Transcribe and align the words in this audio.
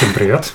Всем 0.00 0.14
привет. 0.14 0.54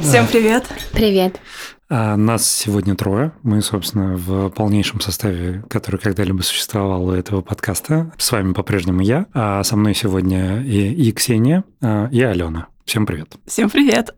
Всем 0.00 0.26
привет. 0.26 0.64
Привет. 0.90 1.40
А, 1.88 2.16
нас 2.16 2.50
сегодня 2.50 2.96
трое. 2.96 3.30
Мы, 3.44 3.62
собственно, 3.62 4.16
в 4.16 4.48
полнейшем 4.50 5.00
составе, 5.00 5.62
который 5.70 6.00
когда-либо 6.00 6.42
существовал 6.42 7.06
у 7.06 7.12
этого 7.12 7.40
подкаста. 7.40 8.10
С 8.18 8.32
вами 8.32 8.52
по-прежнему 8.52 9.00
я, 9.00 9.26
а 9.32 9.62
со 9.62 9.76
мной 9.76 9.94
сегодня 9.94 10.64
и, 10.64 10.92
и 10.92 11.12
Ксения, 11.12 11.62
а, 11.80 12.08
и 12.10 12.20
Алена. 12.20 12.66
Всем 12.84 13.06
привет. 13.06 13.36
Всем 13.46 13.70
привет. 13.70 14.12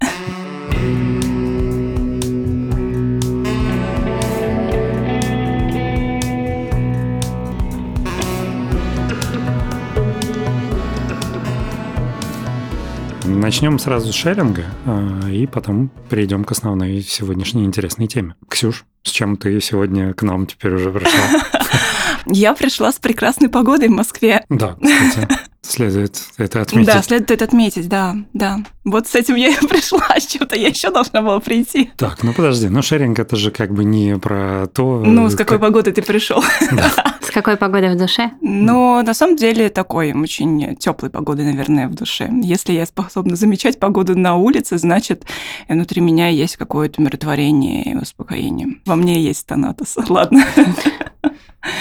Начнем 13.42 13.80
сразу 13.80 14.12
с 14.12 14.14
шеринга, 14.14 14.66
а, 14.86 15.28
и 15.28 15.48
потом 15.48 15.90
перейдем 16.08 16.44
к 16.44 16.52
основной 16.52 17.02
сегодняшней 17.02 17.64
интересной 17.64 18.06
теме. 18.06 18.36
Ксюш, 18.48 18.84
с 19.02 19.10
чем 19.10 19.36
ты 19.36 19.60
сегодня 19.60 20.14
к 20.14 20.22
нам 20.22 20.46
теперь 20.46 20.74
уже 20.74 20.92
пришла? 20.92 21.42
Я 22.26 22.54
пришла 22.54 22.92
с 22.92 23.00
прекрасной 23.00 23.48
погодой 23.48 23.88
в 23.88 23.90
Москве. 23.90 24.44
Да, 24.48 24.76
кстати, 24.80 25.28
следует 25.62 26.22
это 26.36 26.60
отметить. 26.60 26.86
Да, 26.86 27.02
следует 27.02 27.30
это 27.30 27.44
отметить, 27.44 27.88
да, 27.88 28.16
да. 28.32 28.58
Вот 28.84 29.06
с 29.06 29.14
этим 29.14 29.36
я 29.36 29.48
и 29.48 29.66
пришла, 29.68 30.18
с 30.18 30.26
чем-то 30.26 30.56
я 30.56 30.68
еще 30.68 30.90
должна 30.90 31.22
была 31.22 31.40
прийти. 31.40 31.90
Так, 31.96 32.22
ну 32.22 32.32
подожди, 32.32 32.68
ну 32.68 32.82
шеринг 32.82 33.18
это 33.18 33.36
же 33.36 33.50
как 33.50 33.72
бы 33.72 33.84
не 33.84 34.18
про 34.18 34.66
то... 34.66 35.02
Ну, 35.04 35.28
с 35.28 35.36
какой 35.36 35.58
как... 35.58 35.68
погодой 35.68 35.92
ты 35.92 36.02
пришел. 36.02 36.42
Да. 36.72 36.90
С 37.20 37.30
какой 37.30 37.56
погодой 37.56 37.94
в 37.94 37.98
душе? 37.98 38.32
Ну, 38.40 39.02
на 39.02 39.14
самом 39.14 39.36
деле, 39.36 39.68
такой 39.68 40.12
очень 40.12 40.76
теплой 40.76 41.10
погодой, 41.10 41.44
наверное, 41.44 41.88
в 41.88 41.94
душе. 41.94 42.30
Если 42.42 42.72
я 42.72 42.84
способна 42.84 43.36
замечать 43.36 43.78
погоду 43.78 44.18
на 44.18 44.36
улице, 44.36 44.76
значит, 44.76 45.24
внутри 45.68 46.00
меня 46.00 46.28
есть 46.28 46.56
какое-то 46.56 47.00
умиротворение 47.00 47.92
и 47.92 47.96
успокоение. 47.96 48.80
Во 48.86 48.96
мне 48.96 49.22
есть 49.22 49.46
тонатос. 49.46 49.96
Ладно. 50.08 50.44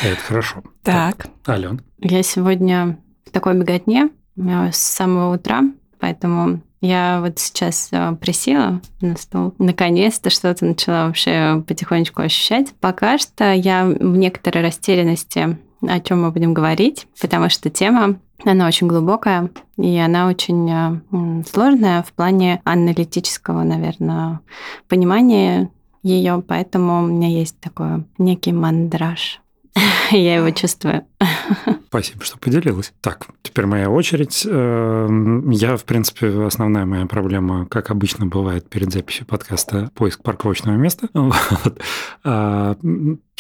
Это 0.04 0.22
хорошо. 0.28 0.64
Так. 0.84 1.18
так. 1.44 1.56
Ален. 1.56 1.82
Я 2.00 2.22
сегодня 2.24 2.98
в 3.26 3.32
такой 3.32 3.56
беготне 3.56 4.10
с 4.36 4.78
самого 4.78 5.36
утра, 5.36 5.62
поэтому 6.00 6.62
я 6.82 7.22
вот 7.22 7.38
сейчас 7.38 7.90
э, 7.92 8.16
присела 8.20 8.82
на 9.02 9.16
стол. 9.16 9.54
Наконец-то 9.60 10.32
что-то 10.32 10.66
начала 10.66 11.06
вообще 11.06 11.64
потихонечку 11.68 12.24
ощущать. 12.24 12.74
Пока 12.80 13.20
что 13.20 13.54
я 13.54 13.86
в 13.86 14.18
некоторой 14.18 14.64
растерянности, 14.64 15.58
о 15.88 16.00
чем 16.00 16.24
мы 16.24 16.32
будем 16.32 16.56
говорить, 16.56 17.08
потому 17.22 17.50
что 17.50 17.70
тема 17.70 18.20
она 18.44 18.68
очень 18.68 18.88
глубокая, 18.88 19.52
и 19.78 19.96
она 19.98 20.28
очень 20.28 20.72
э, 20.72 21.44
сложная 21.52 22.02
в 22.02 22.12
плане 22.14 22.62
аналитического, 22.64 23.62
наверное, 23.62 24.40
понимания 24.88 25.70
ее, 26.02 26.44
поэтому 26.48 27.04
у 27.04 27.06
меня 27.06 27.28
есть 27.28 27.60
такой 27.60 28.06
некий 28.18 28.54
мандраж 28.54 29.40
Я 30.12 30.36
его 30.36 30.50
чувствую. 30.50 31.06
Спасибо, 31.92 32.24
что 32.24 32.38
поделилась. 32.38 32.94
Так, 33.02 33.28
теперь 33.42 33.66
моя 33.66 33.90
очередь. 33.90 34.48
Эм, 34.50 35.50
я, 35.50 35.76
в 35.76 35.84
принципе, 35.84 36.46
основная 36.46 36.86
моя 36.86 37.06
проблема, 37.06 37.66
как 37.66 37.92
обычно 37.92 38.26
бывает 38.26 38.70
перед 38.70 38.94
записью 38.94 39.26
подкаста, 39.26 39.92
поиск 39.94 40.24
парковочного 40.24 40.78
места. 40.78 41.10
Вот. 41.14 41.82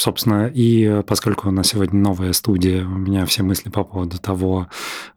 Собственно, 0.02 0.52
и 0.52 1.04
поскольку 1.06 1.50
у 1.50 1.52
нас 1.52 1.68
сегодня 1.68 2.00
новая 2.00 2.34
студия, 2.34 2.84
у 2.84 2.90
меня 2.98 3.24
все 3.28 3.44
мысли 3.44 3.70
по 3.70 3.84
поводу 3.84 4.18
того, 4.18 4.68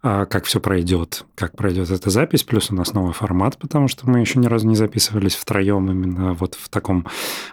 а, 0.03 0.27
как 0.27 0.45
все 0.45 0.61
пройдет, 0.61 1.25
как 1.37 1.57
пройдет 1.57 1.91
эта 1.91 2.11
запись, 2.11 2.43
плюс 2.43 2.71
у 2.71 2.75
нас 2.75 2.93
новый 2.93 3.15
формат, 3.15 3.57
потому 3.57 3.89
что 3.89 4.07
мы 4.07 4.21
еще 4.21 4.39
ни 4.39 4.47
разу 4.47 4.69
не 4.69 4.77
записывались 4.77 5.37
втроем 5.37 5.91
именно 5.91 6.35
вот 6.35 6.57
в 6.61 6.69
таком 6.69 7.07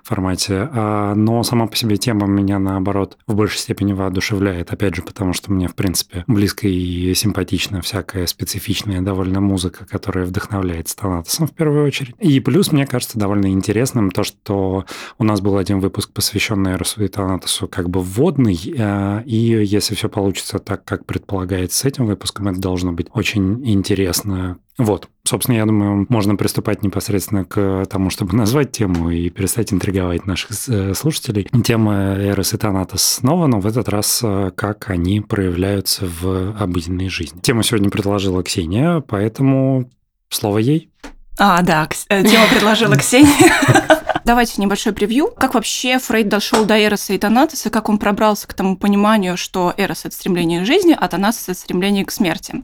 формате. 0.04 0.70
А, 0.74 1.16
но 1.16 1.42
сама 1.44 1.68
по 1.68 1.76
себе 1.78 1.96
тема 1.96 2.28
меня, 2.28 2.60
наоборот, 2.60 3.18
в 3.28 3.36
большей 3.36 3.60
степени 3.60 3.94
воодушевляет, 3.94 4.74
опять 4.74 4.96
же, 4.96 5.02
потому 5.02 5.32
что 5.32 5.54
мне, 5.54 5.70
в 5.70 5.76
принципе, 5.76 6.26
близко 6.28 6.68
и 6.68 7.14
симпатична 7.14 7.82
всякая 7.82 8.28
специфичная 8.28 9.00
довольно 9.00 9.40
музыка, 9.40 9.86
которая 9.86 10.26
вдохновляет 10.26 10.90
Станатосом 10.90 11.48
в 11.48 11.54
первую 11.54 11.88
очередь. 11.88 12.14
И 12.20 12.42
плюс, 12.42 12.74
мне 12.74 12.86
кажется, 12.86 13.18
довольно 13.18 13.54
интересным 13.54 14.12
то, 14.12 14.26
что 14.26 14.84
у 15.18 15.24
нас 15.24 15.40
был 15.40 15.56
один 15.56 15.80
выпуск, 15.80 16.12
посвященный 16.12 16.74
и 16.74 16.76
Танатосу, 17.22 17.68
как 17.68 17.90
бы 17.90 18.02
вводный, 18.02 18.60
э, 18.78 19.24
и 19.26 19.36
если 19.36 19.94
все 19.94 20.10
получится 20.10 20.58
так, 20.60 20.84
как 20.84 21.06
предполагается 21.06 21.80
с 21.80 21.86
этим 21.86 22.08
выпуском, 22.08 22.48
это 22.48 22.60
должно 22.60 22.94
быть 22.94 23.08
очень 23.14 23.62
интересно. 23.70 24.58
Вот, 24.78 25.08
собственно, 25.24 25.58
я 25.58 25.66
думаю, 25.66 26.08
можно 26.10 26.36
приступать 26.36 26.82
непосредственно 26.82 27.46
к 27.46 27.86
тому, 27.86 28.10
чтобы 28.10 28.36
назвать 28.36 28.72
тему 28.72 29.12
и 29.12 29.30
перестать 29.30 29.72
интриговать 29.72 30.26
наших 30.26 30.52
э, 30.68 30.94
слушателей. 30.96 31.48
Тема 31.64 32.16
Эрос 32.18 32.56
и 32.56 32.58
Танатос 32.58 33.04
снова, 33.04 33.46
но 33.46 33.60
в 33.60 33.68
этот 33.68 33.88
раз 33.90 34.22
э, 34.24 34.52
как 34.56 34.90
они 34.90 35.22
проявляются 35.22 36.06
в 36.08 36.56
обыденной 36.60 37.10
жизни. 37.10 37.40
Тему 37.42 37.62
сегодня 37.62 37.92
предложила 37.92 38.42
Ксения, 38.42 39.02
поэтому 39.02 39.92
слово 40.30 40.58
ей. 40.58 40.90
А, 41.38 41.62
да, 41.62 41.88
тему 42.10 42.46
предложила 42.50 42.96
Ксения. 42.98 43.54
Давайте 44.32 44.62
небольшой 44.62 44.94
превью. 44.94 45.28
Как 45.36 45.56
вообще 45.56 46.00
Фрейд 46.00 46.30
дошел 46.30 46.64
до 46.64 46.80
Эроса 46.80 47.12
и 47.12 47.18
Танатоса, 47.18 47.70
как 47.70 47.90
он 47.90 47.98
пробрался 47.98 48.48
к 48.48 48.54
тому 48.54 48.78
пониманию, 48.78 49.36
что 49.36 49.74
Эрос– 49.76 50.02
это 50.06 50.16
стремление 50.16 50.62
к 50.62 50.66
жизни, 50.66 50.96
а 50.98 51.10
Танатос– 51.10 51.44
это 51.50 51.60
стремление 51.60 52.06
к 52.06 52.12
смерти. 52.12 52.64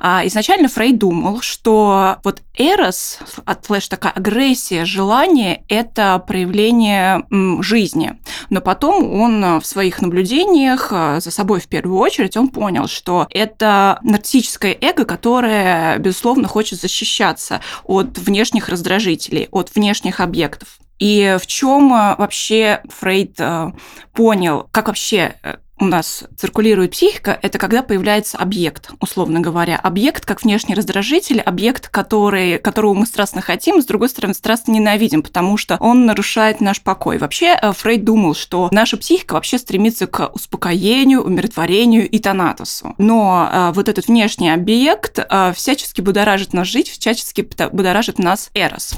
А, 0.00 0.20
изначально 0.26 0.68
Фрейд 0.68 0.98
думал, 0.98 1.40
что 1.40 2.18
вот 2.24 2.42
Эрос, 2.58 3.20
от 3.46 3.64
флеш 3.64 3.88
такая 3.88 4.12
агрессия, 4.12 4.84
желание– 4.84 5.64
это 5.70 6.22
проявление 6.26 7.24
жизни. 7.62 8.18
Но 8.50 8.60
потом 8.60 9.10
он 9.18 9.60
в 9.60 9.64
своих 9.64 10.02
наблюдениях 10.02 10.88
а, 10.90 11.20
за 11.20 11.30
собой 11.30 11.60
в 11.60 11.68
первую 11.68 11.98
очередь, 12.00 12.36
он 12.36 12.48
понял, 12.48 12.86
что 12.86 13.26
это 13.30 13.98
нарциссическое 14.02 14.76
эго, 14.78 15.06
которое, 15.06 15.96
безусловно, 15.96 16.48
хочет 16.48 16.78
защищаться 16.78 17.62
от 17.84 18.18
внешних 18.18 18.68
раздражителей, 18.68 19.48
от 19.50 19.74
внешних 19.74 20.20
объектов. 20.20 20.68
И 20.98 21.36
в 21.40 21.46
чем 21.46 21.92
э, 21.92 22.16
вообще 22.18 22.82
Фрейд 22.88 23.38
э, 23.38 23.72
понял, 24.12 24.68
как 24.72 24.88
вообще 24.88 25.36
э, 25.42 25.56
у 25.80 25.84
нас 25.84 26.24
циркулирует 26.36 26.92
психика, 26.92 27.38
это 27.40 27.58
когда 27.58 27.82
появляется 27.82 28.38
объект, 28.38 28.90
условно 29.00 29.40
говоря. 29.40 29.76
Объект 29.76 30.24
как 30.24 30.42
внешний 30.42 30.74
раздражитель, 30.74 31.40
объект, 31.40 31.88
который, 31.88 32.58
которого 32.58 32.94
мы 32.94 33.06
страстно 33.06 33.40
хотим, 33.40 33.80
с 33.80 33.86
другой 33.86 34.08
стороны, 34.08 34.34
страстно 34.34 34.72
ненавидим, 34.72 35.22
потому 35.22 35.56
что 35.56 35.76
он 35.80 36.06
нарушает 36.06 36.60
наш 36.60 36.80
покой. 36.80 37.18
Вообще, 37.18 37.56
э, 37.60 37.72
Фрейд 37.72 38.04
думал, 38.04 38.34
что 38.34 38.68
наша 38.72 38.96
психика 38.96 39.34
вообще 39.34 39.58
стремится 39.58 40.06
к 40.06 40.30
успокоению, 40.34 41.22
умиротворению 41.22 42.08
и 42.08 42.18
тонатусу. 42.18 42.94
Но 42.98 43.48
э, 43.50 43.72
вот 43.74 43.88
этот 43.88 44.08
внешний 44.08 44.50
объект 44.50 45.18
э, 45.18 45.52
всячески 45.54 46.00
будоражит 46.00 46.52
нас 46.52 46.66
жить, 46.66 46.88
всячески 46.88 47.48
будоражит 47.72 48.18
нас 48.18 48.50
эрос. 48.54 48.94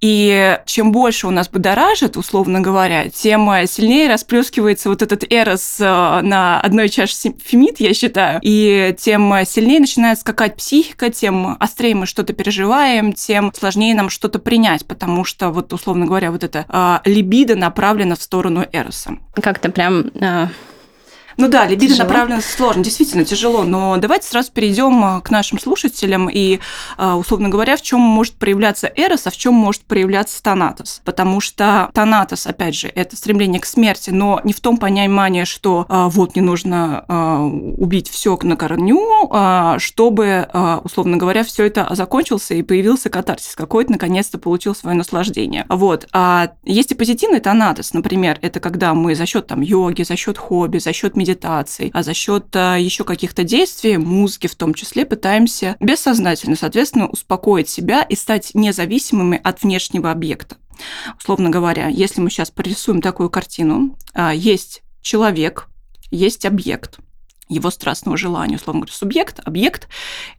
И 0.00 0.58
чем 0.66 0.92
больше 0.92 1.26
у 1.26 1.30
нас 1.30 1.48
будоражит, 1.48 2.16
условно 2.16 2.60
говоря, 2.60 3.08
тем 3.08 3.46
сильнее 3.66 4.08
расплескивается 4.08 4.88
вот 4.88 5.02
этот 5.02 5.24
эрос 5.30 5.76
э, 5.80 6.05
на 6.22 6.60
одной 6.60 6.88
чаше 6.88 7.14
фемид, 7.42 7.80
я 7.80 7.94
считаю, 7.94 8.40
и 8.42 8.94
тем 8.98 9.34
сильнее 9.44 9.80
начинает 9.80 10.18
скакать 10.18 10.56
психика, 10.56 11.10
тем 11.10 11.56
острее 11.60 11.94
мы 11.94 12.06
что-то 12.06 12.32
переживаем, 12.32 13.12
тем 13.12 13.52
сложнее 13.54 13.94
нам 13.94 14.10
что-то 14.10 14.38
принять, 14.38 14.86
потому 14.86 15.24
что, 15.24 15.50
вот 15.50 15.72
условно 15.72 16.06
говоря, 16.06 16.30
вот 16.30 16.44
это 16.44 16.64
э, 16.68 17.08
либидо 17.08 17.56
направлено 17.56 18.16
в 18.16 18.22
сторону 18.22 18.64
Эроса. 18.72 19.18
Как-то 19.34 19.70
прям 19.70 20.10
э, 20.14 20.48
ну 21.36 21.48
да, 21.48 21.66
либидо 21.66 21.92
тяжело. 21.92 22.08
направлено 22.08 22.40
сложно, 22.40 22.82
действительно 22.82 23.24
тяжело, 23.24 23.64
но 23.64 23.96
давайте 23.98 24.26
сразу 24.26 24.50
перейдем 24.52 25.04
а, 25.04 25.20
к 25.20 25.30
нашим 25.30 25.58
слушателям 25.58 26.30
и, 26.30 26.60
а, 26.96 27.16
условно 27.16 27.50
говоря, 27.50 27.76
в 27.76 27.82
чем 27.82 28.00
может 28.00 28.34
проявляться 28.34 28.90
Эрос, 28.94 29.26
а 29.26 29.30
в 29.30 29.36
чем 29.36 29.52
может 29.52 29.82
проявляться 29.82 30.42
Танатос. 30.42 31.02
Потому 31.04 31.40
что 31.40 31.90
Танатос, 31.92 32.46
опять 32.46 32.74
же, 32.74 32.88
это 32.88 33.16
стремление 33.16 33.60
к 33.60 33.66
смерти, 33.66 34.10
но 34.10 34.40
не 34.44 34.52
в 34.52 34.60
том 34.60 34.78
понимании, 34.78 35.44
что 35.44 35.84
а, 35.88 36.08
вот 36.08 36.36
не 36.36 36.42
нужно 36.42 37.04
убить 37.76 38.08
все 38.08 38.38
на 38.42 38.56
корню, 38.56 39.30
чтобы, 39.78 40.48
условно 40.84 41.16
говоря, 41.16 41.44
все 41.44 41.66
это 41.66 41.86
закончился 41.90 42.54
и 42.54 42.62
появился 42.62 43.10
катарсис 43.10 43.54
какой-то, 43.54 43.92
наконец-то 43.92 44.38
получил 44.38 44.74
свое 44.74 44.96
наслаждение. 44.96 45.66
Вот. 45.68 46.06
А 46.12 46.50
есть 46.64 46.92
и 46.92 46.94
позитивный 46.94 47.40
Танатос, 47.40 47.92
например, 47.92 48.38
это 48.42 48.60
когда 48.60 48.94
мы 48.94 49.14
за 49.14 49.26
счет 49.26 49.46
там 49.46 49.60
йоги, 49.60 50.02
за 50.02 50.16
счет 50.16 50.38
хобби, 50.38 50.78
за 50.78 50.92
счет 50.92 51.16
медитации 51.16 51.25
медитаций, 51.26 51.90
а 51.92 52.02
за 52.02 52.14
счет 52.14 52.54
а, 52.54 52.76
еще 52.76 53.04
каких-то 53.04 53.42
действий, 53.44 53.98
музыки 53.98 54.46
в 54.46 54.54
том 54.54 54.74
числе, 54.74 55.04
пытаемся 55.04 55.76
бессознательно, 55.80 56.56
соответственно, 56.56 57.08
успокоить 57.08 57.68
себя 57.68 58.02
и 58.02 58.14
стать 58.14 58.52
независимыми 58.54 59.40
от 59.42 59.62
внешнего 59.62 60.10
объекта. 60.10 60.56
Условно 61.18 61.50
говоря, 61.50 61.88
если 61.88 62.20
мы 62.20 62.30
сейчас 62.30 62.50
порисуем 62.50 63.00
такую 63.00 63.30
картину, 63.30 63.96
а, 64.14 64.32
есть 64.34 64.82
человек, 65.02 65.68
есть 66.10 66.44
объект, 66.44 66.98
его 67.48 67.70
страстного 67.70 68.16
желания, 68.16 68.56
условно 68.56 68.80
говоря, 68.80 68.92
субъект, 68.92 69.40
объект. 69.44 69.88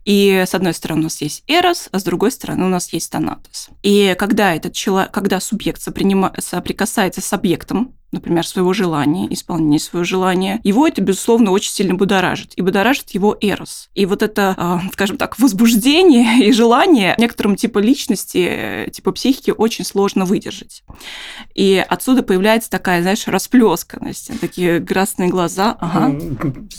И 0.04 0.44
с 0.46 0.54
одной 0.54 0.74
стороны 0.74 1.00
у 1.00 1.04
нас 1.04 1.20
есть 1.22 1.42
эрос, 1.46 1.88
а 1.90 1.98
с 1.98 2.04
другой 2.04 2.30
стороны 2.30 2.66
у 2.66 2.68
нас 2.68 2.92
есть 2.92 3.10
танатос. 3.10 3.70
И 3.82 4.14
когда 4.18 4.54
этот 4.54 4.74
человек, 4.74 5.10
когда 5.10 5.40
субъект 5.40 5.80
соприкасается 5.80 7.22
с 7.22 7.32
объектом, 7.32 7.97
например, 8.12 8.46
своего 8.46 8.72
желания, 8.72 9.32
исполнения 9.32 9.78
своего 9.78 10.04
желания, 10.04 10.60
его 10.64 10.86
это, 10.86 11.02
безусловно, 11.02 11.50
очень 11.50 11.72
сильно 11.72 11.94
будоражит. 11.94 12.52
И 12.56 12.62
будоражит 12.62 13.10
его 13.10 13.36
эрос. 13.40 13.90
И 13.94 14.06
вот 14.06 14.22
это, 14.22 14.54
а, 14.56 14.80
скажем 14.92 15.16
так, 15.18 15.38
возбуждение 15.38 16.46
и 16.48 16.52
желание 16.52 17.14
некоторым 17.18 17.56
типа 17.56 17.78
личности, 17.78 18.90
типа 18.92 19.12
психики 19.12 19.52
очень 19.56 19.84
сложно 19.84 20.24
выдержать. 20.24 20.82
И 21.54 21.84
отсюда 21.86 22.22
появляется 22.22 22.70
такая, 22.70 23.02
знаешь, 23.02 23.26
расплесканность, 23.28 24.30
такие 24.40 24.80
красные 24.80 25.28
глаза. 25.28 25.76
Ага. 25.80 26.18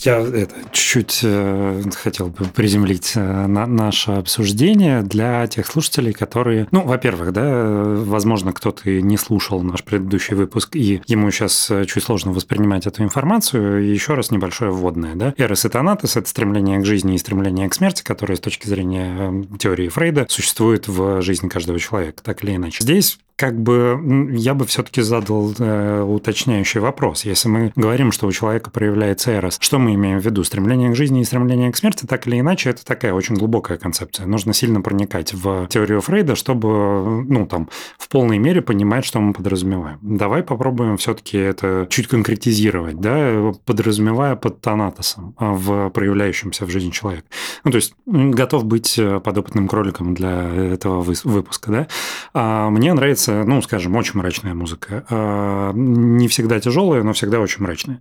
Я 0.04 0.20
это 0.20 0.56
чуть-чуть 0.72 1.20
э, 1.24 1.84
хотел 1.96 2.28
бы 2.28 2.46
приземлить 2.46 3.14
э, 3.16 3.48
на 3.48 3.66
наше 3.66 4.12
обсуждение 4.12 5.04
для 5.04 5.46
тех 5.48 5.68
слушателей, 5.68 6.14
которые, 6.14 6.68
ну, 6.72 6.84
во-первых, 6.84 7.34
да, 7.34 7.84
возможно, 7.84 8.54
кто-то 8.54 8.90
не 8.90 9.18
слушал 9.18 9.62
наш 9.62 9.84
предыдущий 9.84 10.36
выпуск, 10.36 10.76
и 10.76 11.02
ему 11.08 11.19
ему 11.20 11.32
сейчас 11.32 11.70
э, 11.70 11.86
чуть 11.86 12.04
сложно 12.04 12.32
воспринимать 12.32 12.88
эту 12.88 13.04
информацию. 13.04 13.86
Еще 13.86 14.14
раз 14.14 14.32
небольшое 14.32 14.72
вводное. 14.72 15.16
Да? 15.16 15.34
Эрос 15.38 15.66
и 15.66 15.70
Танатос– 15.70 16.16
это 16.18 16.28
стремление 16.28 16.80
к 16.80 16.86
жизни 16.86 17.16
и 17.16 17.18
стремление 17.18 17.70
к 17.70 17.74
смерти, 17.74 18.04
которое 18.04 18.36
с 18.36 18.40
точки 18.40 18.68
зрения 18.68 19.16
эм, 19.18 19.58
теории 19.58 19.90
Фрейда 19.90 20.26
существует 20.30 20.88
в 20.88 21.22
жизни 21.22 21.50
каждого 21.50 21.80
человека, 21.80 22.24
так 22.24 22.44
или 22.44 22.56
иначе. 22.56 22.84
Здесь 22.84 23.20
как 23.40 23.58
бы 23.58 24.28
я 24.34 24.54
бы 24.54 24.66
все-таки 24.66 25.02
задал 25.02 25.54
э, 25.58 26.02
уточняющий 26.02 26.82
вопрос. 26.82 27.24
Если 27.24 27.48
мы 27.48 27.72
говорим, 27.74 28.12
что 28.12 28.28
у 28.28 28.32
человека 28.34 28.70
проявляется 28.70 29.34
эрос, 29.34 29.58
что 29.62 29.80
мы 29.80 29.96
имеем 29.96 30.20
в 30.20 30.26
виду? 30.26 30.44
Стремление 30.44 30.92
к 30.92 30.96
жизни 30.96 31.22
и 31.22 31.24
стремление 31.24 31.72
к 31.72 31.78
смерти, 31.78 32.06
так 32.06 32.28
или 32.28 32.38
иначе, 32.38 32.72
это 32.72 32.86
такая 32.86 33.14
очень 33.14 33.36
глубокая 33.36 33.78
концепция. 33.78 34.26
Нужно 34.26 34.54
сильно 34.54 34.82
проникать 34.82 35.34
в 35.34 35.68
теорию 35.68 36.02
Фрейда, 36.02 36.36
чтобы, 36.36 37.24
ну, 37.24 37.48
там, 37.48 37.70
в 37.98 38.10
полной 38.10 38.40
мере 38.40 38.62
понимать, 38.62 39.06
что 39.06 39.22
мы 39.22 39.32
подразумеваем. 39.32 40.00
Давай 40.02 40.44
попробуем 40.44 40.98
все-таки 41.10 41.38
это 41.38 41.88
чуть 41.90 42.08
конкретизировать, 42.08 43.00
да, 43.00 43.52
подразумевая 43.66 44.36
под 44.36 44.62
тонатосом 44.62 45.36
а, 45.38 45.54
в 45.54 45.90
проявляющемся 45.90 46.66
в 46.66 46.70
жизни 46.70 46.92
человека. 46.92 47.28
Ну, 47.64 47.72
то 47.72 47.76
есть, 47.78 47.94
готов 48.06 48.66
быть 48.66 48.98
э, 48.98 49.20
подопытным 49.20 49.68
кроликом 49.68 50.14
для 50.14 50.74
этого 50.74 51.02
выпуска, 51.02 51.72
да. 51.72 51.88
А 52.34 52.70
мне 52.70 52.94
нравится 52.94 53.10
нравится, 53.10 53.44
ну, 53.44 53.62
скажем, 53.62 53.96
очень 53.96 54.20
мрачная 54.20 54.54
музыка. 54.54 55.06
А, 55.10 55.72
не 55.74 56.28
всегда 56.28 56.60
тяжелая, 56.60 57.04
но 57.04 57.14
всегда 57.14 57.40
очень 57.40 57.64
мрачная. 57.64 58.00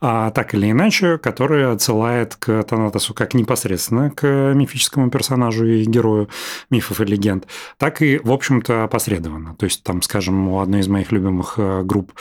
А 0.00 0.30
так 0.30 0.54
или 0.54 0.70
иначе, 0.70 1.18
которая 1.18 1.72
отсылает 1.72 2.36
к 2.36 2.62
Танатосу 2.64 3.14
как 3.14 3.34
непосредственно 3.34 4.10
к 4.10 4.26
мифическому 4.54 5.10
персонажу 5.10 5.66
и 5.66 5.84
герою 5.84 6.28
мифов 6.70 7.00
и 7.00 7.04
легенд, 7.04 7.46
так 7.78 8.02
и, 8.02 8.20
в 8.22 8.30
общем-то, 8.30 8.84
опосредованно. 8.84 9.54
То 9.56 9.64
есть, 9.64 9.82
там, 9.82 10.02
скажем, 10.02 10.48
у 10.48 10.60
одной 10.60 10.80
из 10.80 10.88
моих 10.88 11.12
любимых 11.12 11.54
э, 11.56 11.82
групп 11.82 12.12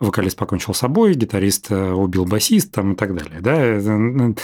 вокалист 0.00 0.36
покончил 0.36 0.74
с 0.74 0.78
собой, 0.78 1.14
гитарист 1.14 1.70
э, 1.70 1.92
убил 1.92 2.24
басист 2.24 2.72
там, 2.72 2.92
и 2.92 2.96
так 2.96 3.14
далее. 3.14 3.40
Да? 3.40 4.34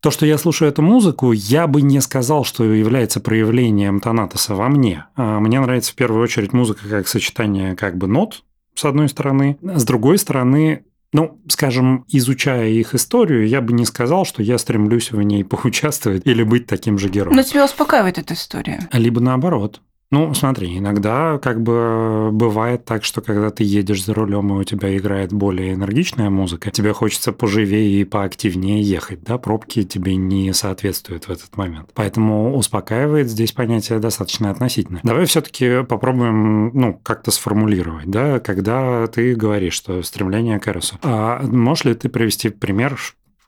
То, 0.00 0.10
что 0.10 0.24
я 0.24 0.38
слушаю 0.38 0.70
эту 0.70 0.80
музыку, 0.80 1.32
я 1.32 1.66
бы 1.66 1.82
не 1.82 2.00
сказал, 2.00 2.44
что 2.44 2.64
является 2.64 3.20
проявлением 3.20 4.00
Танатоса 4.00 4.54
во 4.54 4.68
мне. 4.68 5.04
А, 5.14 5.40
мне 5.40 5.60
нравится 5.60 5.92
в 5.92 5.94
первую 5.94 6.22
очередь 6.22 6.54
музыка 6.54 6.88
как 6.88 7.06
сочетание 7.06 7.76
как 7.76 7.98
бы 7.98 8.06
нот, 8.06 8.42
с 8.74 8.84
одной 8.86 9.10
стороны. 9.10 9.58
С 9.62 9.84
другой 9.84 10.16
стороны, 10.16 10.86
ну, 11.12 11.38
скажем, 11.48 12.06
изучая 12.08 12.68
их 12.68 12.94
историю, 12.94 13.46
я 13.46 13.60
бы 13.60 13.74
не 13.74 13.84
сказал, 13.84 14.24
что 14.24 14.42
я 14.42 14.56
стремлюсь 14.56 15.12
в 15.12 15.20
ней 15.20 15.44
поучаствовать 15.44 16.26
или 16.26 16.42
быть 16.44 16.66
таким 16.66 16.98
же 16.98 17.10
героем. 17.10 17.36
Но 17.36 17.42
тебя 17.42 17.66
успокаивает 17.66 18.16
эта 18.16 18.32
история. 18.32 18.88
Либо 18.92 19.20
наоборот. 19.20 19.82
Ну, 20.12 20.34
смотри, 20.34 20.78
иногда 20.78 21.38
как 21.38 21.62
бы 21.62 22.30
бывает 22.32 22.84
так, 22.84 23.04
что 23.04 23.20
когда 23.20 23.50
ты 23.50 23.62
едешь 23.62 24.04
за 24.04 24.12
рулем 24.12 24.52
и 24.52 24.60
у 24.60 24.64
тебя 24.64 24.96
играет 24.96 25.32
более 25.32 25.74
энергичная 25.74 26.30
музыка, 26.30 26.72
тебе 26.72 26.92
хочется 26.92 27.32
поживее 27.32 28.00
и 28.00 28.04
поактивнее 28.04 28.82
ехать, 28.82 29.22
да, 29.22 29.38
пробки 29.38 29.84
тебе 29.84 30.16
не 30.16 30.52
соответствуют 30.52 31.28
в 31.28 31.30
этот 31.30 31.56
момент. 31.56 31.90
Поэтому 31.94 32.56
успокаивает 32.56 33.28
здесь 33.28 33.52
понятие 33.52 34.00
достаточно 34.00 34.50
относительное. 34.50 35.00
Давай 35.04 35.26
все-таки 35.26 35.84
попробуем, 35.84 36.72
ну, 36.74 37.00
как-то 37.04 37.30
сформулировать, 37.30 38.10
да, 38.10 38.40
когда 38.40 39.06
ты 39.06 39.36
говоришь, 39.36 39.74
что 39.74 40.02
стремление 40.02 40.58
к 40.58 40.66
Эросу. 40.66 40.98
А 41.02 41.40
можешь 41.42 41.84
ли 41.84 41.94
ты 41.94 42.08
привести 42.08 42.48
пример, 42.48 42.98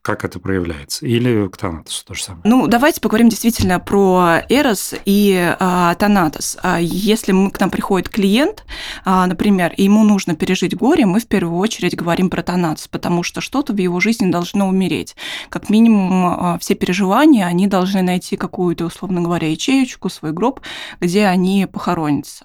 как 0.02 0.25
это 0.25 0.40
проявляется? 0.40 1.06
Или 1.06 1.49
к 1.49 1.56
Танатосу 1.56 2.04
то 2.04 2.14
же 2.14 2.22
самое? 2.25 2.43
Ну, 2.44 2.66
давайте 2.66 3.00
поговорим 3.00 3.28
действительно 3.28 3.78
про 3.78 4.40
Эрос 4.49 4.94
и 5.04 5.54
а, 5.60 5.94
Танатос. 5.94 6.58
А, 6.62 6.81
если 6.81 7.31
мы, 7.31 7.52
к 7.52 7.60
нам 7.60 7.70
приходит 7.70 8.08
клиент, 8.08 8.64
а, 9.04 9.26
например, 9.26 9.72
и 9.76 9.84
ему 9.84 10.02
нужно 10.02 10.34
пережить 10.34 10.76
горе, 10.76 11.06
мы 11.06 11.20
в 11.20 11.28
первую 11.28 11.58
очередь 11.58 11.94
говорим 11.94 12.31
про 12.31 12.43
Танатос, 12.43 12.88
потому 12.88 13.22
что 13.22 13.40
что-то 13.40 13.72
в 13.72 13.76
его 13.78 14.00
жизни 14.00 14.28
должно 14.28 14.69
умереть. 14.69 15.14
Как 15.49 15.70
минимум, 15.70 16.26
а, 16.26 16.58
все 16.58 16.75
переживания, 16.75 17.46
они 17.46 17.69
должны 17.69 18.02
найти 18.02 18.37
какую-то, 18.37 18.87
условно 18.87 19.20
говоря, 19.20 19.48
ячеечку, 19.48 20.08
свой 20.08 20.32
гроб, 20.32 20.60
где 21.00 21.26
они 21.26 21.69
похоронятся. 21.72 22.44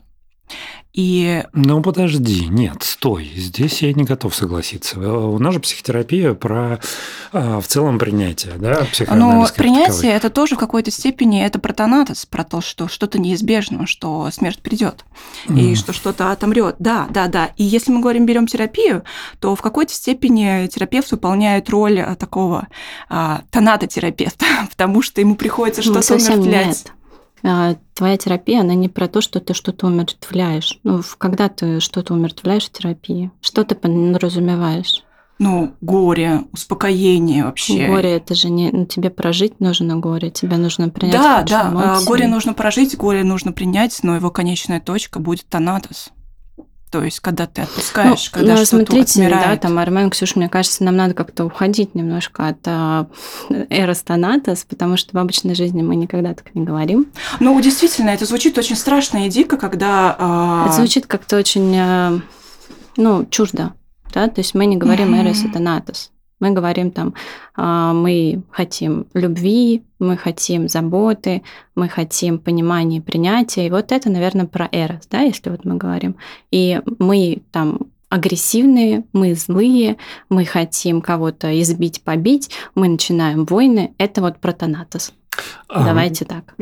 И... 0.98 1.44
Ну, 1.54 1.84
подожди, 1.84 2.48
нет, 2.48 2.82
стой, 2.82 3.32
здесь 3.36 3.84
я 3.84 3.94
не 3.94 4.04
готов 4.04 4.34
согласиться. 4.36 5.00
У 5.00 5.38
нас 5.38 5.54
же 5.54 5.60
психотерапия 5.60 6.34
про 6.34 6.80
а, 7.32 7.62
в 7.62 7.68
целом 7.68 8.00
принятие, 8.00 8.54
да, 8.58 8.88
Но 9.12 9.48
принятие– 9.56 10.12
это 10.14 10.32
тоже 10.32 10.56
в 10.56 10.58
какой-то 10.58 10.90
степени, 10.90 11.46
это 11.46 11.60
про 11.60 11.72
тонатос, 11.72 12.26
про 12.26 12.44
то, 12.44 12.62
что 12.62 12.88
что-то 12.88 13.20
неизбежно, 13.20 13.86
что 13.86 14.28
смерть 14.32 14.60
придет, 14.64 15.06
mm. 15.48 15.60
и 15.60 15.76
что 15.76 15.94
что-то 15.94 16.32
отомрет. 16.32 16.78
Да, 16.80 17.06
да, 17.12 17.28
да. 17.28 17.52
И 17.58 17.64
если 17.64 17.92
мы 17.92 18.00
говорим, 18.00 18.26
берем 18.26 18.48
терапию, 18.48 19.04
то 19.40 19.56
в 19.56 19.62
какой-то 19.62 19.94
степени 19.94 20.66
терапевт 20.66 21.12
выполняет 21.12 21.70
роль 21.70 22.00
а, 22.00 22.16
такого 22.16 22.70
а, 23.08 23.44
тонатотерапевта, 23.52 24.46
потому 24.72 25.04
что 25.04 25.22
ему 25.22 25.36
приходится 25.36 25.84
ну, 25.86 26.02
что-то 26.02 26.16
умертвлять. 26.16 26.68
Нет. 26.68 26.94
А, 27.48 27.76
твоя 27.94 28.18
терапия, 28.18 28.62
она 28.62 28.74
не 28.74 28.90
про 28.90 29.08
то, 29.08 29.22
что 29.22 29.40
ты 29.40 29.54
что-то 29.54 29.88
умертвляешь. 29.88 30.80
Ну, 30.84 31.02
когда 31.18 31.48
ты 31.48 31.80
что-то 31.80 32.14
умертвляешь 32.14 32.66
в 32.66 32.72
терапии, 32.72 33.32
что 33.42 33.64
ты 33.64 33.74
подразумеваешь? 33.74 35.04
Ну, 35.40 35.74
горе, 35.82 36.42
успокоение 36.52 37.46
вообще. 37.46 37.88
Горе 37.88 38.14
это 38.14 38.34
же 38.34 38.50
не 38.50 38.72
ну, 38.72 38.86
тебе 38.86 39.10
прожить 39.10 39.60
нужно 39.60 39.96
горе, 39.96 40.32
тебе 40.32 40.58
нужно 40.58 40.90
принять. 40.90 41.16
Да, 41.16 41.44
да, 41.44 41.62
а, 41.68 41.72
эмоции. 41.72 42.08
горе 42.08 42.28
нужно 42.28 42.54
прожить, 42.54 42.98
горе 42.98 43.24
нужно 43.24 43.52
принять, 43.52 43.98
но 44.04 44.16
его 44.16 44.32
конечная 44.32 44.82
точка 44.82 45.20
будет 45.20 45.48
тонатос. 45.48 46.12
То 46.90 47.04
есть, 47.04 47.20
когда 47.20 47.48
ты 47.48 47.64
отпускаешь, 47.64 48.30
ну, 48.32 48.40
когда 48.40 48.52
ну, 48.52 48.58
что-то 48.58 48.78
смотрите, 48.78 49.22
отмирает. 49.22 49.62
да, 49.62 49.68
там, 49.68 49.78
Армен, 49.78 50.10
Ксюша, 50.10 50.40
мне 50.40 50.48
кажется, 50.48 50.86
нам 50.86 50.96
надо 50.96 51.14
как-то 51.14 51.44
уходить 51.44 51.96
немножко 51.96 52.48
от 52.48 52.60
а, 52.66 53.08
эрос 53.50 54.04
тонатос, 54.04 54.64
потому 54.64 54.96
что 54.96 55.16
в 55.18 55.20
обычной 55.20 55.54
жизни 55.54 55.82
мы 55.82 55.98
никогда 55.98 56.34
так 56.34 56.56
не 56.56 56.64
говорим. 56.64 57.08
Ну, 57.42 57.60
действительно, 57.60 58.12
это 58.12 58.26
звучит 58.26 58.58
очень 58.58 58.78
страшно 58.78 59.26
и 59.26 59.30
дико, 59.30 59.58
когда... 59.58 60.16
А... 60.18 60.66
Это 60.66 60.76
звучит 60.76 61.08
как-то 61.08 61.36
очень, 61.36 61.76
а, 61.78 62.20
ну, 62.96 63.26
чуждо, 63.30 63.74
да, 64.14 64.30
то 64.30 64.40
есть 64.40 64.56
мы 64.56 64.66
не 64.66 64.78
говорим 64.78 65.14
эрос 65.14 65.44
и 65.44 65.50
тонатос. 65.50 66.12
Мы 66.40 66.52
говорим 66.52 66.92
там, 66.92 67.14
а, 67.56 67.94
мы 67.94 68.44
хотим 68.52 69.08
любви, 69.14 69.84
мы 70.00 70.18
хотим 70.18 70.68
заботы, 70.68 71.42
мы 71.76 71.90
хотим 71.90 72.38
понимания 72.38 72.98
и 72.98 73.02
принятия. 73.02 73.68
И 73.68 73.72
вот 73.72 73.92
это, 73.92 74.10
наверное, 74.10 74.46
про 74.46 74.70
эрос, 74.72 75.08
да, 75.10 75.22
если 75.22 75.50
вот 75.50 75.66
мы 75.66 75.76
говорим. 75.76 76.16
И 76.52 76.80
мы 77.00 77.42
там 77.52 77.80
агрессивные, 78.10 79.04
мы 79.14 79.36
злые, 79.36 79.98
мы 80.30 80.46
хотим 80.46 81.02
кого-то 81.02 81.60
избить, 81.62 82.02
побить, 82.04 82.52
мы 82.76 82.88
начинаем 82.88 83.46
войны. 83.46 83.94
Это 83.98 84.22
вот 84.22 84.40
про 84.40 84.54
Давайте 85.70 86.26
так. 86.26 86.56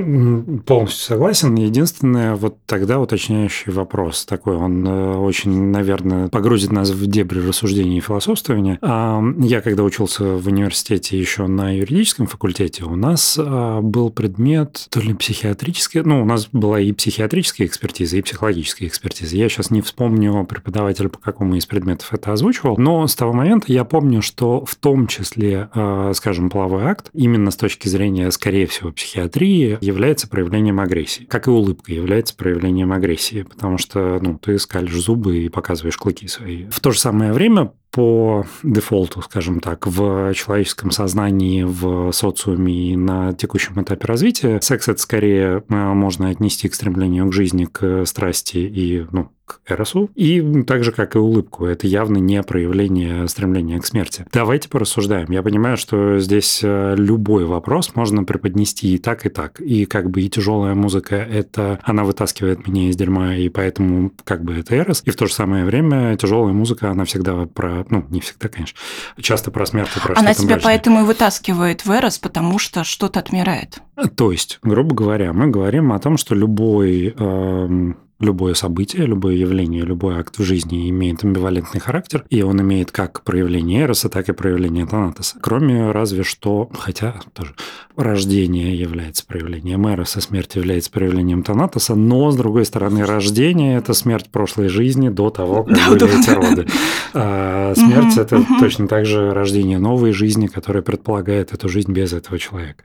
Полностью 0.65 1.05
согласен. 1.05 1.55
Единственное, 1.55 2.35
вот 2.35 2.57
тогда 2.65 2.99
уточняющий 2.99 3.71
вопрос 3.71 4.25
такой, 4.25 4.55
он 4.55 4.85
э, 4.87 5.17
очень, 5.17 5.67
наверное, 5.67 6.27
погрузит 6.27 6.71
нас 6.71 6.89
в 6.89 7.05
дебри 7.07 7.39
рассуждений 7.39 7.97
и 7.97 8.01
философствования. 8.01 8.79
Я, 8.81 9.61
когда 9.61 9.83
учился 9.83 10.23
в 10.23 10.47
университете 10.47 11.19
еще 11.19 11.47
на 11.47 11.75
юридическом 11.75 12.27
факультете, 12.27 12.83
у 12.83 12.95
нас 12.95 13.37
а, 13.39 13.81
был 13.81 14.09
предмет 14.09 14.87
то 14.89 14.99
ли 14.99 15.13
психиатрический, 15.13 16.01
ну, 16.01 16.21
у 16.21 16.25
нас 16.25 16.47
была 16.51 16.79
и 16.79 16.91
психиатрическая 16.91 17.67
экспертиза, 17.67 18.17
и 18.17 18.21
психологическая 18.21 18.87
экспертиза. 18.87 19.35
Я 19.37 19.49
сейчас 19.49 19.71
не 19.71 19.81
вспомню 19.81 20.45
преподавателя, 20.45 21.09
по 21.09 21.19
какому 21.19 21.55
из 21.55 21.65
предметов 21.65 22.13
это 22.13 22.33
озвучивал, 22.33 22.75
но 22.77 23.07
с 23.07 23.15
того 23.15 23.33
момента 23.33 23.71
я 23.71 23.83
помню, 23.85 24.21
что 24.21 24.65
в 24.65 24.75
том 24.75 25.07
числе, 25.07 25.69
а, 25.73 26.11
скажем, 26.13 26.49
половой 26.49 26.85
акт, 26.85 27.09
именно 27.13 27.51
с 27.51 27.55
точки 27.55 27.87
зрения, 27.87 28.31
скорее 28.31 28.64
всего, 28.67 28.91
психиатрии 28.91 29.77
является 29.81 30.27
проявлением 30.27 30.79
агрессии. 30.79 31.25
Как 31.25 31.47
и 31.47 31.49
улыбка 31.49 31.93
является 31.93 32.35
проявлением 32.35 32.91
агрессии, 32.91 33.43
потому 33.43 33.77
что 33.77 34.19
ну, 34.21 34.37
ты 34.37 34.57
скалишь 34.59 34.93
зубы 34.93 35.39
и 35.39 35.49
показываешь 35.49 35.97
клыки 35.97 36.27
свои. 36.27 36.65
В 36.69 36.79
то 36.79 36.91
же 36.91 36.99
самое 36.99 37.33
время 37.33 37.71
по 37.95 38.45
дефолту, 38.61 39.21
скажем 39.21 39.61
так, 39.61 39.87
в 39.87 40.33
человеческом 40.33 40.91
сознании, 40.91 41.63
в 41.63 42.11
социуме 42.11 42.91
и 42.91 42.97
на 42.97 43.31
текущем 43.31 43.81
этапе 43.81 44.05
развития, 44.05 44.59
секс 44.61 44.89
это 44.89 45.01
скорее 45.01 45.63
э, 45.69 45.73
можно 45.93 46.27
отнести 46.27 46.67
к 46.67 46.75
стремлению 46.75 47.29
к 47.29 47.33
жизни, 47.33 47.63
к 47.63 48.05
страсти 48.05 48.57
и 48.57 49.05
ну, 49.13 49.29
к 49.45 49.59
Эросу, 49.67 50.09
и 50.15 50.63
так 50.63 50.83
же, 50.83 50.91
как 50.91 51.15
и 51.15 51.19
улыбку. 51.19 51.65
Это 51.65 51.87
явно 51.87 52.17
не 52.17 52.41
проявление 52.43 53.27
стремления 53.27 53.79
к 53.79 53.85
смерти. 53.85 54.25
Давайте 54.33 54.69
порассуждаем. 54.69 55.31
Я 55.31 55.43
понимаю, 55.43 55.77
что 55.77 56.19
здесь 56.19 56.61
э, 56.63 56.95
любой 56.97 57.45
вопрос 57.45 57.95
можно 57.95 58.23
преподнести 58.23 58.95
и 58.95 58.97
так, 58.97 59.25
и 59.25 59.29
так. 59.29 59.61
И 59.61 59.85
как 59.85 60.09
бы 60.09 60.21
и 60.21 60.29
тяжелая 60.29 60.75
музыка, 60.75 61.15
это 61.15 61.79
она 61.83 62.03
вытаскивает 62.03 62.67
меня 62.67 62.89
из 62.89 62.95
дерьма, 62.95 63.35
и 63.35 63.49
поэтому 63.49 64.11
как 64.23 64.43
бы 64.43 64.55
это 64.55 64.75
Эрос. 64.75 65.03
И 65.05 65.11
в 65.11 65.15
то 65.15 65.27
же 65.27 65.33
самое 65.33 65.65
время 65.65 66.17
тяжелая 66.17 66.53
музыка, 66.53 66.89
она 66.89 67.05
всегда 67.05 67.45
про, 67.45 67.84
ну, 67.89 68.05
не 68.09 68.19
всегда, 68.19 68.49
конечно, 68.49 68.77
часто 69.19 69.51
про 69.51 69.65
смерть 69.65 69.89
и 69.95 69.99
про 69.99 70.17
Она 70.17 70.33
тебя 70.33 70.59
поэтому 70.61 71.01
и 71.01 71.03
вытаскивает 71.03 71.85
в 71.85 71.91
Эрос, 71.91 72.17
потому 72.17 72.59
что 72.59 72.83
что-то 72.83 73.19
отмирает. 73.19 73.79
То 74.15 74.31
есть, 74.31 74.59
грубо 74.61 74.95
говоря, 74.95 75.33
мы 75.33 75.47
говорим 75.47 75.93
о 75.93 75.99
том, 75.99 76.17
что 76.17 76.35
любой 76.35 77.13
э, 77.17 77.93
любое 78.19 78.53
событие, 78.53 79.05
любое 79.05 79.35
явление, 79.35 79.83
любой 79.83 80.17
акт 80.19 80.37
в 80.37 80.43
жизни 80.43 80.89
имеет 80.89 81.23
амбивалентный 81.23 81.81
характер, 81.81 82.23
и 82.29 82.41
он 82.41 82.61
имеет 82.61 82.91
как 82.91 83.23
проявление 83.23 83.81
Эроса, 83.83 84.09
так 84.09 84.29
и 84.29 84.33
проявление 84.33 84.85
Танатоса. 84.85 85.37
Кроме 85.41 85.91
разве 85.91 86.23
что, 86.23 86.69
хотя 86.77 87.15
тоже 87.33 87.53
рождение 87.97 88.77
является 88.77 89.25
проявлением 89.25 89.85
Эроса, 89.87 90.21
смерть 90.21 90.55
является 90.55 90.91
проявлением 90.91 91.43
Танатоса, 91.43 91.95
но, 91.95 92.31
с 92.31 92.37
другой 92.37 92.65
стороны, 92.65 93.05
рождение– 93.05 93.77
это 93.77 93.93
смерть 93.93 94.29
прошлой 94.29 94.69
жизни 94.69 95.09
до 95.09 95.29
того, 95.29 95.63
как 95.63 95.75
да, 95.75 95.89
были 95.89 95.99
да. 95.99 96.19
эти 96.19 96.29
роды. 96.29 96.67
А 97.13 97.73
смерть– 97.75 98.17
это 98.17 98.45
точно 98.59 98.87
так 98.87 99.05
же 99.05 99.33
рождение 99.33 99.77
новой 99.77 100.11
жизни, 100.11 100.47
которая 100.47 100.83
предполагает 100.83 101.53
эту 101.53 101.67
жизнь 101.67 101.91
без 101.91 102.13
этого 102.13 102.39
человека. 102.39 102.83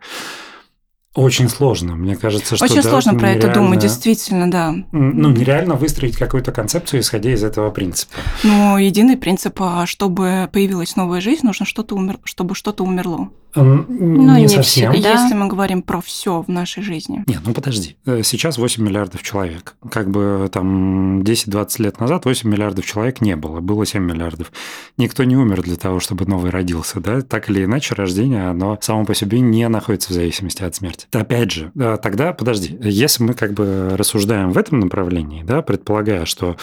Очень 1.14 1.48
сложно, 1.48 1.96
мне 1.96 2.14
кажется, 2.14 2.54
что 2.54 2.64
очень 2.64 2.84
сложно 2.84 3.18
про 3.18 3.30
это 3.30 3.52
думать, 3.52 3.80
действительно, 3.80 4.48
да. 4.48 4.72
Ну 4.92 5.30
нереально 5.30 5.74
выстроить 5.74 6.16
какую-то 6.16 6.52
концепцию, 6.52 7.00
исходя 7.00 7.32
из 7.32 7.42
этого 7.42 7.70
принципа. 7.70 8.14
Ну 8.44 8.78
единый 8.78 9.16
принцип, 9.16 9.60
а 9.60 9.86
чтобы 9.86 10.48
появилась 10.52 10.94
новая 10.94 11.20
жизнь, 11.20 11.44
нужно 11.44 11.66
что-то 11.66 11.96
умер, 11.96 12.20
чтобы 12.22 12.54
что-то 12.54 12.84
умерло. 12.84 13.30
Ну, 13.54 13.84
не, 13.88 14.42
не 14.42 14.48
совсем. 14.48 14.92
Всегда. 14.92 15.22
Если 15.22 15.34
мы 15.34 15.48
говорим 15.48 15.82
про 15.82 16.00
все 16.00 16.42
в 16.42 16.48
нашей 16.48 16.82
жизни. 16.82 17.24
Нет, 17.26 17.40
ну 17.44 17.52
подожди. 17.52 17.96
Э, 18.06 18.22
сейчас 18.22 18.58
8 18.58 18.82
миллиардов 18.82 19.22
человек. 19.22 19.74
Как 19.90 20.10
бы 20.10 20.48
там 20.52 21.20
10-20 21.20 21.82
лет 21.82 22.00
назад 22.00 22.24
8 22.24 22.48
миллиардов 22.48 22.86
человек 22.86 23.20
не 23.20 23.36
было. 23.36 23.60
Было 23.60 23.84
7 23.84 24.02
миллиардов. 24.02 24.52
Никто 24.96 25.24
не 25.24 25.36
умер 25.36 25.62
для 25.62 25.76
того, 25.76 26.00
чтобы 26.00 26.26
новый 26.26 26.50
родился. 26.50 27.00
Да? 27.00 27.22
Так 27.22 27.50
или 27.50 27.64
иначе, 27.64 27.94
рождение, 27.94 28.48
оно 28.48 28.78
само 28.80 29.04
по 29.04 29.14
себе 29.14 29.40
не 29.40 29.68
находится 29.68 30.10
в 30.10 30.14
зависимости 30.14 30.62
от 30.62 30.74
смерти. 30.74 31.06
Опять 31.12 31.50
же, 31.50 31.72
э, 31.78 31.98
тогда, 32.02 32.32
подожди, 32.32 32.78
если 32.80 33.24
мы 33.24 33.34
как 33.34 33.52
бы 33.52 33.90
рассуждаем 33.96 34.52
в 34.52 34.58
этом 34.58 34.80
направлении, 34.80 35.42
да, 35.42 35.62
предполагая, 35.62 36.24
что 36.24 36.56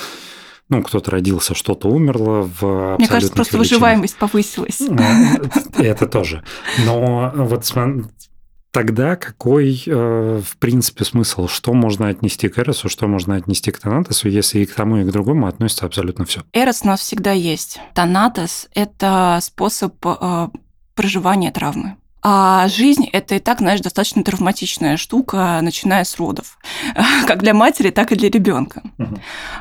ну, 0.69 0.83
кто-то 0.83 1.11
родился, 1.11 1.55
что-то 1.55 1.89
умерло 1.89 2.41
в 2.41 2.97
Мне 2.97 3.07
кажется, 3.07 3.33
просто 3.33 3.57
величинах. 3.57 3.79
выживаемость 3.79 4.17
повысилась. 4.17 4.81
Это 5.77 6.07
тоже. 6.07 6.43
Но 6.85 7.31
вот 7.35 7.65
тогда 8.71 9.15
какой, 9.15 9.81
э, 9.87 10.41
в 10.45 10.57
принципе, 10.57 11.03
смысл? 11.03 11.47
Что 11.47 11.73
можно 11.73 12.09
отнести 12.09 12.47
к 12.49 12.59
Эросу, 12.59 12.89
что 12.89 13.07
можно 13.07 13.35
отнести 13.35 13.71
к 13.71 13.79
Танатосу, 13.79 14.29
если 14.29 14.59
и 14.59 14.65
к 14.65 14.73
тому, 14.75 14.97
и 14.97 15.03
к 15.03 15.11
другому 15.11 15.47
относится 15.47 15.85
абсолютно 15.85 16.25
все? 16.25 16.43
Эрос 16.53 16.81
у 16.83 16.87
нас 16.87 16.99
всегда 16.99 17.31
есть. 17.31 17.79
Танатос– 17.95 18.67
это 18.75 19.39
способ 19.41 19.95
э, 20.05 20.49
проживания 20.93 21.51
травмы. 21.51 21.95
А 22.21 22.67
жизнь– 22.67 23.05
это 23.13 23.35
и 23.35 23.39
так, 23.39 23.59
знаешь, 23.59 23.81
достаточно 23.81 24.23
травматичная 24.23 24.97
штука, 24.97 25.59
начиная 25.61 26.03
с 26.03 26.17
родов. 26.17 26.57
Как 27.27 27.41
для 27.41 27.53
матери, 27.53 27.89
так 27.89 28.11
и 28.11 28.15
для 28.15 28.29
ребенка. 28.29 28.81
Угу. 28.97 29.19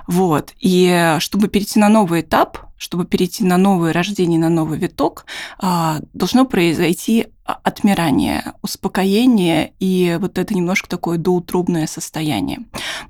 Вот. 0.08 0.52
И 0.58 1.16
чтобы 1.18 1.48
перейти 1.48 1.78
на 1.78 1.88
новый 1.88 2.22
этап, 2.22 2.58
чтобы 2.76 3.04
перейти 3.04 3.44
на 3.44 3.56
новое 3.56 3.92
рождение, 3.92 4.38
на 4.38 4.48
новый 4.48 4.78
виток, 4.78 5.26
а, 5.58 5.98
должно 6.12 6.44
произойти 6.44 7.26
отмирание, 7.46 8.54
успокоение 8.62 9.72
и 9.78 10.18
вот 10.20 10.38
это 10.38 10.54
немножко 10.54 10.88
такое 10.88 11.18
доутробное 11.18 11.86
состояние. 11.86 12.60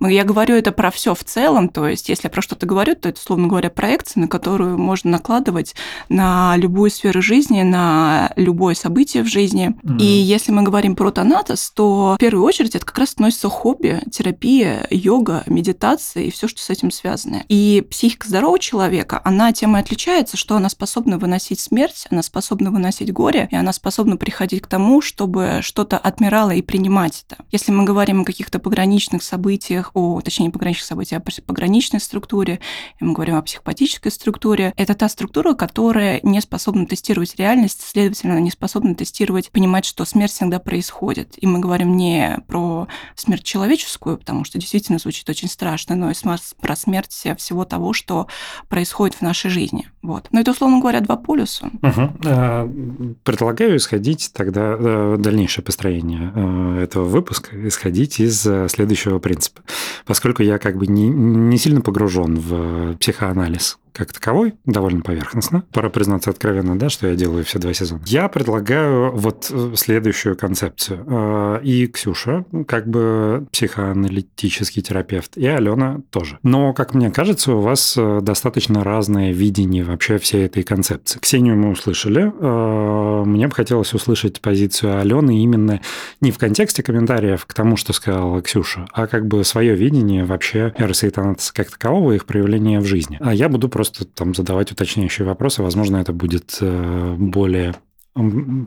Я 0.01 0.25
говорю 0.25 0.55
это 0.55 0.73
про 0.73 0.91
все 0.91 1.15
в 1.15 1.25
целом, 1.25 1.69
то 1.69 1.89
есть 1.89 2.09
если 2.09 2.27
я 2.27 2.31
про 2.31 2.43
что-то 2.43 2.67
говорю, 2.67 2.95
то 2.95 3.09
это, 3.09 3.19
условно 3.19 3.49
говоря, 3.49 3.71
проекция, 3.71 4.23
на 4.23 4.29
которую 4.29 4.79
можно 4.79 5.11
накладывать 5.11 5.75
на 6.09 6.57
любую 6.57 6.91
сферу 6.91 7.23
жизни, 7.23 7.63
на 7.63 8.33
любое 8.37 8.75
событие 8.75 9.23
в 9.23 9.27
жизни. 9.27 9.75
Mm-hmm. 9.83 9.99
И 9.99 10.05
если 10.05 10.53
мы 10.53 10.63
говорим 10.63 10.97
про 10.97 11.11
тонатос, 11.11 11.71
то 11.71 12.15
в 12.17 12.19
первую 12.19 12.45
очередь 12.45 12.75
это 12.75 12.85
как 12.85 12.99
раз 12.99 13.13
относится 13.13 13.49
хобби, 13.49 14.01
терапия, 14.11 14.87
йога, 14.91 15.45
медитация 15.47 16.25
и 16.25 16.31
все, 16.31 16.49
что 16.49 16.63
с 16.63 16.71
этим 16.71 16.91
связано. 16.91 17.45
И 17.49 17.87
психика 17.91 18.29
здорового 18.29 18.59
человека, 18.59 19.21
она 19.25 19.53
тем 19.53 19.77
и 19.77 19.81
отличается, 19.81 20.37
что 20.37 20.57
она 20.57 20.69
способна 20.69 21.19
выносить 21.19 21.61
смерть, 21.61 22.07
она 22.11 22.23
способна 22.23 22.71
выносить 22.71 23.13
горе, 23.13 23.49
и 23.51 23.57
она 23.57 23.73
способна 23.73 24.17
приходить 24.27 24.63
к 24.63 24.67
тому, 24.67 25.01
чтобы 25.01 25.61
что-то 25.63 25.99
отмирало 25.99 26.51
и 26.51 26.61
принимать 26.61 27.25
это. 27.29 27.45
Если 27.53 27.71
мы 27.71 27.85
говорим 27.85 28.23
о 28.23 28.25
каких-то 28.25 28.59
пограничных 28.59 29.23
событиях, 29.23 29.93
о, 29.95 30.21
точнее, 30.21 30.47
не 30.47 30.51
пограничных 30.51 30.85
событиях, 30.85 31.23
а 31.25 31.43
пограничной 31.43 32.01
структуре, 32.01 32.59
мы 32.99 33.13
говорим 33.13 33.37
о 33.37 33.43
психопатической 33.43 34.11
структуре, 34.11 34.75
это 34.77 34.95
та 34.95 35.09
структура, 35.09 35.55
которая 35.55 36.19
не 36.25 36.41
способна 36.41 36.87
тестировать 36.87 37.37
реальность, 37.37 37.83
следовательно, 37.83 38.41
не 38.41 38.51
способна 38.51 38.97
тестировать, 38.97 39.53
понимать, 39.53 39.85
что 39.85 40.05
смерть 40.05 40.33
всегда 40.33 40.59
происходит. 40.59 41.41
И 41.41 41.47
мы 41.47 41.61
говорим 41.61 41.97
не 41.97 42.39
про 42.49 42.89
смерть 43.15 43.45
человеческую, 43.45 44.19
потому 44.19 44.43
что 44.43 44.59
действительно 44.59 44.99
звучит 44.99 45.31
очень 45.31 45.49
страшно, 45.49 45.95
но 45.95 46.11
и 46.11 46.15
про 46.61 46.75
смерть 46.75 47.27
всего 47.37 47.65
того, 47.65 47.93
что 47.93 48.27
происходит 48.69 49.15
в 49.15 49.23
нашей 49.23 49.53
жизни. 49.53 49.89
Вот. 50.03 50.27
Но 50.33 50.41
это, 50.41 50.51
условно 50.51 50.81
говоря, 50.81 50.99
два 51.01 51.15
полюса. 51.15 51.71
Угу. 51.83 53.17
Предлагаю 53.23 53.77
исходить 53.77 54.16
тогда 54.33 54.77
э, 54.79 55.17
дальнейшее 55.19 55.65
построение 55.65 56.33
э, 56.35 56.83
этого 56.85 57.05
выпуска, 57.05 57.51
исходить 57.69 58.21
из 58.21 58.47
э, 58.47 58.69
следующего 58.69 59.19
принципа. 59.19 59.63
Поскольку 60.05 60.43
я 60.43 60.59
как 60.59 60.77
бы 60.77 60.87
не, 60.87 61.09
не 61.09 61.59
сильно 61.59 61.81
погружен 61.81 62.39
в 62.39 62.97
психоанализ 62.97 63.79
как 63.97 64.13
таковой, 64.13 64.55
довольно 64.67 65.01
поверхностно. 65.01 65.65
Пора 65.73 65.89
признаться 65.89 66.31
откровенно, 66.31 66.79
да, 66.79 66.91
что 66.91 67.09
я 67.09 67.15
делаю 67.15 67.45
все 67.45 67.59
два 67.59 67.73
сезона. 67.73 68.03
Я 68.07 68.29
предлагаю 68.29 69.11
вот 69.13 69.51
э, 69.51 69.73
следующую 69.77 70.37
концепцию. 70.37 71.05
Э, 71.07 71.61
и 71.63 71.87
Ксюша, 71.87 72.45
как 72.69 72.87
бы 72.89 73.47
психоаналитический 73.53 74.83
терапевт, 74.83 75.37
и 75.37 75.47
Алена 75.47 76.01
тоже. 76.11 76.39
Но, 76.43 76.75
как 76.75 76.93
мне 76.95 77.11
кажется, 77.11 77.53
у 77.55 77.61
вас 77.61 77.95
э, 77.97 78.21
достаточно 78.21 78.85
разное 78.85 79.33
видение 79.33 79.83
вообще 79.83 80.19
всей 80.19 80.45
этой 80.45 80.63
концепции. 80.63 81.19
Ксению 81.19 81.57
мы 81.57 81.71
услышали. 81.71 82.27
Мне 83.25 83.49
бы 83.49 83.55
хотелось 83.55 83.95
услышать 83.95 84.41
позицию 84.41 85.01
Алены 85.01 85.43
именно 85.43 85.81
не 86.21 86.31
в 86.31 86.39
контексте 86.39 86.83
комментариев 86.83 87.47
к 87.47 87.55
тому, 87.55 87.77
что 87.77 87.93
сказала 87.93 88.43
Ксюша, 88.43 88.87
а 88.93 89.07
как 89.07 89.27
бы 89.27 89.43
свое 89.45 89.75
видение 89.75 90.25
вообще 90.25 90.75
Танатоса 91.11 91.55
как 91.55 91.71
такового, 91.71 92.13
их 92.13 92.27
проявления 92.27 92.81
в 92.81 92.85
жизни. 92.85 93.19
А 93.21 93.33
я 93.33 93.49
буду 93.49 93.69
просто 93.69 93.86
просто 93.87 94.05
там 94.05 94.35
задавать 94.35 94.73
уточняющие 94.73 95.27
вопросы. 95.27 95.63
Возможно, 95.63 95.99
это 95.99 96.13
будет 96.13 96.59
э, 96.61 97.15
более 97.19 97.75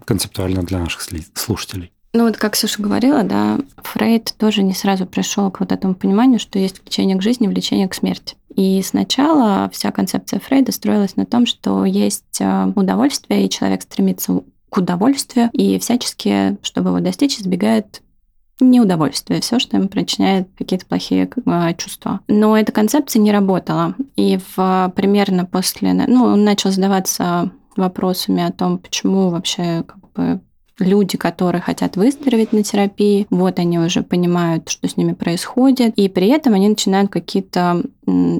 концептуально 0.06 0.62
для 0.64 0.80
наших 0.80 1.02
слушателей. 1.34 1.92
Ну 2.14 2.26
вот, 2.26 2.38
как 2.38 2.56
Саша 2.56 2.82
говорила, 2.82 3.24
да, 3.24 3.60
Фрейд 3.78 4.34
тоже 4.38 4.64
не 4.64 4.74
сразу 4.74 5.06
пришел 5.06 5.52
к 5.52 5.60
вот 5.60 5.72
этому 5.72 5.94
пониманию, 5.94 6.40
что 6.40 6.58
есть 6.58 6.82
влечение 6.82 7.18
к 7.18 7.22
жизни, 7.22 7.48
влечение 7.48 7.88
к 7.88 7.94
смерти. 7.94 8.36
И 8.56 8.82
сначала 8.84 9.70
вся 9.72 9.92
концепция 9.92 10.40
Фрейда 10.40 10.72
строилась 10.72 11.16
на 11.16 11.26
том, 11.26 11.46
что 11.46 11.86
есть 11.86 12.40
э, 12.40 12.72
удовольствие, 12.76 13.46
и 13.46 13.50
человек 13.50 13.84
стремится 13.84 14.42
к 14.70 14.78
удовольствию, 14.78 15.50
и 15.54 15.80
всячески, 15.80 16.58
чтобы 16.62 16.90
его 16.90 17.00
достичь, 17.00 17.40
избегает 17.40 18.02
неудовольствие, 18.60 19.42
все, 19.42 19.60
что 19.60 19.78
им 19.78 19.88
причиняет 19.88 20.48
какие-то 20.58 20.86
плохие 20.86 21.30
чувства. 21.78 22.20
Но 22.28 22.58
эта 22.58 22.72
концепция 22.72 23.22
не 23.22 23.32
работала. 23.32 23.96
И 24.16 24.40
в, 24.56 24.94
примерно 24.96 25.46
после... 25.46 25.94
Ну, 25.94 26.26
он 26.26 26.44
начал 26.44 26.72
задаваться 26.72 27.52
вопросами 27.76 28.44
о 28.44 28.52
том, 28.52 28.78
почему 28.78 29.30
вообще 29.30 29.84
как 29.84 30.12
бы 30.14 30.42
люди, 30.80 31.18
которые 31.18 31.62
хотят 31.62 31.98
выздороветь 31.98 32.54
на 32.54 32.64
терапии, 32.64 33.28
вот 33.30 33.60
они 33.60 33.80
уже 33.80 34.02
понимают, 34.02 34.70
что 34.70 34.88
с 34.88 34.98
ними 34.98 35.14
происходит, 35.14 35.94
и 35.98 36.08
при 36.08 36.28
этом 36.28 36.54
они 36.54 36.70
начинают 36.70 37.12
какие-то 37.12 37.84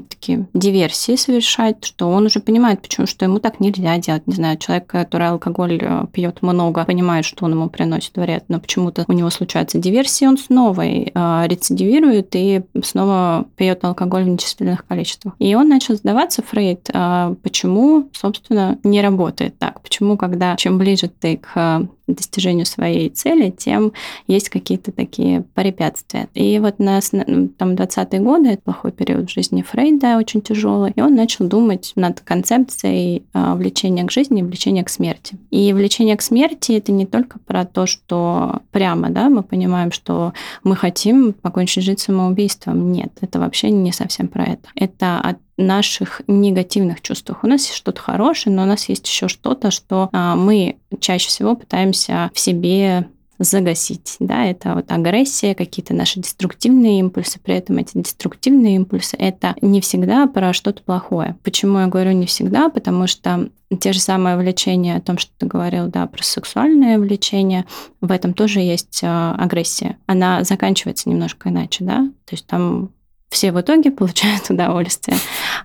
такие 0.08 0.46
диверсии 0.54 1.16
совершать, 1.16 1.84
что 1.84 2.10
он 2.10 2.26
уже 2.26 2.40
понимает, 2.40 2.82
почему, 2.82 3.06
что 3.06 3.24
ему 3.24 3.38
так 3.38 3.60
нельзя 3.60 3.98
делать. 3.98 4.26
Не 4.26 4.34
знаю, 4.34 4.58
человек, 4.58 4.86
который 4.86 5.28
алкоголь 5.28 5.78
э, 5.80 6.06
пьет 6.12 6.42
много, 6.42 6.84
понимает, 6.84 7.24
что 7.24 7.44
он 7.44 7.52
ему 7.52 7.68
приносит 7.68 8.16
вред, 8.16 8.44
но 8.48 8.60
почему-то 8.60 9.04
у 9.08 9.12
него 9.12 9.30
случаются 9.30 9.78
диверсии, 9.78 10.26
он 10.26 10.38
снова 10.38 10.82
э, 10.82 11.46
рецидивирует 11.46 12.30
и 12.34 12.62
снова 12.82 13.46
пьет 13.56 13.84
алкоголь 13.84 14.24
в 14.24 14.28
нечисленных 14.28 14.86
количествах. 14.86 15.34
И 15.38 15.54
он 15.54 15.68
начал 15.68 15.94
задаваться, 15.94 16.42
Фрейд, 16.42 16.90
э, 16.92 17.34
почему, 17.42 18.08
собственно, 18.12 18.78
не 18.82 19.00
работает 19.00 19.58
так? 19.58 19.80
Почему, 19.80 20.16
когда 20.16 20.56
чем 20.56 20.78
ближе 20.78 21.08
ты 21.08 21.36
к 21.36 21.88
достижению 22.14 22.66
своей 22.66 23.08
цели, 23.10 23.50
тем 23.50 23.92
есть 24.26 24.48
какие-то 24.48 24.92
такие 24.92 25.42
препятствия. 25.54 26.28
И 26.34 26.58
вот 26.58 26.78
на 26.78 27.00
там 27.00 27.74
20-е 27.74 28.20
годы, 28.20 28.50
это 28.50 28.62
плохой 28.62 28.92
период 28.92 29.30
в 29.30 29.32
жизни 29.32 29.59
Фрейда, 29.62 30.16
очень 30.16 30.42
тяжелый, 30.42 30.92
и 30.94 31.00
он 31.00 31.14
начал 31.14 31.46
думать 31.46 31.92
над 31.96 32.20
концепцией 32.20 33.24
а, 33.32 33.54
влечения 33.54 34.04
к 34.04 34.10
жизни 34.10 34.40
и 34.40 34.42
влечения 34.42 34.84
к 34.84 34.88
смерти. 34.88 35.38
И 35.50 35.72
влечение 35.72 36.16
к 36.16 36.22
смерти 36.22 36.72
это 36.72 36.92
не 36.92 37.06
только 37.06 37.38
про 37.38 37.64
то, 37.64 37.86
что 37.86 38.62
прямо, 38.70 39.10
да, 39.10 39.28
мы 39.28 39.42
понимаем, 39.42 39.92
что 39.92 40.32
мы 40.64 40.76
хотим 40.76 41.32
покончить 41.32 41.84
жизнь 41.84 41.98
самоубийством. 41.98 42.92
Нет, 42.92 43.12
это 43.20 43.38
вообще 43.38 43.70
не 43.70 43.92
совсем 43.92 44.28
про 44.28 44.44
это. 44.44 44.68
Это 44.74 45.20
от 45.20 45.38
наших 45.56 46.22
негативных 46.26 47.00
чувствах. 47.02 47.44
У 47.44 47.46
нас 47.46 47.66
есть 47.66 47.76
что-то 47.76 48.00
хорошее, 48.00 48.54
но 48.54 48.62
у 48.62 48.66
нас 48.66 48.88
есть 48.88 49.06
еще 49.06 49.28
что-то, 49.28 49.70
что 49.70 50.08
а, 50.12 50.34
мы 50.34 50.76
чаще 51.00 51.28
всего 51.28 51.54
пытаемся 51.54 52.30
в 52.34 52.40
себе 52.40 53.08
загасить. 53.44 54.16
Да, 54.20 54.44
это 54.44 54.74
вот 54.74 54.92
агрессия, 54.92 55.54
какие-то 55.54 55.94
наши 55.94 56.20
деструктивные 56.20 57.00
импульсы. 57.00 57.40
При 57.40 57.54
этом 57.54 57.78
эти 57.78 57.92
деструктивные 57.94 58.76
импульсы– 58.76 59.16
это 59.18 59.54
не 59.62 59.80
всегда 59.80 60.26
про 60.26 60.52
что-то 60.52 60.82
плохое. 60.82 61.36
Почему 61.42 61.78
я 61.78 61.86
говорю 61.86 62.12
не 62.12 62.26
всегда? 62.26 62.68
Потому 62.68 63.06
что 63.06 63.48
те 63.78 63.92
же 63.92 64.00
самые 64.00 64.36
влечения, 64.36 64.96
о 64.96 65.00
том, 65.00 65.16
что 65.16 65.30
ты 65.38 65.46
говорил, 65.46 65.86
да, 65.86 66.06
про 66.06 66.22
сексуальное 66.22 66.98
влечение, 66.98 67.64
в 68.00 68.10
этом 68.10 68.34
тоже 68.34 68.60
есть 68.60 69.00
а, 69.02 69.34
агрессия. 69.38 69.96
Она 70.06 70.44
заканчивается 70.44 71.08
немножко 71.08 71.48
иначе, 71.48 71.84
да, 71.84 71.98
то 72.26 72.32
есть 72.32 72.46
там 72.46 72.90
все 73.30 73.52
в 73.52 73.60
итоге 73.60 73.90
получают 73.90 74.42
удовольствие. 74.50 75.16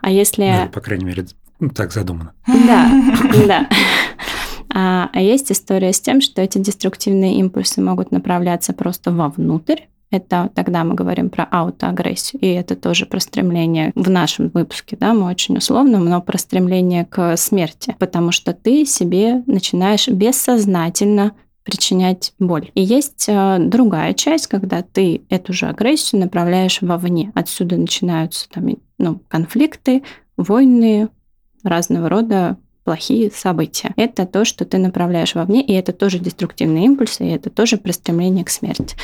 А 0.01 0.09
если... 0.11 0.65
Ну, 0.65 0.69
по 0.69 0.81
крайней 0.81 1.05
мере, 1.05 1.25
так 1.73 1.91
задумано. 1.91 2.33
Да, 2.47 2.91
да. 3.47 3.67
А, 4.77 5.09
а 5.13 5.21
есть 5.21 5.53
история 5.53 5.93
с 5.93 6.01
тем, 6.01 6.19
что 6.19 6.41
эти 6.41 6.57
деструктивные 6.57 7.35
импульсы 7.39 7.81
могут 7.81 8.11
направляться 8.11 8.73
просто 8.73 9.13
вовнутрь, 9.13 9.83
это 10.11 10.51
тогда 10.53 10.83
мы 10.83 10.95
говорим 10.95 11.29
про 11.29 11.45
аутоагрессию, 11.45 12.41
и 12.41 12.47
это 12.47 12.75
тоже 12.75 13.05
про 13.05 13.19
стремление 13.19 13.91
в 13.95 14.09
нашем 14.09 14.49
выпуске, 14.49 14.97
да, 14.99 15.13
мы 15.13 15.29
очень 15.29 15.57
условно, 15.57 15.99
но 15.99 16.21
про 16.21 16.37
стремление 16.37 17.05
к 17.05 17.37
смерти, 17.37 17.95
потому 17.99 18.31
что 18.31 18.53
ты 18.53 18.85
себе 18.85 19.43
начинаешь 19.45 20.09
бессознательно 20.09 21.31
причинять 21.63 22.33
боль. 22.37 22.69
И 22.75 22.81
есть 22.81 23.25
э, 23.27 23.57
другая 23.59 24.13
часть, 24.13 24.47
когда 24.47 24.83
ты 24.83 25.23
эту 25.29 25.51
же 25.51 25.67
агрессию 25.67 26.21
направляешь 26.21 26.81
вовне. 26.81 27.31
Отсюда 27.33 27.75
начинаются 27.75 28.47
там, 28.49 28.67
ну, 28.99 29.19
конфликты, 29.29 30.03
войны, 30.37 31.09
разного 31.63 32.07
рода 32.07 32.57
плохие 32.85 33.31
события. 33.31 33.91
Это 33.97 34.25
то, 34.25 34.45
что 34.45 34.63
ты 34.63 34.77
направляешь 34.77 35.35
вовне, 35.35 35.61
и 35.61 35.73
это 35.73 35.91
тоже 35.91 36.19
деструктивные 36.19 36.85
импульсы, 36.85 37.25
и 37.25 37.31
это 37.31 37.49
тоже 37.49 37.77
про 37.77 37.91
стремление 37.91 38.45
к 38.45 38.49
смерти. 38.49 38.95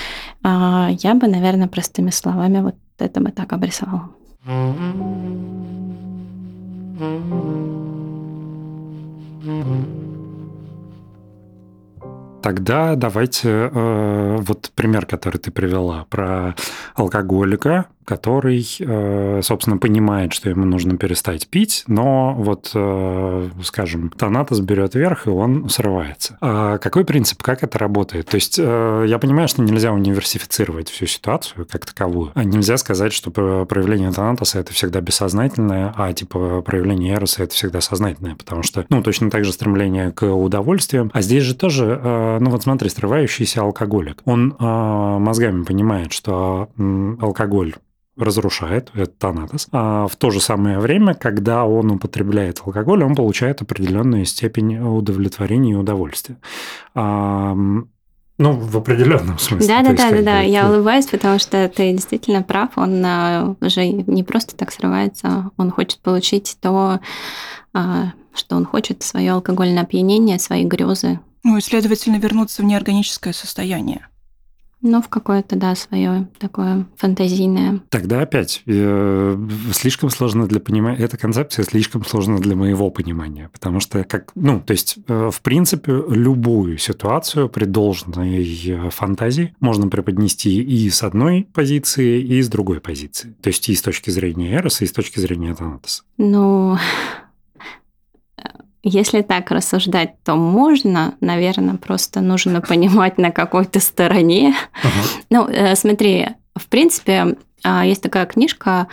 А, 0.43 0.89
я 0.99 1.15
бы, 1.15 1.27
наверное, 1.27 1.67
простыми 1.67 2.11
словами 2.11 2.61
вот 2.61 2.75
это 2.99 3.19
бы 3.19 3.31
так 3.31 3.51
обрисовала. 3.51 4.09
Тогда 12.41 12.95
давайте 12.95 13.49
э, 13.49 14.37
вот 14.39 14.71
пример, 14.73 15.05
который 15.05 15.37
ты 15.37 15.51
привела 15.51 16.05
про 16.09 16.55
алкоголика, 16.95 17.85
который, 18.11 18.67
э, 18.81 19.39
собственно, 19.41 19.77
понимает, 19.77 20.33
что 20.33 20.49
ему 20.49 20.65
нужно 20.65 20.97
перестать 20.97 21.47
пить, 21.47 21.85
но 21.87 22.33
вот, 22.37 22.69
э, 22.75 23.49
скажем, 23.63 24.09
Танатос 24.09 24.59
берет 24.59 24.95
верх, 24.95 25.27
и 25.27 25.29
он 25.29 25.69
срывается. 25.69 26.37
А 26.41 26.77
какой 26.77 27.05
принцип, 27.05 27.41
как 27.41 27.63
это 27.63 27.79
работает? 27.79 28.27
То 28.27 28.35
есть 28.35 28.59
э, 28.59 29.05
я 29.07 29.17
понимаю, 29.17 29.47
что 29.47 29.61
нельзя 29.61 29.93
универсифицировать 29.93 30.89
всю 30.89 31.05
ситуацию 31.05 31.65
как 31.71 31.85
таковую. 31.85 32.33
А 32.33 32.43
нельзя 32.43 32.75
сказать, 32.75 33.13
что 33.13 33.31
проявление 33.31 34.11
Танатоса– 34.11 34.59
это 34.61 34.73
всегда 34.73 34.99
бессознательное, 34.99 35.93
а 35.95 36.11
типа 36.11 36.61
проявление 36.63 37.13
Эроса– 37.15 37.43
это 37.45 37.53
всегда 37.53 37.79
сознательное, 37.79 38.35
потому 38.35 38.61
что, 38.61 38.85
ну, 38.89 39.01
точно 39.01 39.29
так 39.29 39.45
же 39.45 39.53
стремление 39.53 40.11
к 40.11 40.25
удовольствиям. 40.25 41.11
А 41.13 41.21
здесь 41.21 41.43
же 41.43 41.55
тоже, 41.55 42.37
ну 42.41 42.49
вот 42.49 42.63
смотри, 42.63 42.89
срывающийся 42.89 43.61
алкоголик. 43.61 44.21
Он 44.25 44.53
мозгами 44.59 45.63
понимает, 45.63 46.11
что 46.11 46.67
алкоголь 47.21 47.73
разрушает, 48.17 48.91
это 48.93 49.11
тонатос. 49.11 49.67
А 49.71 50.07
в 50.07 50.15
то 50.15 50.31
же 50.31 50.41
самое 50.41 50.79
время, 50.79 51.13
когда 51.13 51.65
он 51.65 51.91
употребляет 51.91 52.61
алкоголь, 52.65 53.03
он 53.03 53.15
получает 53.15 53.61
определенную 53.61 54.25
степень 54.25 54.77
удовлетворения 54.79 55.73
и 55.73 55.75
удовольствия. 55.75 56.37
А, 56.93 57.55
ну, 58.37 58.53
в 58.53 58.75
определенном 58.75 59.37
смысле. 59.37 59.67
Да, 59.67 59.83
да, 59.83 59.93
да, 59.93 60.11
да, 60.11 60.21
да. 60.21 60.41
Я 60.41 60.69
улыбаюсь, 60.69 61.05
потому 61.05 61.39
что 61.39 61.69
ты 61.69 61.91
действительно 61.91 62.43
прав. 62.43 62.71
Он 62.75 63.03
а, 63.05 63.55
уже 63.61 63.87
не 63.87 64.23
просто 64.23 64.55
так 64.55 64.71
срывается, 64.71 65.51
он 65.57 65.71
хочет 65.71 65.99
получить 65.99 66.57
то, 66.59 66.99
а, 67.73 68.13
что 68.33 68.55
он 68.55 68.65
хочет, 68.65 69.03
свое 69.03 69.31
алкогольное 69.33 69.83
опьянение, 69.83 70.39
свои 70.39 70.65
грезы. 70.65 71.19
Ну 71.43 71.57
и, 71.57 71.61
следовательно, 71.61 72.17
вернуться 72.17 72.61
в 72.61 72.65
неорганическое 72.65 73.33
состояние 73.33 74.07
но 74.81 75.01
в 75.01 75.09
какое-то, 75.09 75.55
да, 75.55 75.75
свое 75.75 76.27
такое 76.39 76.85
фантазийное. 76.97 77.81
Тогда 77.89 78.21
опять 78.21 78.63
э, 78.65 79.47
слишком 79.73 80.09
сложно 80.09 80.47
для 80.47 80.59
понимания, 80.59 80.97
эта 80.97 81.17
концепция 81.17 81.63
слишком 81.63 82.03
сложна 82.05 82.39
для 82.39 82.55
моего 82.55 82.89
понимания, 82.89 83.49
потому 83.51 83.79
что, 83.79 84.03
как, 84.03 84.31
ну, 84.35 84.59
то 84.59 84.71
есть, 84.71 84.97
э, 85.07 85.29
в 85.31 85.41
принципе, 85.41 86.03
любую 86.09 86.77
ситуацию 86.77 87.49
при 87.49 87.65
должной 87.65 88.43
э, 88.43 88.89
фантазии 88.89 89.55
можно 89.59 89.87
преподнести 89.87 90.61
и 90.61 90.89
с 90.89 91.03
одной 91.03 91.47
позиции, 91.53 92.21
и 92.21 92.41
с 92.41 92.49
другой 92.49 92.81
позиции. 92.81 93.35
То 93.41 93.47
есть, 93.47 93.69
и 93.69 93.75
с 93.75 93.81
точки 93.81 94.09
зрения 94.09 94.53
Эроса, 94.53 94.83
и 94.83 94.87
с 94.87 94.91
точки 94.91 95.19
зрения 95.19 95.53
Танатоса. 95.53 96.03
Ну, 96.17 96.77
если 98.83 99.21
так 99.21 99.51
рассуждать, 99.51 100.15
то 100.23 100.35
можно, 100.35 101.15
наверное, 101.21 101.75
просто 101.75 102.21
нужно 102.21 102.61
понимать 102.67 103.17
на 103.17 103.31
какой-то 103.31 103.79
стороне. 103.79 104.55
Uh-huh. 104.83 105.23
Ну, 105.29 105.47
э, 105.47 105.75
смотри, 105.75 106.29
в 106.55 106.67
принципе, 106.67 107.37
а, 107.63 107.85
есть 107.85 108.01
такая 108.01 108.25
книжка 108.25 108.87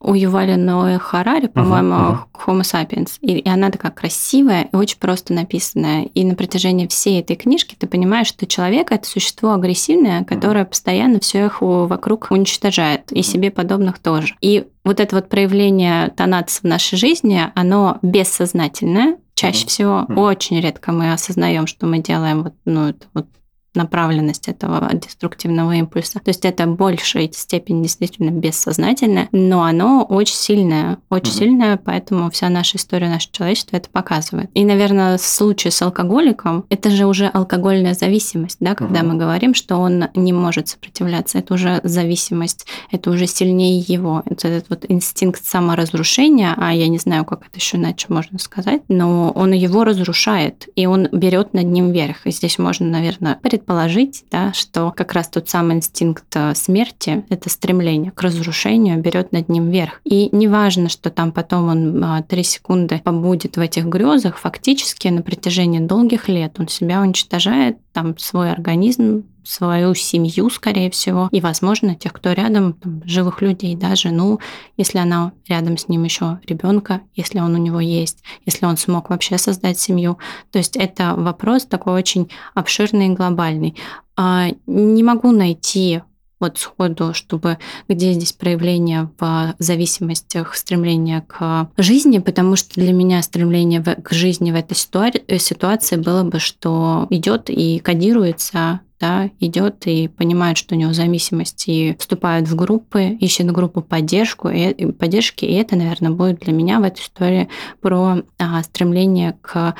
у 0.00 0.14
Ювали 0.14 0.54
Ноэ 0.54 0.98
Харари, 0.98 1.48
по-моему, 1.48 1.94
uh-huh, 1.94 2.18
uh-huh. 2.34 2.46
Homo 2.46 2.62
sapiens. 2.62 3.18
И, 3.20 3.38
и 3.38 3.48
она 3.48 3.70
такая 3.70 3.92
красивая 3.92 4.68
и 4.72 4.76
очень 4.76 4.98
просто 4.98 5.32
написанная. 5.32 6.04
И 6.04 6.24
на 6.24 6.34
протяжении 6.34 6.86
всей 6.86 7.20
этой 7.20 7.36
книжки 7.36 7.74
ты 7.78 7.86
понимаешь, 7.86 8.28
что 8.28 8.46
человек 8.46 8.92
это 8.92 9.08
существо 9.08 9.52
агрессивное, 9.52 10.24
которое 10.24 10.64
uh-huh. 10.64 10.68
постоянно 10.68 11.20
все 11.20 11.46
их 11.46 11.60
вокруг 11.60 12.28
уничтожает, 12.30 13.10
и 13.12 13.22
себе 13.22 13.50
подобных 13.50 13.98
тоже. 13.98 14.34
И 14.40 14.66
вот 14.84 15.00
это 15.00 15.16
вот 15.16 15.28
проявление 15.28 16.08
тонации 16.10 16.60
в 16.60 16.64
нашей 16.64 16.96
жизни, 16.96 17.42
оно 17.54 17.98
бессознательное. 18.02 19.18
Чаще 19.34 19.64
uh-huh. 19.64 19.68
всего 19.68 20.06
uh-huh. 20.08 20.20
очень 20.20 20.60
редко 20.60 20.92
мы 20.92 21.12
осознаем, 21.12 21.66
что 21.66 21.86
мы 21.86 21.98
делаем 21.98 22.44
вот, 22.44 22.54
ну, 22.64 22.88
это 22.88 23.06
вот 23.14 23.26
направленность 23.74 24.48
этого 24.48 24.88
деструктивного 24.92 25.72
импульса. 25.72 26.20
То 26.20 26.30
есть 26.30 26.44
это 26.44 26.66
большая 26.66 27.28
степень 27.32 27.82
действительно 27.82 28.30
бессознательная, 28.30 29.28
но 29.32 29.62
оно 29.62 30.04
очень 30.04 30.34
сильное, 30.34 30.98
очень 31.10 31.30
угу. 31.30 31.38
сильное, 31.38 31.76
поэтому 31.76 32.30
вся 32.30 32.48
наша 32.48 32.76
история, 32.76 33.08
наше 33.08 33.30
человечество 33.30 33.76
это 33.76 33.88
показывает. 33.90 34.50
И, 34.54 34.64
наверное, 34.64 35.18
в 35.18 35.22
случае 35.22 35.70
с 35.70 35.82
алкоголиком, 35.82 36.64
это 36.70 36.90
же 36.90 37.06
уже 37.06 37.26
алкогольная 37.26 37.94
зависимость, 37.94 38.58
да, 38.60 38.74
когда 38.74 39.00
угу. 39.00 39.08
мы 39.08 39.14
говорим, 39.16 39.54
что 39.54 39.76
он 39.76 40.04
не 40.14 40.32
может 40.32 40.68
сопротивляться, 40.68 41.38
это 41.38 41.54
уже 41.54 41.80
зависимость, 41.84 42.66
это 42.90 43.10
уже 43.10 43.26
сильнее 43.26 43.78
его. 43.78 44.22
Это 44.24 44.48
этот 44.48 44.70
вот 44.70 44.84
инстинкт 44.88 45.44
саморазрушения, 45.44 46.54
а 46.56 46.72
я 46.72 46.88
не 46.88 46.98
знаю, 46.98 47.24
как 47.24 47.46
это 47.46 47.56
еще 47.56 47.76
иначе 47.76 48.06
можно 48.08 48.38
сказать, 48.38 48.82
но 48.88 49.30
он 49.30 49.52
его 49.52 49.84
разрушает, 49.84 50.68
и 50.74 50.86
он 50.86 51.08
берет 51.12 51.54
над 51.54 51.66
ним 51.66 51.92
верх. 51.92 52.26
И 52.26 52.30
здесь 52.30 52.58
можно, 52.58 52.86
наверное, 52.86 53.38
предположить, 53.58 54.24
да, 54.30 54.52
что 54.52 54.92
как 54.96 55.12
раз 55.12 55.28
тот 55.28 55.48
самый 55.48 55.76
инстинкт 55.76 56.24
э, 56.34 56.54
смерти, 56.54 57.24
это 57.28 57.50
стремление 57.50 58.12
к 58.12 58.22
разрушению 58.22 59.00
берет 59.00 59.32
над 59.32 59.48
ним 59.48 59.70
верх. 59.70 60.00
И 60.04 60.28
неважно, 60.32 60.88
что 60.88 61.10
там 61.10 61.32
потом 61.32 61.68
он 61.68 62.04
а, 62.04 62.22
три 62.22 62.42
секунды 62.42 63.00
побудет 63.02 63.56
в 63.56 63.60
этих 63.60 63.86
грезах, 63.86 64.38
фактически 64.38 65.08
на 65.08 65.22
протяжении 65.22 65.80
долгих 65.80 66.28
лет 66.28 66.54
он 66.58 66.68
себя 66.68 67.00
уничтожает, 67.00 67.78
там 67.92 68.16
свой 68.18 68.52
организм, 68.52 69.24
свою 69.48 69.94
семью, 69.94 70.50
скорее 70.50 70.90
всего, 70.90 71.28
и, 71.32 71.40
возможно, 71.40 71.94
тех, 71.94 72.12
кто 72.12 72.32
рядом, 72.32 72.74
там, 72.74 73.02
живых 73.06 73.40
людей, 73.40 73.74
да, 73.76 73.96
жену, 73.96 74.40
если 74.76 74.98
она 74.98 75.32
рядом 75.48 75.78
с 75.78 75.88
ним 75.88 76.04
еще 76.04 76.38
ребенка, 76.46 77.00
если 77.14 77.40
он 77.40 77.54
у 77.54 77.58
него 77.58 77.80
есть, 77.80 78.22
если 78.44 78.66
он 78.66 78.76
смог 78.76 79.08
вообще 79.08 79.38
создать 79.38 79.78
семью. 79.78 80.18
То 80.52 80.58
есть 80.58 80.76
это 80.76 81.14
вопрос 81.16 81.64
такой 81.64 81.94
очень 81.94 82.30
обширный 82.54 83.06
и 83.06 83.14
глобальный. 83.14 83.74
А, 84.16 84.48
не 84.66 85.02
могу 85.02 85.32
найти 85.32 86.02
вот 86.40 86.58
сходу, 86.58 87.14
чтобы 87.14 87.58
где 87.88 88.12
здесь 88.12 88.32
проявление 88.32 89.10
в 89.18 89.54
зависимостях, 89.58 90.54
стремление 90.54 91.22
к 91.22 91.70
жизни, 91.76 92.18
потому 92.18 92.56
что 92.56 92.74
для 92.74 92.92
меня 92.92 93.22
стремление 93.22 93.82
к 93.82 94.12
жизни 94.12 94.52
в 94.52 94.54
этой 94.54 94.76
ситуации 94.76 95.96
было 95.96 96.22
бы, 96.22 96.38
что 96.38 97.06
идет 97.10 97.50
и 97.50 97.78
кодируется 97.80 98.80
да, 99.00 99.30
идет 99.40 99.86
и 99.86 100.08
понимает, 100.08 100.56
что 100.58 100.74
у 100.74 100.78
него 100.78 100.92
зависимость, 100.92 101.68
и 101.68 101.96
вступает 101.98 102.48
в 102.48 102.56
группы, 102.56 103.16
ищет 103.20 103.50
группу 103.50 103.80
поддержку, 103.80 104.48
и, 104.48 104.92
поддержки, 104.92 105.44
и 105.44 105.54
это, 105.54 105.76
наверное, 105.76 106.10
будет 106.10 106.40
для 106.40 106.52
меня 106.52 106.80
в 106.80 106.82
этой 106.82 107.00
истории 107.02 107.48
про 107.80 108.22
а, 108.38 108.62
стремление 108.62 109.38
к 109.40 109.74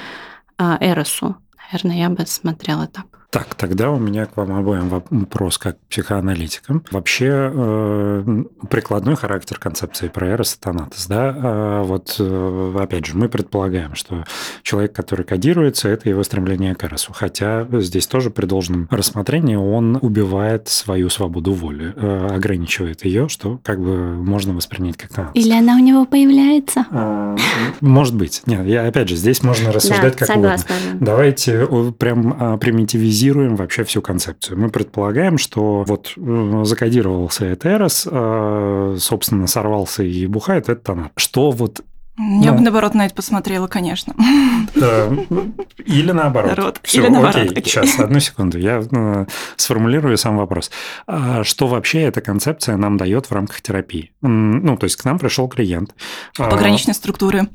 а, 0.57 0.79
Эросу. 0.81 1.37
Наверное, 1.73 1.99
я 1.99 2.11
бы 2.11 2.25
смотрела 2.27 2.87
так. 2.87 3.18
Так, 3.31 3.55
тогда 3.57 3.91
у 3.91 3.99
меня 3.99 4.25
к 4.25 4.39
вам 4.39 4.53
обоим 4.53 4.89
вопрос 4.89 5.59
как 5.59 5.79
психоаналитикам. 5.91 6.83
Вообще 6.91 7.53
э, 7.53 8.45
прикладной 8.71 9.17
характер 9.17 9.59
концепции 9.59 10.09
про 10.09 10.31
Эрос 10.31 10.55
и 10.55 10.59
Танатос, 10.59 11.07
да? 11.09 11.37
А 11.37 11.83
вот, 11.83 12.17
э, 12.19 12.75
опять 12.79 13.05
же, 13.05 13.15
мы 13.19 13.29
предполагаем, 13.29 13.95
что 13.97 14.25
человек, 14.63 14.95
который 14.95 15.27
кодируется, 15.27 15.91
это 15.91 16.09
его 16.09 16.23
стремление 16.23 16.75
к 16.75 16.83
Эросу. 16.85 17.13
Хотя 17.13 17.69
здесь 17.71 18.07
тоже 18.07 18.31
при 18.31 18.47
должном 18.47 18.89
рассмотрении 18.91 19.57
он 19.57 19.99
убивает 20.01 20.69
свою 20.69 21.11
свободу 21.11 21.53
воли, 21.53 21.93
э, 21.95 22.29
ограничивает 22.35 23.05
ее, 23.05 23.29
что 23.29 23.61
как 23.63 23.79
бы 23.79 24.15
можно 24.15 24.55
воспринять 24.55 24.97
как 24.97 25.11
Танатос. 25.11 25.45
Или 25.45 25.53
она 25.53 25.75
у 25.75 25.81
него 25.81 26.07
появляется? 26.07 26.87
А, 26.91 27.37
может 27.83 28.15
быть. 28.15 28.41
Нет, 28.47 28.67
я 28.67 28.87
опять 28.87 29.11
же, 29.11 29.17
здесь 29.17 29.43
можно 29.43 29.71
рассуждать 29.71 30.15
да, 30.15 30.19
как 30.19 30.29
согласна. 30.29 30.75
угодно. 30.75 31.07
Давайте 31.07 31.93
прям 31.99 32.35
а, 32.39 32.57
анализируем 33.19 33.57
вообще 33.57 33.85
всю 33.85 34.03
концепцию. 34.03 34.59
Мы 34.59 34.71
предполагаем, 34.71 35.39
что 35.39 35.85
вот 35.87 36.15
э, 36.17 36.63
закодировался 36.65 37.53
Этерос, 37.53 38.03
собственно, 39.03 39.47
сорвался 39.47 40.03
и 40.03 40.27
бухает, 40.27 40.69
это 40.69 40.81
тонат. 40.81 41.13
Что 41.17 41.51
вот 41.51 41.83
я 42.19 42.51
ну, 42.51 42.59
бы 42.59 42.65
наоборот 42.65 42.95
на 42.95 43.07
это 43.07 43.15
посмотрела, 43.15 43.69
конечно. 43.69 44.15
Или 44.75 46.11
наоборот. 46.11 46.51
Народ. 46.51 46.81
Все, 46.83 47.03
Или 47.03 47.09
наоборот. 47.09 47.37
Окей, 47.37 47.51
окей, 47.51 47.65
сейчас, 47.65 47.99
одну 48.01 48.19
секунду. 48.19 48.59
Я 48.59 48.83
э, 48.91 49.27
сформулирую 49.57 50.19
сам 50.19 50.37
вопрос. 50.37 50.71
А 51.07 51.45
что 51.45 51.69
вообще 51.69 52.03
эта 52.03 52.21
концепция 52.21 52.77
нам 52.77 52.97
дает 52.97 53.27
в 53.27 53.33
рамках 53.33 53.61
терапии? 53.63 54.11
Ну, 54.21 54.77
то 54.77 54.85
есть 54.85 54.97
к 54.97 55.05
нам 55.05 55.19
пришел 55.19 55.49
клиент. 55.49 55.95
А, 56.39 56.51
Пограничной 56.51 56.95
структуры. 56.95 57.49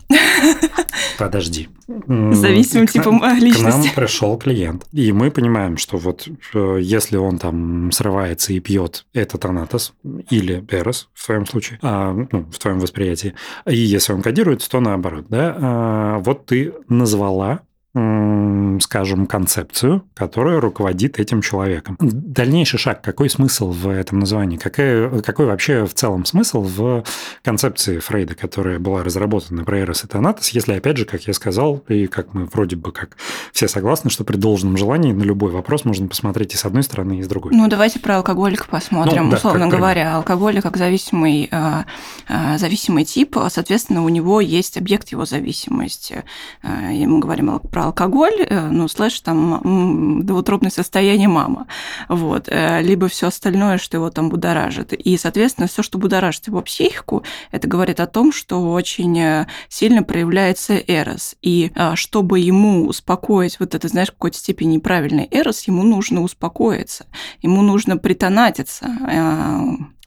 Подожди. 1.18 1.68
Зависимым 1.88 2.88
типом 2.88 3.22
личности. 3.36 3.64
К 3.64 3.68
нам 3.68 3.84
пришел 3.96 4.38
клиент. 4.38 4.86
И 4.94 5.12
мы 5.12 5.30
понимаем, 5.30 5.78
что 5.78 5.98
вот 5.98 6.28
э, 6.54 6.78
если 6.82 7.18
он 7.18 7.38
там 7.38 7.92
срывается 7.92 8.54
и 8.54 8.60
пьет, 8.60 9.06
это 9.14 9.38
тонатос 9.38 9.94
или 10.30 10.66
эрос 10.70 11.10
в 11.14 11.26
твоем 11.26 11.46
случае, 11.46 11.80
а, 11.82 12.14
ну, 12.14 12.46
в 12.50 12.58
твоем 12.60 12.80
восприятии. 12.80 13.34
И 13.66 13.76
если 13.76 14.14
он 14.14 14.22
кодирует, 14.22 14.53
мотивирует, 14.54 14.70
то 14.70 14.80
наоборот. 14.80 15.26
Да? 15.30 15.56
А, 15.60 16.20
вот 16.20 16.46
ты 16.46 16.74
назвала 16.88 17.62
скажем, 17.94 19.28
концепцию, 19.28 20.04
которая 20.16 20.60
руководит 20.60 21.20
этим 21.20 21.42
человеком. 21.42 21.96
Дальнейший 22.00 22.80
шаг, 22.80 23.02
какой 23.04 23.30
смысл 23.30 23.72
в 23.72 23.88
этом 23.88 24.20
названии? 24.20 24.58
Какой, 24.58 25.22
какой 25.22 25.46
вообще 25.46 25.86
в 25.86 25.94
целом 25.94 26.26
смысл 26.26 26.62
в 26.62 27.04
концепции 27.44 28.00
Фрейда, 28.00 28.34
которая 28.34 28.80
была 28.80 29.04
разработана 29.04 29.64
про 29.64 29.82
Эрос 29.82 30.06
и 30.06 30.08
Танатос, 30.08 30.50
если, 30.50 30.74
опять 30.74 30.98
же, 30.98 31.06
как 31.06 31.22
я 31.28 31.34
сказал, 31.34 31.84
и 31.88 32.08
как 32.08 32.34
мы 32.34 32.46
вроде 32.46 32.76
бы 32.76 32.92
как 32.92 33.16
все 33.52 33.68
согласны, 33.68 34.10
что 34.10 34.24
при 34.24 34.38
должном 34.38 34.76
желании 34.76 35.12
на 35.12 35.24
любой 35.24 35.52
вопрос 35.52 35.86
можно 35.86 36.08
посмотреть 36.08 36.56
и 36.56 36.58
с 36.58 36.66
одной 36.66 36.82
стороны, 36.82 37.20
и 37.20 37.24
с 37.24 37.28
другой. 37.28 37.52
Ну, 37.54 37.68
давайте 37.68 38.00
про 38.00 38.18
алкоголика 38.18 38.66
посмотрим. 38.68 39.26
Ну, 39.26 39.32
да, 39.32 39.38
Условно 39.38 39.68
говоря, 39.68 40.16
алкоголик 40.16 40.64
как 40.64 40.78
зависимый, 40.78 41.48
э, 41.52 41.84
э, 42.28 42.58
зависимый 42.58 43.06
тип, 43.06 43.38
соответственно, 43.50 44.04
у 44.04 44.10
него 44.10 44.42
есть 44.42 44.78
объект 44.78 45.10
его 45.10 45.26
зависимости. 45.26 46.24
Э, 46.64 46.92
и 46.94 47.06
мы 47.06 47.20
говорим 47.20 47.60
про 47.60 47.83
алкоголь, 47.84 48.46
э, 48.48 48.68
ну, 48.70 48.88
слэш, 48.88 49.20
там, 49.22 50.26
доутробное 50.26 50.72
состояние 50.72 51.28
мама, 51.28 51.68
вот, 52.10 52.48
э, 52.48 52.82
либо 52.82 53.08
все 53.08 53.28
остальное, 53.28 53.78
что 53.78 53.98
его 53.98 54.10
там 54.10 54.30
будоражит. 54.30 54.94
И, 54.94 55.18
соответственно, 55.18 55.68
все, 55.68 55.84
что 55.84 55.98
будоражит 55.98 56.48
его 56.48 56.62
психику, 56.62 57.24
это 57.52 57.68
говорит 57.68 58.00
о 58.00 58.08
том, 58.08 58.32
что 58.32 58.72
очень 58.72 59.20
э, 59.20 59.48
сильно 59.70 60.04
проявляется 60.04 60.78
эрос. 60.78 61.36
И 61.42 61.72
чтобы 61.96 62.40
ему 62.40 62.88
успокоить 62.88 63.60
вот 63.60 63.76
это, 63.76 63.88
знаешь, 63.88 64.10
в 64.10 64.14
какой-то 64.14 64.38
степени 64.38 64.76
неправильный 64.76 65.28
эрос, 65.32 65.64
ему 65.68 65.84
нужно 65.84 66.22
успокоиться, 66.22 67.06
ему 67.42 67.62
нужно 67.62 67.98
притонатиться, 67.98 68.88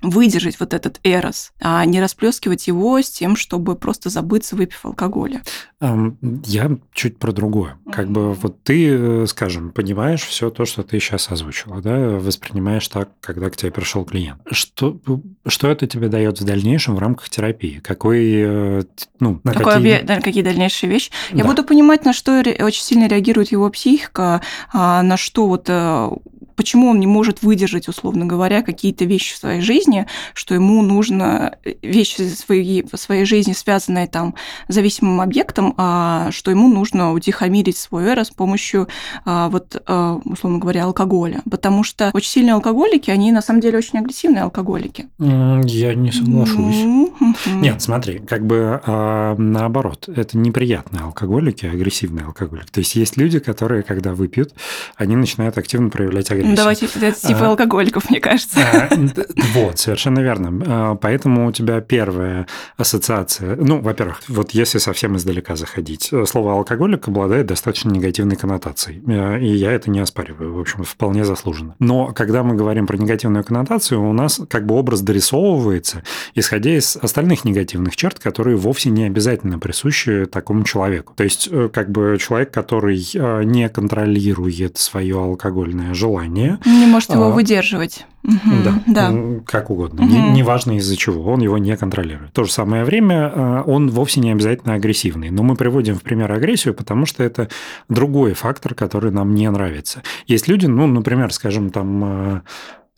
выдержать 0.03 0.61
вот 0.61 0.75
этот 0.75 1.01
эрос, 1.05 1.53
а 1.61 1.85
не 1.85 2.01
расплескивать 2.01 2.67
его 2.67 3.01
с 3.01 3.11
тем, 3.11 3.35
чтобы 3.35 3.77
просто 3.77 4.11
забыться, 4.11 4.55
выпив 4.55 4.85
алкоголя. 4.85 5.43
Я 5.81 6.79
чуть 6.93 7.19
про 7.19 7.33
другое. 7.33 7.79
Как 7.91 8.11
бы 8.11 8.35
вот 8.35 8.63
ты, 8.63 8.89
э, 8.91 9.27
скажем, 9.27 9.71
понимаешь 9.71 10.23
все 10.23 10.51
то, 10.51 10.65
что 10.65 10.83
ты 10.83 11.01
сейчас 11.01 11.31
озвучила, 11.31 11.81
да, 11.81 11.97
воспринимаешь 12.19 12.87
так, 12.89 13.11
когда 13.21 13.49
к 13.51 13.57
тебе 13.57 13.71
пришел 13.71 14.05
клиент. 14.05 14.41
Что, 14.51 14.99
что 15.47 15.69
это 15.69 15.87
тебе 15.87 16.09
дает 16.09 16.41
в 16.41 16.45
дальнейшем 16.45 16.95
в 16.95 16.99
рамках 16.99 17.31
терапии? 17.31 17.81
Какой, 17.83 18.33
э, 18.35 18.83
ну, 19.19 19.41
на 19.45 19.53
Какое 19.53 19.77
какие... 19.77 19.99
Обе... 20.01 20.21
какие 20.21 20.43
дальнейшие 20.43 20.91
вещи? 20.91 21.11
Да. 21.31 21.39
Я 21.39 21.45
буду 21.45 21.65
понимать, 21.65 22.05
на 22.05 22.13
что 22.13 22.41
очень 22.41 22.83
сильно 22.83 23.09
реагирует 23.09 23.51
его 23.51 23.69
психика, 23.71 24.43
а 24.73 25.03
на 25.03 25.17
что 25.17 25.47
вот 25.47 25.67
э, 25.69 26.11
почему 26.57 26.88
он 26.88 26.99
не 26.99 27.07
может 27.07 27.42
выдержать, 27.42 27.88
условно 27.88 28.27
говоря, 28.27 28.62
какие-то 28.62 29.05
вещи 29.05 29.35
в 29.35 29.38
своей 29.38 29.61
жизни, 29.61 30.07
что 30.35 30.55
ему 30.55 30.83
нужно 30.83 31.57
э, 31.64 31.75
вещи 31.83 32.23
своей, 32.23 32.85
в 32.90 32.97
своей 32.97 33.25
жизни, 33.25 33.53
связанные 33.53 34.07
там 34.07 34.35
с 34.69 34.75
зависимым 34.75 35.21
объектом, 35.21 35.75
а 35.77 36.31
что 36.33 36.51
ему 36.51 36.69
нужно 36.69 37.12
утихомирить 37.12 37.77
свой 37.77 38.07
эро 38.07 38.25
с 38.25 38.31
помощью, 38.31 38.88
а, 39.25 39.49
вот, 39.49 39.83
а, 39.87 40.21
условно 40.25 40.59
говоря, 40.59 40.85
алкоголя. 40.85 41.42
Потому 41.51 41.85
что 41.85 42.11
очень 42.14 42.31
сильные 42.31 42.55
алкоголики, 42.55 43.11
они 43.11 43.33
на 43.33 43.42
самом 43.42 43.61
деле 43.61 43.79
очень 43.79 43.99
агрессивные 43.99 44.42
алкоголики. 44.42 45.07
Я 45.19 45.95
не 45.95 46.11
соглашусь. 46.11 46.57
Mm-hmm. 46.57 47.61
Нет, 47.61 47.83
смотри, 47.83 48.19
как 48.19 48.47
бы 48.47 48.81
а, 48.85 49.37
наоборот, 49.37 50.09
это 50.09 50.38
неприятные 50.38 51.03
алкоголики, 51.03 51.66
агрессивные 51.66 52.25
алкоголики. 52.25 52.71
То 52.71 52.81
есть 52.81 52.95
есть 52.95 53.16
люди, 53.16 53.38
которые, 53.38 53.83
когда 53.83 54.14
выпьют, 54.14 54.55
они 54.97 55.16
начинают 55.16 55.59
активно 55.59 55.90
проявлять 55.90 56.31
агрессию 56.31 56.46
Давайте 56.55 56.87
это 56.87 57.13
типа 57.13 57.47
а, 57.47 57.49
алкоголиков, 57.51 58.11
мне 58.11 58.21
кажется. 58.21 58.61
А, 58.61 58.89
вот, 59.55 59.79
совершенно 59.79 60.21
верно. 60.21 60.63
А, 60.67 60.95
поэтому 60.95 61.47
у 61.49 61.53
тебя 61.53 61.81
первая 61.81 62.47
ассоциация, 62.77 63.57
ну, 63.57 63.81
во-первых, 63.81 64.23
вот 64.29 64.53
если 64.53 64.79
совсем 64.79 65.17
издалека 65.17 65.57
заходить, 65.57 66.13
слово 66.27 66.53
алкоголик 66.53 67.09
обладает 67.09 67.47
достаточно 67.47 67.91
негативной 67.91 68.37
коннотацией, 68.37 69.03
и 69.41 69.57
я 69.57 69.73
это 69.73 69.91
не 69.91 70.01
оспариваю, 70.01 70.55
в 70.55 70.61
общем, 70.61 70.85
вполне 70.85 71.25
заслуженно. 71.25 71.75
Но 71.79 72.13
когда 72.15 72.43
мы 72.43 72.55
говорим 72.55 72.87
про 72.87 72.97
негативную 72.97 73.45
коннотацию, 73.45 74.03
у 74.03 74.13
нас 74.13 74.41
как 74.49 74.67
бы 74.67 74.75
образ 74.75 75.01
дорисовывается, 75.01 76.03
исходя 76.35 76.77
из 76.77 76.97
остальных 76.97 77.45
негативных 77.45 77.97
черт, 77.97 78.19
которые 78.19 78.57
вовсе 78.57 78.91
не 78.91 79.05
обязательно 79.05 79.59
присущи 79.59 80.27
такому 80.27 80.65
человеку. 80.65 81.15
То 81.17 81.25
есть, 81.25 81.49
э, 81.51 81.69
как 81.73 81.91
бы 81.91 82.19
человек, 82.21 82.51
который 82.51 83.03
э, 83.15 83.45
не 83.45 83.69
контролирует 83.69 84.79
свое 84.79 85.19
алкогольное 85.19 85.95
желание, 85.95 86.36
желание. 86.37 86.59
Не 86.64 86.87
может 86.87 87.11
его 87.11 87.27
а, 87.27 87.31
выдерживать. 87.31 88.07
Да, 88.22 88.83
да. 88.87 89.12
как 89.46 89.70
угодно. 89.70 90.03
Угу. 90.03 90.11
Не, 90.11 90.31
неважно 90.31 90.77
из-за 90.79 90.96
чего, 90.96 91.31
он 91.33 91.40
его 91.40 91.59
не 91.59 91.77
контролирует. 91.77 92.31
В 92.31 92.33
то 92.33 92.44
же 92.44 92.53
самое 92.53 92.85
время 92.85 93.33
а, 93.33 93.62
он 93.62 93.88
вовсе 93.88 94.20
не 94.20 94.33
обязательно 94.33 94.75
агрессивный. 94.75 95.31
Но 95.31 95.42
мы 95.42 95.55
приводим 95.57 95.94
в 95.94 96.03
пример 96.03 96.31
агрессию, 96.33 96.75
потому 96.75 97.07
что 97.07 97.22
это 97.22 97.49
другой 97.88 98.35
фактор, 98.35 98.75
который 98.75 99.12
нам 99.12 99.35
не 99.35 99.49
нравится. 99.51 100.03
Есть 100.27 100.49
люди, 100.49 100.66
ну, 100.66 100.87
например, 100.87 101.33
скажем, 101.33 101.70
там 101.70 102.05
а, 102.05 102.42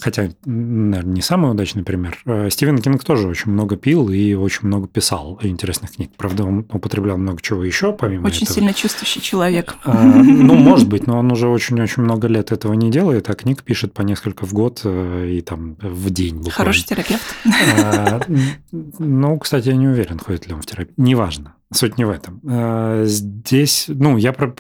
хотя, 0.01 0.31
наверное, 0.45 1.15
не 1.15 1.23
самый 1.23 1.51
удачный 1.51 1.83
пример. 1.83 2.19
Э, 2.25 2.49
Стивен 2.51 2.79
Кинг 2.79 3.03
тоже 3.03 3.29
очень 3.29 3.51
много 3.51 3.77
пил 3.77 4.09
и 4.11 4.35
очень 4.35 4.67
много 4.69 4.87
писал 4.87 5.39
интересных 5.43 5.93
книг. 5.93 6.13
Правда, 6.17 6.45
он 6.45 6.67
употреблял 6.73 7.17
много 7.17 7.43
чего 7.43 7.65
еще, 7.65 7.93
помимо 7.93 8.27
очень 8.27 8.45
этого. 8.45 8.55
сильно 8.55 8.75
чувствующий 8.75 9.21
человек. 9.21 9.77
А, 9.85 10.05
ну, 10.05 10.55
может 10.55 10.89
быть, 10.89 11.07
но 11.07 11.19
он 11.19 11.33
уже 11.33 11.49
очень-очень 11.49 12.03
много 12.03 12.29
лет 12.29 12.53
этого 12.53 12.75
не 12.75 12.91
делает, 12.91 13.29
а 13.29 13.35
книг 13.35 13.65
пишет 13.65 13.93
по 13.93 14.03
несколько 14.03 14.47
в 14.47 14.53
год 14.53 14.83
э, 14.85 15.31
и 15.31 15.41
там 15.41 15.77
в 15.81 16.11
день. 16.11 16.37
Буквально. 16.37 16.53
Хороший 16.53 16.85
терапевт. 16.85 17.37
А, 17.83 18.21
ну, 18.99 19.39
кстати, 19.39 19.69
я 19.69 19.77
не 19.77 19.89
уверен, 19.89 20.19
ходит 20.19 20.47
ли 20.47 20.55
он 20.55 20.63
в 20.63 20.67
терапию. 20.67 20.95
Неважно. 20.97 21.55
Суть 21.73 21.99
не 21.99 22.05
в 22.05 22.11
этом. 22.11 22.41
А, 22.49 23.05
здесь, 23.05 23.87
ну, 23.89 24.17
я 24.17 24.33
про 24.33 24.55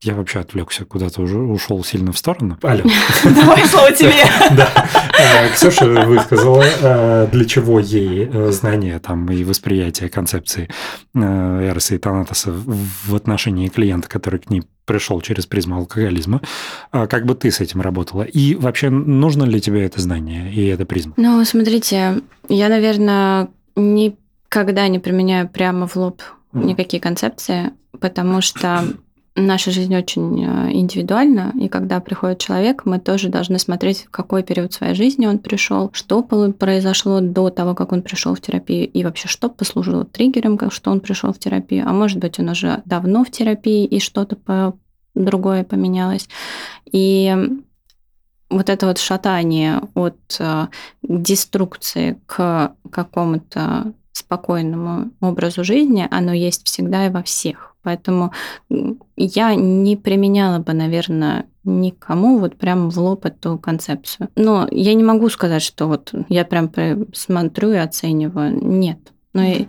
Я 0.00 0.14
вообще 0.14 0.38
отвлекся, 0.38 0.84
куда-то 0.84 1.22
уже 1.22 1.38
ушел 1.38 1.82
сильно 1.82 2.12
в 2.12 2.18
сторону. 2.18 2.56
Алло. 2.62 2.82
Давай 3.24 3.66
слово 3.66 3.90
тебе. 3.90 4.24
Да. 4.56 4.70
Э, 5.18 5.48
Ксюша 5.54 5.86
высказала, 5.86 6.62
э, 6.62 7.28
для 7.32 7.44
чего 7.44 7.80
ей 7.80 8.30
э, 8.32 8.52
знание 8.52 9.00
там 9.00 9.28
и 9.28 9.42
восприятие 9.42 10.08
концепции 10.08 10.70
Эроса 11.14 11.96
и 11.96 11.98
Танатоса 11.98 12.52
в 12.52 13.12
отношении 13.12 13.66
клиента, 13.66 14.08
который 14.08 14.38
к 14.38 14.50
ней 14.50 14.62
пришел 14.84 15.20
через 15.20 15.46
призму 15.46 15.78
алкоголизма. 15.78 16.42
А 16.92 17.08
как 17.08 17.26
бы 17.26 17.34
ты 17.34 17.50
с 17.50 17.58
этим 17.58 17.80
работала? 17.80 18.22
И 18.22 18.54
вообще, 18.54 18.90
нужно 18.90 19.42
ли 19.42 19.60
тебе 19.60 19.84
это 19.84 20.00
знание 20.00 20.52
и 20.52 20.64
эта 20.66 20.86
призма? 20.86 21.14
Ну, 21.16 21.44
смотрите, 21.44 22.22
я, 22.48 22.68
наверное, 22.68 23.48
никогда 23.74 24.86
не 24.86 25.00
применяю 25.00 25.48
прямо 25.48 25.88
в 25.88 25.96
лоб 25.96 26.22
никакие 26.52 27.00
концепции, 27.00 27.72
потому 27.98 28.40
что 28.40 28.84
наша 29.38 29.70
жизнь 29.70 29.94
очень 29.96 30.44
э, 30.44 30.72
индивидуальна, 30.72 31.52
и 31.60 31.68
когда 31.68 32.00
приходит 32.00 32.38
человек, 32.38 32.84
мы 32.84 32.98
тоже 32.98 33.28
должны 33.28 33.58
смотреть, 33.58 34.04
в 34.04 34.10
какой 34.10 34.42
период 34.42 34.72
своей 34.72 34.94
жизни 34.94 35.26
он 35.26 35.38
пришел, 35.38 35.90
что 35.92 36.22
произошло 36.22 37.20
до 37.20 37.50
того, 37.50 37.74
как 37.74 37.92
он 37.92 38.02
пришел 38.02 38.34
в 38.34 38.40
терапию, 38.40 38.88
и 38.88 39.04
вообще 39.04 39.28
что 39.28 39.48
послужило 39.48 40.04
триггером, 40.04 40.58
что 40.70 40.90
он 40.90 41.00
пришел 41.00 41.32
в 41.32 41.38
терапию, 41.38 41.84
а 41.86 41.92
может 41.92 42.18
быть, 42.18 42.38
он 42.38 42.50
уже 42.50 42.82
давно 42.84 43.24
в 43.24 43.30
терапии, 43.30 43.84
и 43.84 44.00
что-то 44.00 44.36
по 44.36 44.74
другое 45.14 45.64
поменялось. 45.64 46.28
И 46.90 47.34
вот 48.50 48.68
это 48.70 48.86
вот 48.86 48.98
шатание 48.98 49.82
от 49.94 50.18
э, 50.38 50.66
деструкции 51.02 52.20
к 52.26 52.72
какому-то 52.90 53.92
спокойному 54.12 55.10
образу 55.20 55.64
жизни, 55.64 56.06
оно 56.10 56.32
есть 56.32 56.66
всегда 56.66 57.06
и 57.06 57.10
во 57.10 57.22
всех. 57.22 57.67
Поэтому 57.82 58.32
я 59.16 59.54
не 59.54 59.96
применяла 59.96 60.58
бы, 60.58 60.72
наверное, 60.72 61.46
никому 61.64 62.38
вот 62.38 62.56
прям 62.56 62.90
в 62.90 62.98
лоб 62.98 63.24
эту 63.24 63.58
концепцию. 63.58 64.28
Но 64.36 64.66
я 64.70 64.94
не 64.94 65.04
могу 65.04 65.28
сказать, 65.28 65.62
что 65.62 65.86
вот 65.86 66.12
я 66.28 66.44
прям 66.44 66.70
смотрю 67.12 67.72
и 67.72 67.76
оцениваю. 67.76 68.58
Нет. 68.62 68.98
Но 69.32 69.44
mm-hmm. 69.44 69.68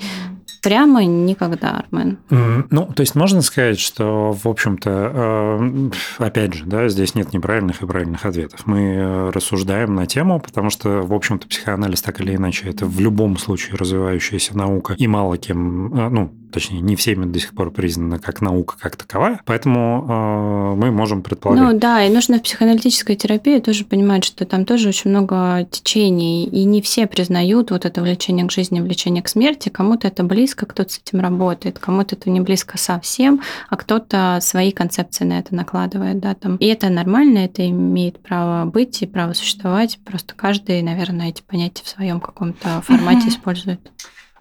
Прямо 0.62 1.06
никогда, 1.06 1.80
Армен. 1.80 2.17
Ну, 2.30 2.86
то 2.86 3.02
есть 3.02 3.15
можно 3.15 3.41
сказать, 3.41 3.80
что, 3.80 4.34
в 4.34 4.48
общем-то, 4.48 5.12
э, 5.13 5.89
опять 6.17 6.54
же, 6.54 6.65
да, 6.65 6.89
здесь 6.89 7.15
нет 7.15 7.34
неправильных 7.34 7.82
и 7.82 7.86
правильных 7.86 8.26
ответов. 8.26 8.65
Мы 8.65 8.80
э, 8.80 9.30
рассуждаем 9.30 9.95
на 9.95 10.06
тему, 10.06 10.39
потому 10.39 10.69
что, 10.69 11.02
в 11.02 11.13
общем-то, 11.13 11.48
психоанализ 11.48 12.02
так 12.02 12.19
или 12.19 12.36
иначе 12.36 12.69
это 12.69 12.86
в 12.86 13.00
любом 13.00 13.38
случае 13.38 13.78
развивающаяся 13.78 14.58
наука 14.58 14.95
и 14.98 15.08
мало 15.08 15.38
кем, 15.38 15.93
э, 15.93 16.10
ну, 16.10 16.34
точнее, 16.52 16.82
не 16.82 16.96
всеми 16.96 17.26
до 17.26 17.40
сих 17.40 17.54
пор 17.54 17.72
признана 17.72 18.20
как 18.20 18.42
наука 18.42 18.76
как 18.80 18.96
таковая, 18.96 19.42
поэтому 19.46 20.06
э, 20.08 20.76
мы 20.76 20.92
можем 20.92 21.22
предполагать. 21.22 21.64
Ну 21.64 21.80
да, 21.80 22.04
и 22.04 22.10
нужно 22.10 22.40
в 22.40 22.44
психоаналитической 22.44 23.16
терапии 23.16 23.60
тоже 23.60 23.86
понимать, 23.86 24.24
что 24.24 24.46
там 24.46 24.66
тоже 24.66 24.90
очень 24.90 25.10
много 25.10 25.68
течений, 25.70 26.46
и 26.46 26.64
не 26.64 26.82
все 26.82 27.08
признают 27.08 27.72
вот 27.72 27.86
это 27.86 28.02
влечение 28.02 28.46
к 28.46 28.52
жизни, 28.52 28.82
влечение 28.82 29.24
к 29.24 29.30
смерти, 29.30 29.70
кому-то 29.70 30.08
это 30.08 30.24
близко, 30.24 30.66
кто-то 30.66 30.92
с 30.92 31.00
этим 31.00 31.20
работает, 31.20 31.80
кому-то 31.80 32.16
это 32.16 32.30
не 32.30 32.42
близко 32.42 32.78
совсем, 32.78 33.42
а 33.70 33.78
кто-то 33.78 34.40
свои 34.42 34.72
концепции 34.72 35.26
на 35.26 35.40
это 35.40 35.56
накладывает, 35.56 36.20
да, 36.20 36.34
там. 36.36 36.56
И 36.58 36.66
это 36.66 36.90
нормально, 36.90 37.40
это 37.40 37.68
имеет 37.68 38.22
право 38.22 38.66
быть 38.66 39.02
и 39.02 39.06
право 39.06 39.34
существовать, 39.34 40.00
просто 40.04 40.34
каждый, 40.36 40.82
наверное, 40.82 41.30
эти 41.30 41.42
понятия 41.42 41.84
в 41.84 41.90
своем 41.90 42.20
каком-то 42.20 42.82
формате 42.82 43.28
угу. 43.28 43.30
использует. 43.30 43.80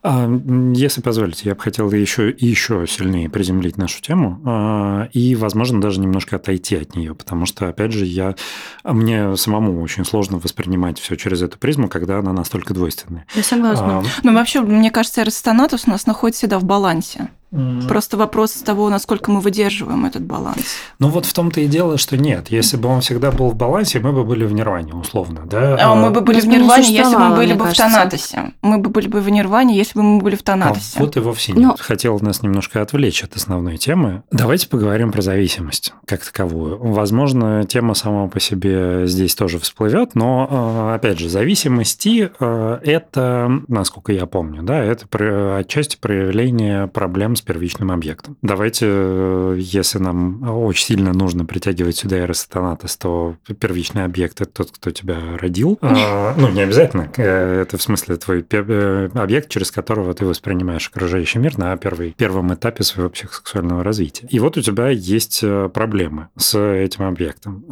А, 0.02 0.28
если 0.74 1.00
позволите, 1.00 1.48
я 1.48 1.54
бы 1.54 1.61
хотел 1.61 1.90
еще, 1.90 2.28
еще 2.38 2.87
сильнее 2.87 3.28
приземлить 3.28 3.76
нашу 3.76 4.00
тему 4.00 4.40
а, 4.44 5.08
и, 5.12 5.34
возможно, 5.34 5.80
даже 5.80 6.00
немножко 6.00 6.37
отойти 6.37 6.76
от 6.76 6.94
нее, 6.94 7.14
потому 7.14 7.46
что, 7.46 7.68
опять 7.68 7.92
же, 7.92 8.04
я, 8.04 8.34
мне 8.84 9.37
самому 9.37 9.80
очень 9.82 10.04
сложно 10.04 10.38
воспринимать 10.38 10.98
все 10.98 11.16
через 11.16 11.42
эту 11.42 11.58
призму, 11.58 11.88
когда 11.88 12.18
она 12.18 12.32
настолько 12.32 12.74
двойственная. 12.74 13.26
Я 13.34 13.42
согласна. 13.42 13.98
А, 13.98 14.02
Но 14.22 14.30
ну, 14.30 14.34
вообще, 14.34 14.61
мне 14.61 14.90
кажется, 14.90 15.22
Аристонатус 15.22 15.84
у 15.87 15.90
нас 15.90 16.06
находится 16.06 16.40
всегда 16.40 16.58
в 16.58 16.64
балансе. 16.64 17.30
Просто 17.88 18.16
вопрос 18.16 18.52
того, 18.52 18.90
насколько 18.90 19.30
мы 19.30 19.40
выдерживаем 19.40 20.04
этот 20.04 20.22
баланс. 20.22 20.76
Ну 20.98 21.08
вот 21.08 21.24
в 21.24 21.32
том-то 21.32 21.61
и 21.61 21.66
дело, 21.66 21.96
что 21.98 22.16
нет. 22.16 22.50
Если 22.50 22.76
бы 22.76 22.88
он 22.88 23.00
всегда 23.00 23.30
был 23.30 23.50
в 23.50 23.54
балансе, 23.54 24.00
мы 24.00 24.12
бы 24.12 24.24
были 24.24 24.44
в 24.44 24.52
нирване, 24.52 24.92
условно, 24.94 25.42
да? 25.46 25.76
А 25.80 25.94
мы 25.94 26.11
бы 26.11 26.20
были 26.20 26.40
в 26.40 26.46
нирване, 26.46 26.88
если 26.90 27.14
бы 27.14 27.20
мы 27.20 27.37
были 27.37 27.54
бы 27.54 27.66
в 27.66 27.74
тонатосе. 27.74 28.52
Мы 28.62 28.78
бы 28.78 28.90
были 28.90 29.08
бы 29.08 29.20
в 29.20 29.28
нирване, 29.30 29.76
если 29.76 29.98
бы 29.98 30.02
мы 30.02 30.20
были 30.20 30.37
в 30.37 30.42
тонатосе. 30.42 30.98
А 30.98 31.00
вот 31.00 31.16
и 31.16 31.20
вовсе 31.20 31.52
нет. 31.52 31.62
Но... 31.62 31.76
Хотел 31.78 32.18
нас 32.20 32.42
немножко 32.42 32.82
отвлечь 32.82 33.22
от 33.22 33.37
основной 33.37 33.78
темы. 33.78 34.22
Давайте 34.30 34.68
поговорим 34.68 35.12
про 35.12 35.22
зависимость 35.22 35.94
как 36.06 36.24
таковую. 36.24 36.78
Возможно, 36.78 37.64
тема 37.64 37.94
сама 37.94 38.28
по 38.28 38.40
себе 38.40 39.06
здесь 39.06 39.34
тоже 39.34 39.58
всплывет, 39.58 40.14
но, 40.14 40.90
э, 40.90 40.94
опять 40.96 41.18
же, 41.18 41.28
зависимости 41.28 42.30
э,– 42.38 42.78
это, 42.82 43.50
насколько 43.68 44.12
я 44.12 44.26
помню, 44.26 44.62
да, 44.62 44.82
это 44.82 45.56
отчасти 45.58 45.96
проявление 45.96 46.88
проблем 46.88 47.37
с 47.38 47.42
первичным 47.42 47.90
объектом. 47.90 48.37
Давайте, 48.42 48.87
э, 48.88 49.57
если 49.59 49.98
нам 49.98 50.42
очень 50.42 50.87
сильно 50.87 51.12
нужно 51.12 51.44
притягивать 51.44 51.96
сюда 51.96 52.18
эросатонатос, 52.18 52.96
то 52.96 53.37
первичный 53.59 54.05
объект– 54.05 54.40
это 54.42 54.51
тот, 54.51 54.70
кто 54.72 54.90
тебя 54.90 55.18
родил. 55.38 55.79
А, 55.81 56.35
ну, 56.37 56.48
не 56.48 56.61
обязательно. 56.61 57.11
Э, 57.16 57.62
это 57.62 57.79
в 57.79 57.83
смысле 57.83 58.16
твой 58.16 58.44
э, 58.51 59.09
объект, 59.14 59.48
через 59.48 59.70
которого 59.70 60.12
ты 60.14 60.27
воспринимаешь 60.27 60.88
окружающий 60.88 61.38
мир 61.38 61.59
на 61.59 61.77
первый, 61.77 62.12
первом 62.12 62.53
этапе 62.53 62.83
своего 62.83 63.11
психосексуального 63.11 63.83
развития. 63.83 64.27
И 64.31 64.38
вот 64.38 64.57
у 64.57 64.61
тебя 64.61 64.88
есть 64.88 65.44
проблемы 65.72 66.29
с 66.37 66.59
этим 66.59 67.05
объектом, 67.05 67.64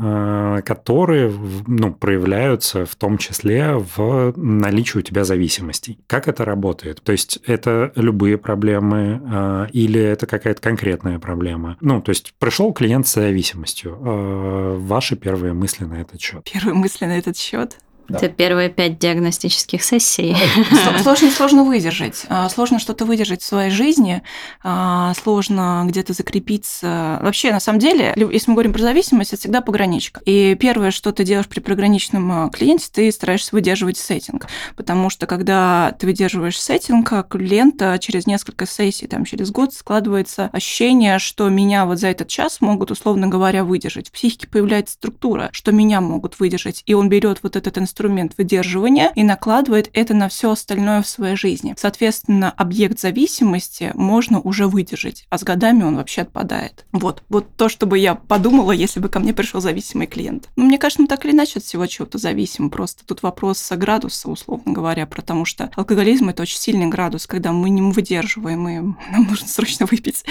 которые 0.64 1.32
ну, 1.66 1.92
проявляются 1.92 2.86
в 2.86 2.94
том 2.94 3.18
числе 3.18 3.74
в 3.74 4.32
наличии 4.36 4.98
у 4.98 5.02
тебя 5.02 5.24
зависимостей. 5.24 5.98
Как 6.06 6.28
это 6.28 6.44
работает? 6.44 7.02
То 7.02 7.12
есть 7.12 7.38
это 7.46 7.92
любые 7.96 8.38
проблемы, 8.38 9.20
или 9.64 10.00
это 10.00 10.26
какая-то 10.26 10.60
конкретная 10.60 11.18
проблема? 11.18 11.76
Ну, 11.80 12.00
то 12.00 12.10
есть 12.10 12.34
пришел 12.38 12.72
клиент 12.72 13.06
с 13.06 13.14
зависимостью. 13.14 13.98
Э, 14.00 14.76
ваши 14.78 15.16
первые 15.16 15.52
мысли 15.52 15.84
на 15.84 16.00
этот 16.00 16.20
счет? 16.20 16.48
Первые 16.50 16.74
мысли 16.74 17.06
на 17.06 17.18
этот 17.18 17.36
счет? 17.36 17.78
Да. 18.08 18.18
Это 18.18 18.28
первые 18.28 18.68
пять 18.68 18.98
диагностических 18.98 19.82
сессий. 19.82 20.36
Сложно, 21.02 21.30
сложно 21.30 21.64
выдержать. 21.64 22.24
А, 22.28 22.48
сложно 22.48 22.78
что-то 22.78 23.04
выдержать 23.04 23.42
в 23.42 23.46
своей 23.46 23.70
жизни. 23.70 24.22
А, 24.62 25.12
сложно 25.20 25.84
где-то 25.86 26.12
закрепиться. 26.12 27.18
Вообще, 27.22 27.50
на 27.50 27.58
самом 27.58 27.80
деле, 27.80 28.14
если 28.16 28.50
мы 28.50 28.54
говорим 28.54 28.72
про 28.72 28.82
зависимость, 28.82 29.32
это 29.32 29.40
всегда 29.42 29.60
пограничка. 29.60 30.20
И 30.24 30.54
первое, 30.54 30.92
что 30.92 31.12
ты 31.12 31.24
делаешь 31.24 31.48
при 31.48 31.58
пограничном 31.60 32.32
а, 32.32 32.48
клиенте, 32.50 32.86
ты 32.92 33.10
стараешься 33.10 33.50
выдерживать 33.52 33.98
сеттинг. 33.98 34.46
Потому 34.76 35.10
что 35.10 35.26
когда 35.26 35.96
ты 35.98 36.06
выдерживаешь 36.06 36.60
сеттинг, 36.60 37.12
клиента 37.28 37.98
через 38.00 38.26
несколько 38.26 38.66
сессий, 38.66 39.08
там, 39.08 39.24
через 39.24 39.50
год 39.50 39.74
складывается 39.74 40.48
ощущение, 40.52 41.18
что 41.18 41.48
меня 41.48 41.86
вот 41.86 41.98
за 41.98 42.08
этот 42.08 42.28
час 42.28 42.60
могут, 42.60 42.92
условно 42.92 43.26
говоря, 43.26 43.64
выдержать. 43.64 44.08
В 44.08 44.12
психике 44.12 44.46
появляется 44.46 44.94
структура, 44.94 45.48
что 45.52 45.72
меня 45.72 46.00
могут 46.00 46.38
выдержать. 46.38 46.82
И 46.86 46.94
он 46.94 47.08
берет 47.08 47.40
вот 47.42 47.56
этот 47.56 47.78
инструмент 47.78 47.95
инструмент 47.96 48.34
выдерживания 48.36 49.10
и 49.14 49.22
накладывает 49.22 49.88
это 49.94 50.12
на 50.12 50.28
все 50.28 50.50
остальное 50.50 51.00
в 51.00 51.08
своей 51.08 51.34
жизни. 51.34 51.74
Соответственно, 51.78 52.50
объект 52.50 53.00
зависимости 53.00 53.90
можно 53.94 54.38
уже 54.38 54.66
выдержать, 54.66 55.24
а 55.30 55.38
с 55.38 55.44
годами 55.44 55.82
он 55.82 55.96
вообще 55.96 56.22
отпадает. 56.22 56.84
Вот, 56.92 57.22
вот 57.30 57.56
то, 57.56 57.70
что 57.70 57.86
бы 57.86 57.98
я 57.98 58.14
подумала, 58.14 58.72
если 58.72 59.00
бы 59.00 59.08
ко 59.08 59.18
мне 59.18 59.32
пришел 59.32 59.62
зависимый 59.62 60.06
клиент. 60.06 60.50
Ну, 60.56 60.66
мне 60.66 60.76
кажется, 60.76 61.00
мы 61.00 61.08
так 61.08 61.24
или 61.24 61.32
иначе 61.32 61.58
от 61.58 61.64
всего 61.64 61.86
чего-то 61.86 62.18
зависим. 62.18 62.68
Просто 62.68 63.06
тут 63.06 63.22
вопрос 63.22 63.66
градуса, 63.72 64.28
условно 64.28 64.74
говоря, 64.74 65.06
потому 65.06 65.46
что 65.46 65.70
алкоголизм 65.74 66.28
это 66.28 66.42
очень 66.42 66.58
сильный 66.58 66.88
градус, 66.88 67.26
когда 67.26 67.52
мы 67.52 67.70
не 67.70 67.80
выдерживаем, 67.80 68.68
и 68.68 68.94
нам 69.10 69.24
нужно 69.26 69.48
срочно 69.48 69.86
выпить. 69.86 70.24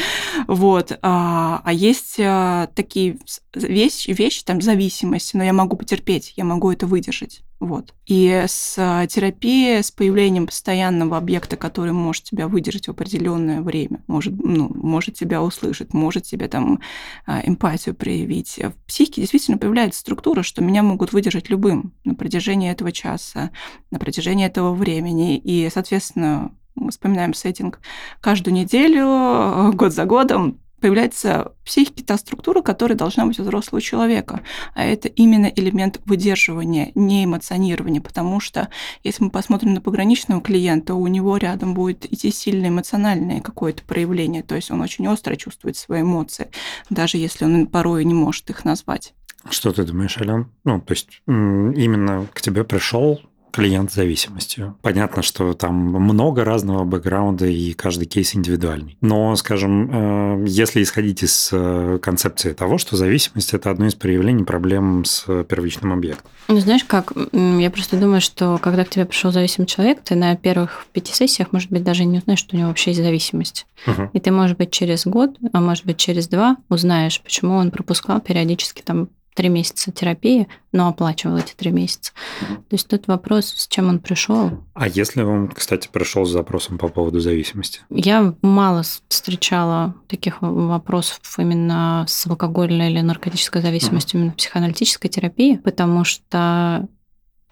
Вот. 0.48 1.00
А, 1.02 1.62
а 1.64 1.74
есть 1.74 2.18
а, 2.20 2.68
такие 2.76 3.18
вещи, 3.56 4.12
вещи, 4.12 4.44
там, 4.44 4.62
зависимости, 4.62 5.36
но 5.36 5.44
я 5.44 5.54
могу 5.54 5.76
потерпеть, 5.76 6.34
я 6.36 6.44
могу 6.44 6.72
это 6.72 6.86
выдержать. 6.86 7.42
Вот. 7.60 7.94
И 8.06 8.30
с 8.30 8.76
а, 8.78 9.08
терапией, 9.08 9.82
с 9.82 9.90
появлением 9.90 10.46
постоянного 10.46 11.18
объекта, 11.18 11.56
который 11.56 11.94
может 11.94 12.26
тебя 12.26 12.50
выдержать 12.50 12.88
в 12.88 12.92
определенное 12.92 13.62
время, 13.62 14.04
может, 14.08 14.34
ну, 14.38 14.70
может 14.74 15.16
тебя 15.16 15.42
услышать, 15.42 15.94
может 15.94 16.24
тебе 16.24 16.50
там 16.50 16.82
а, 17.26 17.42
эмпатию 17.46 17.96
проявить. 17.96 18.60
В 18.60 18.74
психике 18.86 19.22
действительно 19.22 19.58
появляется 19.58 20.02
структура, 20.02 20.44
что 20.44 20.62
меня 20.62 20.84
могут 20.84 21.14
выдержать 21.14 21.50
любым 21.50 21.94
на 22.04 22.14
протяжении 22.14 22.70
этого 22.70 22.92
часа, 22.92 23.52
на 23.90 24.00
протяжении 24.00 24.46
этого 24.46 24.74
времени. 24.74 25.38
И, 25.38 25.70
соответственно, 25.74 26.52
мы 26.76 26.92
вспоминаем 26.92 27.34
сеттинг 27.34 27.80
каждую 28.20 28.54
неделю, 28.54 29.72
год 29.74 29.94
за 29.94 30.04
годом, 30.04 30.60
появляется 30.86 31.54
в 31.64 32.04
та 32.04 32.16
структура, 32.16 32.62
которая 32.62 32.96
должна 32.96 33.26
быть 33.26 33.40
у 33.40 33.42
взрослого 33.42 33.82
человека. 33.82 34.42
А 34.76 34.86
это 34.86 35.08
именно 35.08 35.48
элемент 35.48 36.00
выдерживания, 36.06 36.92
не 36.94 37.26
эмоционирования, 37.26 38.02
потому 38.02 38.40
что 38.40 38.70
если 39.04 39.24
мы 39.24 39.32
посмотрим 39.32 39.74
на 39.74 39.82
пограничного 39.82 40.42
клиента, 40.42 40.94
у 40.94 41.08
него 41.08 41.38
рядом 41.38 41.74
будет 41.74 42.06
идти 42.06 42.30
сильное 42.30 42.70
эмоциональное 42.70 43.42
какое-то 43.42 43.82
проявление, 43.84 44.44
то 44.44 44.54
есть 44.54 44.70
он 44.70 44.80
очень 44.82 45.08
остро 45.08 45.36
чувствует 45.36 45.76
свои 45.76 46.04
эмоции, 46.04 46.52
даже 46.92 47.18
если 47.18 47.46
он 47.46 47.66
порой 47.66 48.06
не 48.06 48.14
может 48.14 48.48
их 48.52 48.64
назвать. 48.64 49.16
Что 49.50 49.72
ты 49.72 49.86
думаешь, 49.86 50.20
Ален? 50.20 50.52
Ну, 50.66 50.82
то 50.82 50.94
есть 50.94 51.24
именно 51.26 52.28
к 52.32 52.42
тебе 52.42 52.64
пришел 52.64 53.22
клиент 53.56 53.94
зависимостью. 53.94 54.78
Понятно, 54.82 55.22
что 55.22 55.54
там 55.54 55.76
много 55.76 56.44
разного 56.44 56.84
бэкграунда 56.84 57.46
и 57.46 57.72
каждый 57.72 58.06
кейс 58.06 58.36
индивидуальный. 58.36 58.98
Но, 59.00 59.34
скажем, 59.38 60.44
э, 60.44 60.46
если 60.46 60.84
исходить 60.84 61.24
из 61.24 61.50
э, 61.54 62.00
концепции 62.02 62.52
того, 62.52 62.78
что 62.78 62.98
зависимость– 62.98 63.54
это 63.54 63.72
одно 63.72 63.88
из 63.88 63.96
проявлений 63.96 64.44
проблем 64.44 65.06
с 65.06 65.26
первичным 65.46 65.94
объектом. 65.94 66.30
Ну, 66.50 66.60
знаешь 66.60 66.84
как, 66.84 67.14
я 67.32 67.72
просто 67.72 67.98
думаю, 67.98 68.20
что 68.20 68.60
когда 68.62 68.84
к 68.84 68.90
тебе 68.90 69.06
пришел 69.06 69.32
зависимый 69.32 69.68
человек, 69.68 70.02
ты 70.04 70.16
на 70.16 70.36
первых 70.36 70.86
пяти 70.92 71.14
сессиях, 71.14 71.54
может 71.54 71.72
быть, 71.72 71.84
даже 71.84 72.04
не 72.04 72.18
узнаешь, 72.18 72.40
что 72.40 72.56
у 72.56 72.60
него 72.60 72.68
вообще 72.68 72.92
есть 72.92 73.02
зависимость. 73.02 73.68
Угу. 73.88 74.10
И 74.12 74.20
ты, 74.20 74.32
может 74.32 74.58
быть, 74.58 74.72
через 74.72 75.08
год, 75.08 75.38
а 75.54 75.62
может 75.62 75.86
быть, 75.86 75.98
через 75.98 76.28
два 76.28 76.58
узнаешь, 76.68 77.22
почему 77.22 77.56
он 77.56 77.72
пропускал 77.72 78.20
периодически 78.20 78.82
там 78.82 79.08
три 79.36 79.50
месяца 79.50 79.92
терапии, 79.92 80.48
но 80.72 80.88
оплачивал 80.88 81.38
эти 81.38 81.54
три 81.54 81.70
месяца. 81.72 82.14
То 82.40 82.74
есть 82.74 82.88
тут 82.88 83.08
вопрос, 83.08 83.54
с 83.56 83.68
чем 83.68 83.90
он 83.90 84.00
пришел. 84.00 84.64
А 84.74 84.88
если 84.88 85.22
он, 85.22 85.50
кстати, 85.50 85.90
пришел 85.92 86.26
с 86.26 86.32
запросом 86.32 86.78
по 86.78 86.88
поводу 86.88 87.20
зависимости? 87.20 87.82
Я 87.90 88.34
мало 88.42 88.84
встречала 89.10 89.94
таких 90.08 90.42
вопросов 90.42 91.20
именно 91.38 92.06
с 92.08 92.26
алкогольной 92.26 92.90
или 92.90 93.02
наркотической 93.02 93.62
зависимостью, 93.62 94.20
mm 94.20 94.24
именно 94.24 94.32
психоаналитической 94.32 95.10
терапии, 95.10 95.58
потому 95.58 96.06
что 96.06 96.88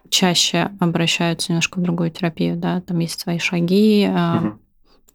чаще 0.09 0.71
обращаются 0.79 1.51
немножко 1.51 1.79
в 1.79 1.83
другую 1.83 2.09
терапию, 2.09 2.55
да, 2.55 2.79
там 2.79 2.99
есть 2.99 3.19
свои 3.19 3.37
шаги, 3.39 4.05
mm 4.05 4.57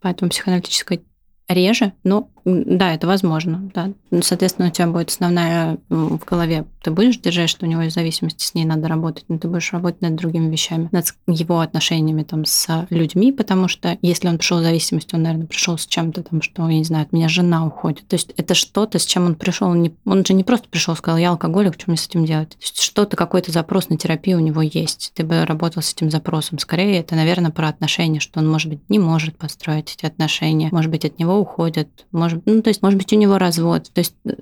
поэтому 0.01 0.29
психоаналитическая 0.29 1.01
реже, 1.49 1.93
но 2.03 2.29
да, 2.45 2.93
это 2.93 3.07
возможно, 3.07 3.69
да. 3.73 3.91
Ну, 4.11 4.21
соответственно, 4.21 4.69
у 4.69 4.71
тебя 4.71 4.87
будет 4.87 5.09
основная 5.09 5.77
в 5.89 6.23
голове, 6.25 6.65
ты 6.81 6.91
будешь 6.91 7.17
держать, 7.17 7.49
что 7.49 7.65
у 7.65 7.69
него 7.69 7.81
есть 7.81 7.95
зависимость, 7.95 8.41
с 8.41 8.53
ней 8.53 8.65
надо 8.65 8.87
работать, 8.87 9.25
но 9.27 9.37
ты 9.37 9.47
будешь 9.47 9.71
работать 9.73 10.01
над 10.01 10.15
другими 10.15 10.49
вещами, 10.49 10.89
над 10.91 11.05
его 11.27 11.59
отношениями 11.59 12.23
там 12.23 12.45
с 12.45 12.87
людьми, 12.89 13.31
потому 13.31 13.67
что 13.67 13.97
если 14.01 14.27
он 14.27 14.37
пришел 14.37 14.59
в 14.59 14.63
зависимость, 14.63 15.13
он, 15.13 15.23
наверное, 15.23 15.47
пришел 15.47 15.77
с 15.77 15.85
чем-то 15.85 16.23
там, 16.23 16.41
что, 16.41 16.67
я 16.67 16.77
не 16.77 16.83
знаю, 16.83 17.03
от 17.03 17.11
меня 17.11 17.27
жена 17.27 17.65
уходит. 17.65 18.07
То 18.07 18.15
есть 18.15 18.33
это 18.37 18.53
что-то, 18.53 18.99
с 18.99 19.05
чем 19.05 19.25
он 19.25 19.35
пришел, 19.35 19.69
он, 19.69 19.91
он 20.05 20.25
же 20.25 20.33
не 20.33 20.43
просто 20.43 20.69
пришел, 20.69 20.95
сказал, 20.95 21.17
я 21.17 21.29
алкоголик, 21.31 21.73
что 21.73 21.85
мне 21.87 21.97
с 21.97 22.07
этим 22.07 22.25
делать? 22.25 22.57
Что-то, 22.59 23.17
какой-то 23.17 23.51
запрос 23.51 23.89
на 23.89 23.97
терапию 23.97 24.37
у 24.37 24.41
него 24.41 24.61
есть. 24.61 25.11
Ты 25.15 25.23
бы 25.23 25.45
работал 25.45 25.81
с 25.81 25.93
этим 25.93 26.09
запросом. 26.11 26.59
Скорее, 26.59 26.99
это, 26.99 27.15
наверное, 27.15 27.51
про 27.51 27.67
отношения, 27.67 28.19
что 28.19 28.39
он, 28.39 28.49
может 28.49 28.69
быть, 28.69 28.81
не 28.89 28.99
может 28.99 29.37
построить 29.37 29.95
эти 29.97 30.05
отношения, 30.05 30.69
может 30.71 30.91
быть, 30.91 31.05
от 31.05 31.19
него 31.19 31.39
уходят, 31.39 31.87
может 32.11 32.28
ну, 32.45 32.61
то 32.61 32.69
есть, 32.69 32.81
может 32.81 32.97
быть, 32.97 33.13
у 33.13 33.17
него 33.17 33.37
развод, 33.37 33.91
то 33.93 33.99
есть 33.99 34.15
э, 34.25 34.33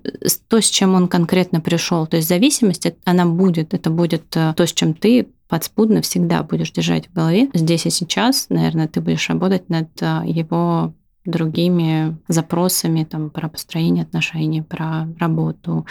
то, 0.47 0.61
с 0.61 0.69
чем 0.69 0.95
он 0.95 1.07
конкретно 1.07 1.61
пришел, 1.61 2.07
то 2.07 2.17
есть 2.17 2.27
зависимость, 2.27 2.87
она 3.05 3.25
будет, 3.25 3.73
это 3.73 3.89
будет 3.89 4.35
э, 4.35 4.53
то, 4.55 4.65
с 4.65 4.73
чем 4.73 4.93
ты 4.93 5.27
подспудно 5.47 6.01
всегда 6.01 6.43
будешь 6.43 6.71
держать 6.71 7.07
в 7.07 7.13
голове. 7.13 7.49
Здесь 7.53 7.85
и 7.85 7.89
сейчас, 7.89 8.47
наверное, 8.49 8.87
ты 8.87 9.01
будешь 9.01 9.29
работать 9.29 9.69
над 9.69 9.89
э, 10.01 10.21
его 10.25 10.93
другими 11.25 12.17
запросами 12.27 13.03
там, 13.03 13.29
про 13.29 13.49
построение 13.49 14.03
отношений, 14.03 14.61
про 14.61 15.07
работу, 15.19 15.85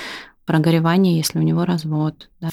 про 0.47 0.59
горевание, 0.59 1.17
если 1.17 1.39
у 1.39 1.43
него 1.43 1.65
развод. 1.65 2.31
Да. 2.41 2.51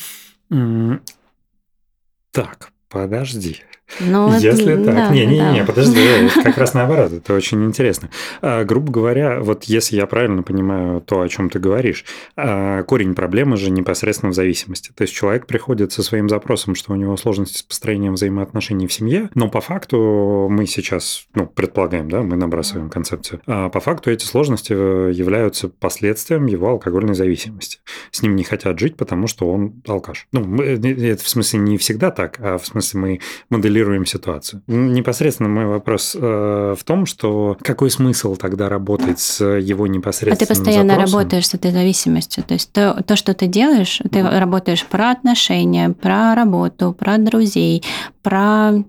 Так, 2.32 2.73
подожди. 2.94 3.64
Ну, 4.00 4.34
Если 4.40 4.74
это, 4.74 4.86
так. 4.86 4.96
Да, 4.96 5.10
не, 5.10 5.26
не, 5.26 5.38
да. 5.38 5.52
не, 5.52 5.66
подожди, 5.66 6.30
как 6.44 6.58
раз 6.58 6.74
наоборот, 6.74 7.12
это 7.12 7.34
очень 7.34 7.64
интересно. 7.66 8.10
А, 8.42 8.64
грубо 8.64 8.92
говоря, 8.92 9.40
вот 9.42 9.66
если 9.66 9.98
я 9.98 10.08
правильно 10.08 10.42
понимаю 10.42 11.02
то, 11.02 11.22
о 11.22 11.30
чем 11.30 11.50
ты 11.50 11.60
говоришь, 11.60 12.06
а, 12.36 12.84
корень 12.84 13.14
проблемы 13.14 13.58
же 13.58 13.70
непосредственно 13.70 14.32
в 14.32 14.36
зависимости. 14.36 14.92
То 14.96 15.04
есть 15.04 15.14
человек 15.14 15.46
приходит 15.46 15.92
со 15.92 16.02
своим 16.02 16.30
запросом, 16.30 16.76
что 16.76 16.94
у 16.94 16.96
него 16.96 17.16
сложности 17.18 17.58
с 17.58 17.64
построением 17.64 18.14
взаимоотношений 18.14 18.88
в 18.88 18.94
семье, 18.94 19.30
но 19.36 19.50
по 19.50 19.62
факту 19.62 20.48
мы 20.50 20.66
сейчас, 20.66 21.28
ну, 21.36 21.46
предполагаем, 21.46 22.10
да, 22.10 22.22
мы 22.24 22.36
набрасываем 22.36 22.90
концепцию, 22.90 23.42
а 23.46 23.70
по 23.70 23.80
факту 23.80 24.12
эти 24.12 24.26
сложности 24.26 24.74
э, 24.76 25.12
являются 25.14 25.70
последствием 25.70 26.46
его 26.46 26.70
алкогольной 26.70 27.14
зависимости. 27.14 27.80
С 28.12 28.22
ним 28.22 28.36
не 28.36 28.44
хотят 28.44 28.80
жить, 28.80 28.96
потому 28.98 29.28
что 29.28 29.50
он 29.50 29.82
алкаш. 29.88 30.28
Ну, 30.32 30.62
э, 30.62 30.78
это 30.78 31.24
в 31.24 31.30
смысле 31.30 31.60
не 31.60 31.78
всегда 31.78 32.12
так, 32.12 32.40
а 32.40 32.58
в 32.58 32.66
смысле 32.66 32.83
мы 32.94 33.20
моделируем 33.50 33.74
моделируем 33.74 34.06
ситуацию. 34.06 34.62
Непосредственно 34.68 35.50
мой 35.50 35.66
вопрос 35.66 36.16
э, 36.20 36.76
в 36.78 36.84
том, 36.84 37.06
что 37.06 37.58
какой 37.62 37.90
смысл 37.90 38.36
тогда 38.36 38.70
работать 38.70 39.20
с 39.20 39.44
его 39.44 39.88
непосредственным 39.88 40.34
А 40.34 40.40
ты 40.40 40.48
постоянно 40.48 40.94
запросом? 40.94 41.20
работаешь 41.20 41.48
с 41.48 41.54
этой 41.54 41.72
зависимостью. 41.72 42.44
То 42.44 42.54
есть 42.54 42.72
то, 42.72 43.04
то 43.06 43.16
что 43.16 43.34
ты 43.34 43.48
делаешь, 43.48 44.02
ты 44.12 44.20
mm. 44.20 44.40
работаешь 44.40 44.86
про 44.86 45.12
отношения, 45.12 45.90
про 45.90 46.36
работу, 46.36 46.94
про 46.98 47.18
друзей, 47.18 47.84
про 48.22 48.84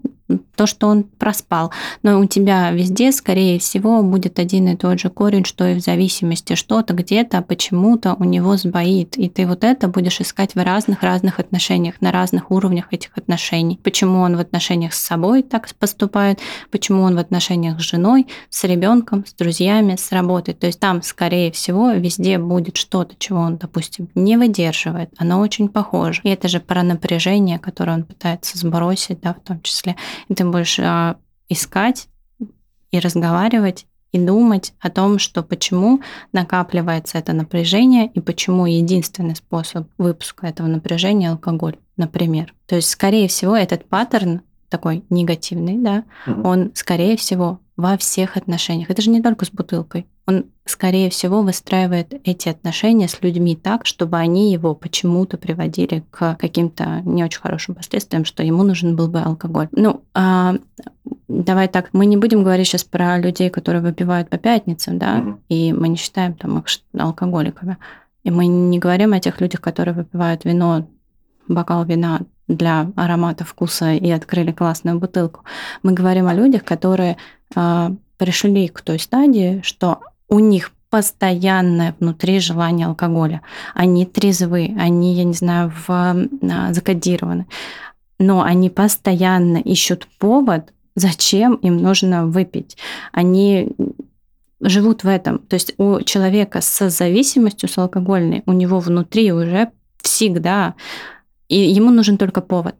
то, 0.57 0.67
что 0.67 0.89
он 0.89 1.05
проспал. 1.05 1.71
Но 2.03 2.19
у 2.19 2.25
тебя 2.25 2.71
везде, 2.71 3.13
скорее 3.13 3.59
всего, 3.59 4.03
будет 4.03 4.39
один 4.39 4.69
и 4.69 4.77
тот 4.77 4.99
же 4.99 5.11
корень, 5.11 5.45
что 5.45 5.67
и 5.67 5.75
в 5.75 5.81
зависимости. 5.81 6.55
Что-то 6.55 6.95
где-то 6.95 7.43
почему-то 7.43 8.15
у 8.15 8.25
него 8.25 8.57
сбоит. 8.57 9.19
И 9.19 9.29
ты 9.29 9.47
вот 9.47 9.65
это 9.65 9.89
будешь 9.89 10.21
искать 10.21 10.55
в 10.55 10.63
разных-разных 10.63 11.41
отношениях, 11.41 12.01
на 12.01 12.11
разных 12.11 12.51
уровнях 12.51 12.87
этих 12.93 13.11
отношений. 13.17 13.79
Почему 13.83 14.21
он 14.21 14.37
в 14.37 14.41
отношениях 14.41 14.95
с 14.95 15.05
собой 15.05 15.43
так 15.43 15.69
поступает, 15.79 16.39
почему 16.71 17.03
он 17.03 17.17
в 17.17 17.19
отношениях 17.19 17.81
с 17.81 17.85
женой, 17.85 18.27
с 18.49 18.65
ребенком, 18.65 19.27
с 19.27 19.35
друзьями, 19.35 19.97
с 19.97 20.11
работой. 20.13 20.55
То 20.55 20.67
есть 20.67 20.81
там, 20.81 21.03
скорее 21.03 21.53
всего, 21.53 21.91
везде 21.93 22.39
будет 22.39 22.77
что-то, 22.77 23.15
чего 23.19 23.41
он, 23.41 23.57
допустим, 23.57 24.09
не 24.15 24.37
выдерживает. 24.37 25.11
Оно 25.19 25.41
очень 25.41 25.69
похоже. 25.69 26.21
И 26.25 26.31
это 26.31 26.49
же 26.49 26.61
про 26.61 26.83
напряжение, 26.83 27.59
которое 27.59 27.93
он 27.93 28.05
пытается 28.05 28.57
сбросить, 28.57 29.21
да, 29.21 29.35
в 29.35 29.41
том 29.41 29.61
числе 29.63 29.97
и 30.29 30.35
ты 30.35 30.45
будешь 30.45 30.79
а, 30.79 31.17
искать 31.49 32.09
и 32.91 32.99
разговаривать 32.99 33.87
и 34.13 34.19
думать 34.19 34.75
о 34.79 34.91
том, 34.91 35.19
что 35.19 35.43
почему 35.43 36.01
накапливается 36.33 37.19
это 37.19 37.33
напряжение 37.33 38.07
и 38.07 38.21
почему 38.21 38.67
единственный 38.67 39.35
способ 39.35 39.89
выпуска 39.99 40.47
этого 40.47 40.69
напряжения 40.69 41.31
алкоголь, 41.31 41.77
например. 41.97 42.55
То 42.67 42.77
есть, 42.77 42.91
скорее 42.91 43.27
всего, 43.27 43.57
этот 43.57 43.89
паттерн 43.89 44.43
такой 44.69 45.05
негативный, 45.11 45.79
да, 45.79 46.05
угу. 46.27 46.49
он, 46.49 46.71
скорее 46.75 47.17
всего, 47.17 47.59
во 47.77 47.97
всех 47.97 48.37
отношениях. 48.37 48.91
Это 48.91 49.03
же 49.03 49.11
не 49.11 49.21
только 49.21 49.45
с 49.45 49.51
бутылкой. 49.51 50.07
Он, 50.27 50.47
скорее 50.65 51.11
всего, 51.11 51.43
выстраивает 51.43 52.15
эти 52.25 52.49
отношения 52.49 53.09
с 53.09 53.21
людьми 53.21 53.57
так, 53.57 53.85
чтобы 53.85 54.17
они 54.17 54.53
его 54.53 54.75
почему-то 54.75 55.37
приводили 55.37 56.05
к 56.11 56.37
каким-то 56.37 57.03
не 57.05 57.25
очень 57.25 57.41
хорошим 57.41 57.75
последствиям, 57.75 58.25
что 58.25 58.43
ему 58.43 58.63
нужен 58.63 58.95
был 58.95 59.09
бы 59.09 59.21
алкоголь. 59.21 59.69
Ну, 59.73 60.03
а, 60.15 60.55
давай 61.27 61.69
так, 61.69 61.91
мы 61.93 62.07
не 62.07 62.17
будем 62.17 62.45
говорить 62.45 62.69
сейчас 62.69 62.85
про 62.85 63.19
людей, 63.19 63.51
которые 63.51 63.83
выпивают 63.83 64.31
по 64.31 64.39
пятницам, 64.39 64.99
да, 64.99 65.19
mm 65.19 65.39
и 65.49 65.73
мы 65.73 65.89
не 65.89 65.97
считаем 65.97 66.35
там 66.35 66.59
их 66.59 66.65
алкоголиками. 66.99 67.77
И 68.23 68.31
мы 68.31 68.47
не 68.47 68.79
говорим 68.79 69.13
о 69.13 69.21
тех 69.21 69.41
людях, 69.41 69.61
которые 69.61 69.95
выпивают 69.95 70.45
вино, 70.45 70.89
бокал 71.49 71.85
вина 71.85 72.21
для 72.49 72.93
аромата, 72.97 73.45
вкуса 73.45 73.93
и 73.93 74.11
открыли 74.11 74.53
классную 74.53 74.99
бутылку. 74.99 75.45
Мы 75.83 75.93
говорим 75.93 76.27
о 76.27 76.35
людях, 76.35 76.65
которые 76.65 77.17
э, 77.55 77.91
пришли 78.19 78.69
к 78.69 78.81
той 78.81 78.99
стадии, 78.99 79.61
что 79.63 80.01
у 80.29 80.39
них 80.39 80.73
постоянное 80.91 81.97
внутри 81.99 82.39
желание 82.39 82.87
алкоголя. 82.87 83.43
Они 83.75 84.07
трезвы, 84.07 84.77
они, 84.79 85.15
я 85.15 85.25
не 85.25 85.33
знаю, 85.33 85.73
в, 85.75 85.91
а, 85.91 86.73
закодированы. 86.73 87.47
Но 88.21 88.43
они 88.43 88.71
постоянно 88.71 89.57
ищут 89.57 90.07
повод, 90.21 90.73
зачем 90.95 91.55
им 91.57 91.79
нужно 91.79 92.27
выпить. 92.27 92.77
Они 93.11 93.75
живут 94.61 95.03
в 95.03 95.09
этом. 95.09 95.39
То 95.39 95.55
есть 95.55 95.75
у 95.79 96.01
человека 96.03 96.61
с 96.61 96.89
зависимостью, 96.89 97.69
с 97.69 97.77
алкогольной, 97.77 98.45
у 98.47 98.53
него 98.53 98.79
внутри 98.79 99.33
уже 99.33 99.73
всегда 100.01 100.75
и 101.49 101.57
ему 101.57 101.91
нужен 101.91 102.19
только 102.19 102.41
повод. 102.41 102.75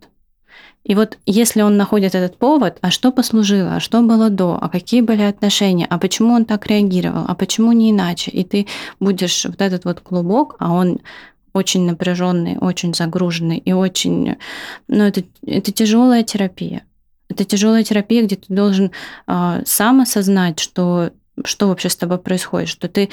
И 0.85 0.95
вот 0.95 1.19
если 1.25 1.63
он 1.63 1.79
находит 1.79 2.15
этот 2.15 2.37
повод, 2.37 2.79
а 2.83 2.91
что 2.91 3.11
послужило, 3.11 3.77
а 3.77 3.81
что 3.81 4.03
было 4.03 4.29
до, 4.29 4.59
а 4.61 4.69
какие 4.69 5.01
были 5.01 5.23
отношения, 5.23 5.87
а 5.89 5.99
почему 5.99 6.35
он 6.35 6.45
так 6.45 6.67
реагировал, 6.67 7.25
а 7.27 7.35
почему 7.35 7.73
не 7.73 7.91
иначе, 7.91 8.31
и 8.31 8.45
ты 8.45 8.67
будешь 9.01 9.47
вот 9.47 9.63
этот 9.63 9.87
вот 9.87 10.01
клубок, 10.01 10.57
а 10.59 10.73
он 10.73 11.01
очень 11.55 11.87
напряженный, 11.87 12.59
очень 12.59 12.93
загруженный 12.93 13.59
и 13.59 13.73
очень, 13.73 14.37
ну 14.89 15.05
это 15.05 15.23
это 15.47 15.73
тяжелая 15.73 16.23
терапия. 16.23 16.83
Это 17.31 17.45
тяжелая 17.45 17.83
терапия, 17.83 18.23
где 18.23 18.37
ты 18.37 18.53
должен 18.53 18.91
э, 19.27 19.63
сам 19.65 20.01
осознать, 20.03 20.61
что 20.61 21.13
что 21.45 21.69
вообще 21.69 21.89
с 21.89 21.97
тобой 21.97 22.19
происходит, 22.19 22.69
что 22.69 22.89
ты 22.89 23.09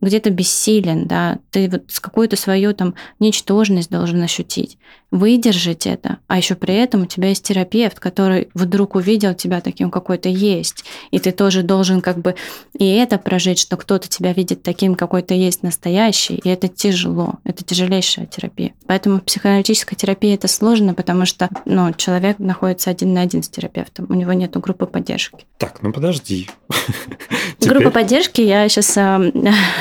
где-то 0.00 0.30
бессилен, 0.30 1.06
да, 1.06 1.38
ты 1.50 1.68
вот 1.68 1.84
с 1.88 2.00
какую-то 2.00 2.36
свою 2.36 2.74
там 2.74 2.94
ничтожность 3.18 3.90
должен 3.90 4.22
ощутить, 4.22 4.78
выдержать 5.10 5.86
это, 5.86 6.18
а 6.26 6.36
еще 6.36 6.54
при 6.54 6.74
этом 6.74 7.02
у 7.02 7.06
тебя 7.06 7.28
есть 7.28 7.44
терапевт, 7.44 7.98
который 7.98 8.48
вдруг 8.54 8.94
увидел 8.94 9.34
тебя 9.34 9.60
таким, 9.60 9.90
какой 9.90 10.18
то 10.18 10.28
есть, 10.28 10.84
и 11.10 11.18
ты 11.18 11.32
тоже 11.32 11.62
должен 11.62 12.00
как 12.00 12.18
бы 12.18 12.34
и 12.78 12.86
это 12.86 13.18
прожить, 13.18 13.58
что 13.58 13.76
кто-то 13.76 14.08
тебя 14.08 14.32
видит 14.32 14.62
таким, 14.62 14.94
какой 14.94 15.22
то 15.22 15.34
есть 15.34 15.62
настоящий, 15.62 16.34
и 16.34 16.48
это 16.48 16.68
тяжело, 16.68 17.34
это 17.44 17.64
тяжелейшая 17.64 18.26
терапия. 18.26 18.74
Поэтому 18.86 19.20
психоаналитическая 19.20 19.96
терапия 19.96 20.34
это 20.34 20.48
сложно, 20.48 20.94
потому 20.94 21.24
что 21.26 21.48
ну, 21.64 21.92
человек 21.94 22.38
находится 22.38 22.90
один 22.90 23.14
на 23.14 23.22
один 23.22 23.42
с 23.42 23.48
терапевтом, 23.48 24.06
у 24.08 24.14
него 24.14 24.32
нет 24.32 24.56
группы 24.58 24.86
поддержки. 24.86 25.46
Так, 25.56 25.82
ну 25.82 25.92
подожди. 25.92 26.48
Группа 27.60 27.90
поддержки, 27.90 28.40
я 28.40 28.68
сейчас, 28.68 28.96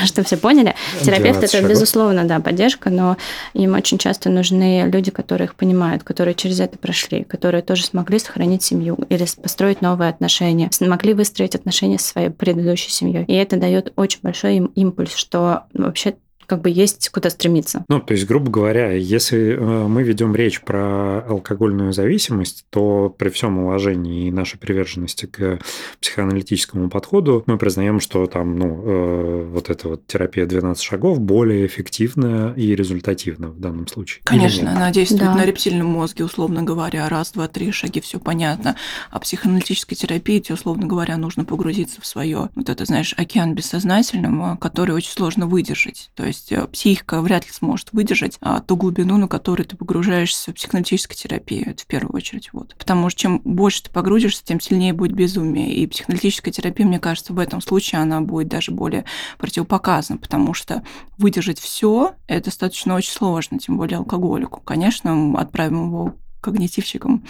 чтобы 0.08 0.26
все 0.26 0.38
поняли, 0.38 0.76
терапевт 1.02 1.44
это 1.44 1.62
безусловно, 1.62 2.26
да, 2.26 2.40
поддержка, 2.40 2.90
но 2.90 3.18
им 3.54 3.76
очень 3.76 3.98
часто 3.98 4.30
нужны 4.30 4.90
люди, 4.92 5.12
которые 5.12 5.46
их 5.46 5.56
понимают, 5.56 6.04
которые 6.04 6.36
через 6.36 6.60
это 6.60 6.78
прошли, 6.78 7.24
которые 7.24 7.62
тоже 7.62 7.86
смогли 7.86 8.20
сохранить 8.20 8.64
семью 8.64 8.98
или 9.10 9.26
построить 9.42 9.82
новые 9.82 10.10
отношения, 10.10 10.70
смогли 10.72 11.14
выстроить 11.14 11.56
отношения 11.56 12.00
со 12.00 12.08
своей 12.10 12.30
предыдущей 12.30 12.92
семьей. 12.92 13.26
И 13.26 13.34
это 13.34 13.58
дает 13.58 13.94
очень 13.96 14.20
большой 14.22 14.56
им 14.56 14.66
импульс, 14.76 15.14
что 15.16 15.64
вообще 15.74 16.16
как 16.48 16.62
бы 16.62 16.70
есть 16.70 17.10
куда 17.10 17.30
стремиться. 17.30 17.86
Ну, 17.90 18.00
то 18.00 18.14
есть, 18.14 18.26
грубо 18.26 18.50
говоря, 18.50 18.92
если 18.94 19.54
э, 19.54 19.88
мы 19.88 20.04
ведем 20.04 20.34
речь 20.36 20.62
про 20.62 21.20
алкогольную 21.20 21.92
зависимость, 21.94 22.66
то 22.70 23.14
при 23.16 23.30
всем 23.30 23.60
уважении 23.60 24.28
и 24.28 24.32
нашей 24.32 24.58
приверженности 24.58 25.26
к 25.26 25.60
психоаналитическому 26.02 26.90
подходу 26.90 27.44
мы 27.46 27.58
признаем, 27.58 28.00
что 28.00 28.26
там, 28.28 28.58
ну, 28.58 28.82
э, 28.84 29.44
вот 29.52 29.70
эта 29.70 29.90
вот 29.90 30.08
терапия 30.08 30.46
12 30.46 30.82
шагов 30.82 31.20
более 31.20 31.66
эффективна 31.66 32.54
и 32.56 32.76
результативна 32.76 33.50
в 33.50 33.60
данном 33.60 33.88
случае. 33.88 34.22
Конечно, 34.24 34.72
она 34.72 34.92
действует 34.92 35.24
да. 35.24 35.36
на 35.36 35.46
рептильном 35.46 35.88
мозге, 35.88 36.24
условно 36.24 36.64
говоря, 36.64 37.10
раз, 37.10 37.32
два, 37.32 37.50
три 37.50 37.72
шаги, 37.72 38.00
все 38.00 38.20
понятно. 38.20 38.78
А 39.12 39.20
психоаналитической 39.20 39.98
терапии, 39.98 40.40
тебе, 40.40 40.56
условно 40.56 40.88
говоря, 40.88 41.18
нужно 41.18 41.44
погрузиться 41.44 42.00
в 42.00 42.06
свое, 42.06 42.50
вот 42.56 42.70
это, 42.70 42.86
знаешь, 42.86 43.14
океан 43.18 43.54
бессознательного, 43.54 44.56
который 44.56 44.96
очень 44.96 45.12
сложно 45.12 45.46
выдержать. 45.48 46.10
То 46.16 46.26
есть 46.26 46.37
есть 46.38 46.52
э, 46.52 46.68
психика 46.68 47.22
вряд 47.22 47.46
ли 47.46 47.52
сможет 47.52 47.92
выдержать 47.92 48.38
а, 48.42 48.60
ту 48.62 48.76
глубину, 48.76 49.18
на 49.18 49.28
которую 49.28 49.66
ты 49.66 49.76
погружаешься 49.76 50.52
в 50.52 50.56
психоаналитическую 50.56 51.18
терапию. 51.18 51.70
Это 51.70 51.84
в 51.84 51.88
первую 51.88 52.16
очередь. 52.16 52.50
Вот. 52.54 52.76
Потому 52.78 53.10
что 53.10 53.20
чем 53.22 53.42
больше 53.44 53.84
ты 53.84 53.92
погрузишься, 53.92 54.44
тем 54.44 54.60
сильнее 54.60 54.94
будет 54.94 55.14
безумие. 55.14 55.74
И 55.74 55.88
психоаналитическая 55.88 56.54
терапия, 56.54 56.86
мне 56.86 57.00
кажется, 57.00 57.34
в 57.34 57.40
этом 57.40 57.62
случае 57.62 58.02
она 58.02 58.22
будет 58.22 58.48
даже 58.48 58.72
более 58.72 59.06
противопоказана, 59.38 60.20
потому 60.20 60.54
что 60.54 60.84
выдержать 61.18 61.60
все 61.60 62.16
это 62.28 62.46
достаточно 62.46 62.96
очень 62.96 63.12
сложно, 63.12 63.60
тем 63.60 63.78
более 63.78 63.98
алкоголику. 63.98 64.62
Конечно, 64.62 65.40
отправим 65.40 65.88
его 65.88 66.16
когнитивщиком. 66.40 67.26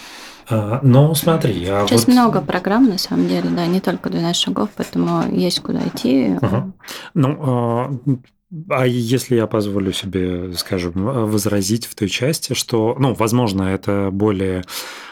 А, 0.48 0.80
ну, 0.82 1.14
смотри, 1.14 1.66
а 1.66 1.86
Сейчас 1.86 2.06
вот... 2.06 2.12
много 2.12 2.40
программ, 2.40 2.88
на 2.88 2.98
самом 2.98 3.26
деле, 3.26 3.48
да, 3.50 3.66
не 3.66 3.80
только 3.80 4.10
12 4.10 4.36
шагов, 4.36 4.68
поэтому 4.76 5.28
есть 5.34 5.60
куда 5.60 5.80
идти. 5.80 6.36
Угу. 6.40 6.72
Ну, 7.14 8.00
а, 8.50 8.82
а 8.82 8.86
если 8.86 9.36
я 9.36 9.46
позволю 9.46 9.92
себе, 9.92 10.52
скажем, 10.54 10.92
возразить 10.94 11.86
в 11.86 11.94
той 11.94 12.08
части, 12.08 12.54
что, 12.54 12.96
ну, 12.98 13.14
возможно, 13.14 13.62
это 13.62 14.10
более 14.12 14.64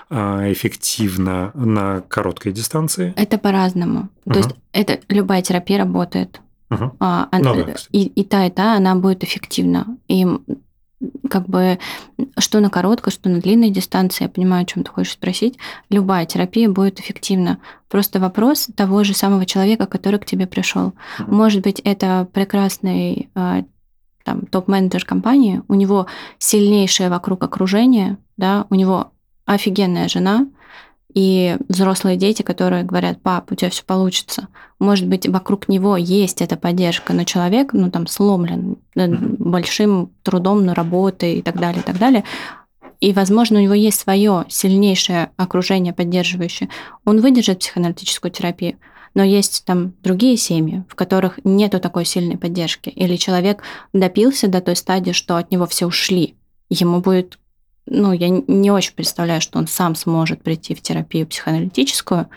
а, 0.08 0.50
эффективно 0.50 1.50
на 1.54 2.02
короткой 2.02 2.52
дистанции? 2.52 3.12
Это 3.16 3.38
по-разному. 3.38 4.08
Угу. 4.24 4.32
То 4.32 4.38
есть 4.38 4.50
это 4.72 5.00
любая 5.08 5.42
терапия 5.42 5.78
работает. 5.78 6.40
Угу. 6.70 6.96
А, 7.00 7.28
ну, 7.32 7.64
да, 7.64 7.74
и, 7.92 8.04
и 8.06 8.24
та, 8.24 8.46
и 8.46 8.50
та, 8.50 8.76
она 8.76 8.94
будет 8.96 9.22
эффективна. 9.22 9.96
И 10.08 10.26
как 11.30 11.48
бы 11.48 11.78
что 12.38 12.60
на 12.60 12.70
короткой, 12.70 13.12
что 13.12 13.28
на 13.28 13.40
длинной 13.40 13.70
дистанции, 13.70 14.24
я 14.24 14.28
понимаю, 14.28 14.62
о 14.62 14.66
чем 14.66 14.84
ты 14.84 14.90
хочешь 14.90 15.12
спросить, 15.12 15.58
любая 15.90 16.26
терапия 16.26 16.68
будет 16.68 17.00
эффективна. 17.00 17.58
Просто 17.88 18.20
вопрос 18.20 18.68
того 18.76 19.04
же 19.04 19.14
самого 19.14 19.46
человека, 19.46 19.86
который 19.86 20.18
к 20.18 20.26
тебе 20.26 20.46
пришел. 20.46 20.88
Mm-hmm. 21.18 21.34
Может 21.34 21.62
быть, 21.62 21.80
это 21.80 22.28
прекрасный 22.32 23.30
а, 23.34 23.64
там, 24.24 24.44
топ-менеджер 24.46 25.04
компании, 25.04 25.62
у 25.68 25.74
него 25.74 26.06
сильнейшее 26.38 27.08
вокруг 27.08 27.42
окружение, 27.44 28.18
да, 28.36 28.66
у 28.70 28.74
него 28.74 29.12
офигенная 29.44 30.08
жена, 30.08 30.48
и 31.14 31.56
взрослые 31.68 32.16
дети, 32.16 32.42
которые 32.42 32.84
говорят, 32.84 33.22
пап, 33.22 33.50
у 33.50 33.54
тебя 33.54 33.70
все 33.70 33.84
получится. 33.84 34.48
Может 34.78 35.06
быть, 35.06 35.26
вокруг 35.26 35.68
него 35.68 35.96
есть 35.96 36.42
эта 36.42 36.56
поддержка, 36.56 37.12
но 37.14 37.24
человек, 37.24 37.72
ну, 37.72 37.90
там, 37.90 38.06
сломлен 38.06 38.76
mm-hmm. 38.94 39.36
большим 39.38 40.12
трудом 40.22 40.66
на 40.66 40.74
работе 40.74 41.36
и 41.36 41.42
так 41.42 41.58
далее, 41.58 41.80
и 41.80 41.84
так 41.84 41.98
далее. 41.98 42.24
И, 43.00 43.12
возможно, 43.12 43.58
у 43.58 43.62
него 43.62 43.74
есть 43.74 44.00
свое 44.00 44.44
сильнейшее 44.48 45.30
окружение 45.36 45.92
поддерживающее. 45.92 46.68
Он 47.04 47.20
выдержит 47.20 47.60
психоаналитическую 47.60 48.30
терапию. 48.30 48.76
Но 49.14 49.22
есть 49.22 49.64
там 49.64 49.94
другие 50.02 50.36
семьи, 50.36 50.84
в 50.90 50.94
которых 50.94 51.40
нету 51.42 51.80
такой 51.80 52.04
сильной 52.04 52.36
поддержки. 52.36 52.90
Или 52.90 53.16
человек 53.16 53.62
допился 53.94 54.48
до 54.48 54.60
той 54.60 54.76
стадии, 54.76 55.12
что 55.12 55.38
от 55.38 55.50
него 55.50 55.66
все 55.66 55.86
ушли. 55.86 56.34
Ему 56.68 57.00
будет 57.00 57.38
ну, 57.86 58.12
я 58.12 58.28
не 58.28 58.70
очень 58.70 58.94
представляю, 58.94 59.40
что 59.40 59.58
он 59.58 59.66
сам 59.66 59.94
сможет 59.94 60.42
прийти 60.42 60.74
в 60.74 60.82
терапию 60.82 61.26
психоаналитическую, 61.26 62.28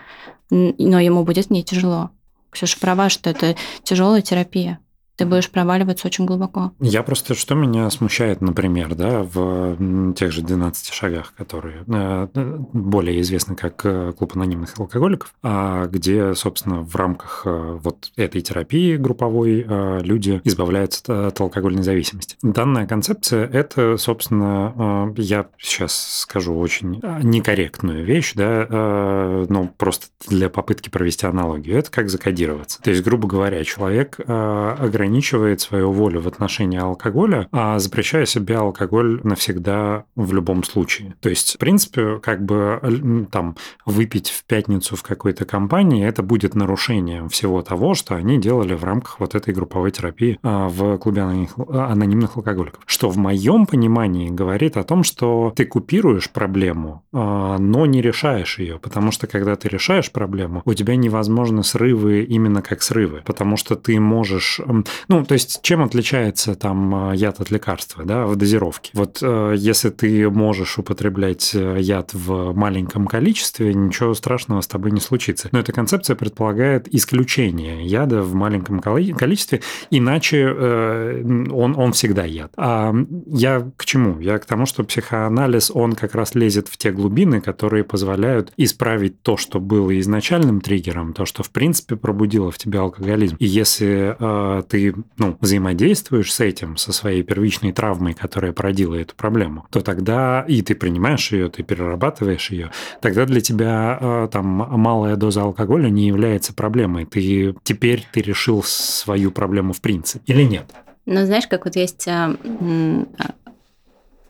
но 0.49 0.99
ему 0.99 1.23
будет 1.23 1.49
не 1.49 1.63
тяжело. 1.63 2.11
Ксюша 2.51 2.79
права, 2.79 3.09
что 3.09 3.29
это 3.29 3.55
тяжелая 3.83 4.21
терапия 4.21 4.79
ты 5.19 5.25
будешь 5.25 5.49
проваливаться 5.49 6.07
очень 6.07 6.25
глубоко. 6.25 6.71
Я 6.79 7.03
просто, 7.03 7.35
что 7.35 7.53
меня 7.53 7.89
смущает, 7.89 8.39
например, 8.39 8.95
да, 8.95 9.23
в 9.23 10.13
тех 10.13 10.31
же 10.31 10.41
12 10.41 10.93
шагах, 10.93 11.33
которые 11.35 11.83
э, 11.85 12.27
более 12.71 13.19
известны 13.19 13.55
как 13.55 13.85
э, 13.85 14.13
клуб 14.17 14.37
анонимных 14.37 14.79
алкоголиков, 14.79 15.33
а 15.43 15.87
где, 15.87 16.33
собственно, 16.35 16.83
в 16.83 16.95
рамках 16.95 17.41
э, 17.43 17.79
вот 17.83 18.13
этой 18.15 18.39
терапии 18.39 18.95
групповой 18.95 19.65
люди 20.03 20.39
избавляются 20.45 21.27
от 21.27 21.41
алкогольной 21.41 21.83
зависимости. 21.83 22.37
Данная 22.41 22.87
концепция– 22.87 23.45
это, 23.51 23.97
собственно, 23.97 25.13
я 25.17 25.47
сейчас 25.57 26.21
скажу 26.21 26.57
очень 26.57 27.01
некорректную 27.23 28.05
вещь, 28.05 28.33
да, 28.35 29.45
но 29.49 29.69
просто 29.77 30.07
для 30.29 30.49
попытки 30.49 30.89
провести 30.89 31.27
аналогию. 31.27 31.77
Это 31.77 31.91
как 31.91 32.09
закодироваться. 32.09 32.81
То 32.81 32.91
есть, 32.91 33.03
грубо 33.03 33.27
говоря, 33.27 33.63
человек 33.65 34.17
ограничивает 34.19 35.08
ограничивает 35.09 35.59
свою 35.59 35.91
волю 35.91 36.21
в 36.21 36.27
отношении 36.27 36.79
алкоголя, 36.79 37.47
а 37.51 37.79
запрещая 37.79 38.25
себе 38.25 38.57
алкоголь 38.57 39.19
навсегда 39.23 40.05
в 40.15 40.33
любом 40.33 40.63
случае. 40.63 41.15
То 41.19 41.29
есть, 41.29 41.55
в 41.55 41.57
принципе, 41.57 42.19
как 42.19 42.45
бы 42.45 43.27
там 43.31 43.55
выпить 43.85 44.29
в 44.29 44.43
пятницу 44.45 44.95
в 44.95 45.01
какой-то 45.01 45.45
компании, 45.45 46.05
это 46.05 46.21
будет 46.21 46.53
нарушением 46.53 47.27
всего 47.29 47.63
того, 47.63 47.95
что 47.95 48.15
они 48.15 48.37
делали 48.37 48.75
в 48.75 48.83
рамках 48.83 49.19
вот 49.19 49.33
этой 49.33 49.53
групповой 49.53 49.89
терапии 49.91 50.37
а, 50.43 50.67
в 50.67 50.97
клубе 50.99 51.21
анонимных 51.21 52.37
алкоголиков. 52.37 52.83
Что 52.85 53.09
в 53.09 53.17
моем 53.17 53.65
понимании 53.65 54.29
говорит 54.29 54.77
о 54.77 54.83
том, 54.83 55.03
что 55.03 55.51
ты 55.55 55.65
купируешь 55.65 56.29
проблему, 56.29 57.03
а, 57.11 57.57
но 57.57 57.87
не 57.87 58.01
решаешь 58.01 58.59
ее, 58.59 58.77
потому 58.77 59.11
что 59.11 59.25
когда 59.25 59.55
ты 59.55 59.69
решаешь 59.69 60.11
проблему, 60.11 60.61
у 60.65 60.73
тебя 60.75 60.95
невозможны 60.95 61.63
срывы 61.63 62.21
именно 62.21 62.61
как 62.61 62.83
срывы, 62.83 63.23
потому 63.25 63.57
что 63.57 63.75
ты 63.75 63.99
можешь... 63.99 64.61
Ну, 65.07 65.23
то 65.23 65.33
есть, 65.33 65.61
чем 65.61 65.81
отличается 65.81 66.55
там 66.55 67.11
э, 67.11 67.15
яд 67.15 67.39
от 67.39 67.51
лекарства, 67.51 68.03
да, 68.05 68.25
в 68.25 68.35
дозировке? 68.35 68.91
Вот 68.93 69.19
э, 69.21 69.55
если 69.57 69.89
ты 69.89 70.29
можешь 70.29 70.77
употреблять 70.77 71.51
э, 71.53 71.77
яд 71.79 72.13
в 72.13 72.53
маленьком 72.53 73.07
количестве, 73.07 73.73
ничего 73.73 74.13
страшного 74.13 74.61
с 74.61 74.67
тобой 74.67 74.91
не 74.91 74.99
случится. 74.99 75.49
Но 75.51 75.59
эта 75.59 75.71
концепция 75.71 76.15
предполагает 76.15 76.93
исключение 76.93 77.85
яда 77.85 78.21
в 78.21 78.33
маленьком 78.33 78.79
количестве, 78.79 79.61
иначе 79.89 80.49
он, 80.49 81.75
он 81.77 81.93
всегда 81.93 82.25
яд. 82.25 82.51
А 82.57 82.93
я 83.27 83.69
к 83.75 83.85
чему? 83.85 84.19
Я 84.19 84.39
к 84.39 84.45
тому, 84.45 84.65
что 84.65 84.83
психоанализ, 84.83 85.71
он 85.73 85.93
как 85.93 86.15
раз 86.15 86.35
лезет 86.35 86.67
в 86.67 86.77
те 86.77 86.91
глубины, 86.91 87.41
которые 87.41 87.83
позволяют 87.83 88.51
исправить 88.57 89.21
то, 89.21 89.37
что 89.37 89.59
было 89.59 89.97
изначальным 89.99 90.61
триггером, 90.61 91.13
то, 91.13 91.25
что 91.25 91.43
в 91.43 91.51
принципе 91.51 91.95
пробудило 91.95 92.51
в 92.51 92.57
тебе 92.57 92.79
алкоголизм. 92.79 93.35
И 93.39 93.45
если 93.45 94.15
э, 94.19 94.63
ты 94.63 94.78
ну, 95.17 95.37
взаимодействуешь 95.39 96.33
с 96.33 96.39
этим, 96.39 96.77
со 96.77 96.91
своей 96.91 97.23
первичной 97.23 97.71
травмой, 97.71 98.13
которая 98.13 98.53
породила 98.53 98.95
эту 98.95 99.15
проблему, 99.15 99.65
то 99.71 99.81
тогда 99.81 100.45
и 100.47 100.61
ты 100.61 100.75
принимаешь 100.75 101.31
ее, 101.31 101.49
ты 101.49 101.63
перерабатываешь 101.63 102.49
ее, 102.51 102.71
тогда 103.01 103.25
для 103.25 103.41
тебя 103.41 103.97
э, 103.99 104.29
там 104.31 104.45
малая 104.45 105.15
доза 105.15 105.43
алкоголя 105.43 105.89
не 105.89 106.07
является 106.07 106.53
проблемой. 106.53 107.05
Ты 107.05 107.55
теперь 107.63 108.07
ты 108.11 108.21
решил 108.21 108.63
свою 108.63 109.31
проблему 109.31 109.73
в 109.73 109.81
принципе 109.81 110.33
или 110.33 110.43
нет? 110.43 110.65
Ну, 111.05 111.25
знаешь, 111.25 111.47
как 111.47 111.65
вот 111.65 111.75
есть 111.75 112.07
э, 112.07 112.35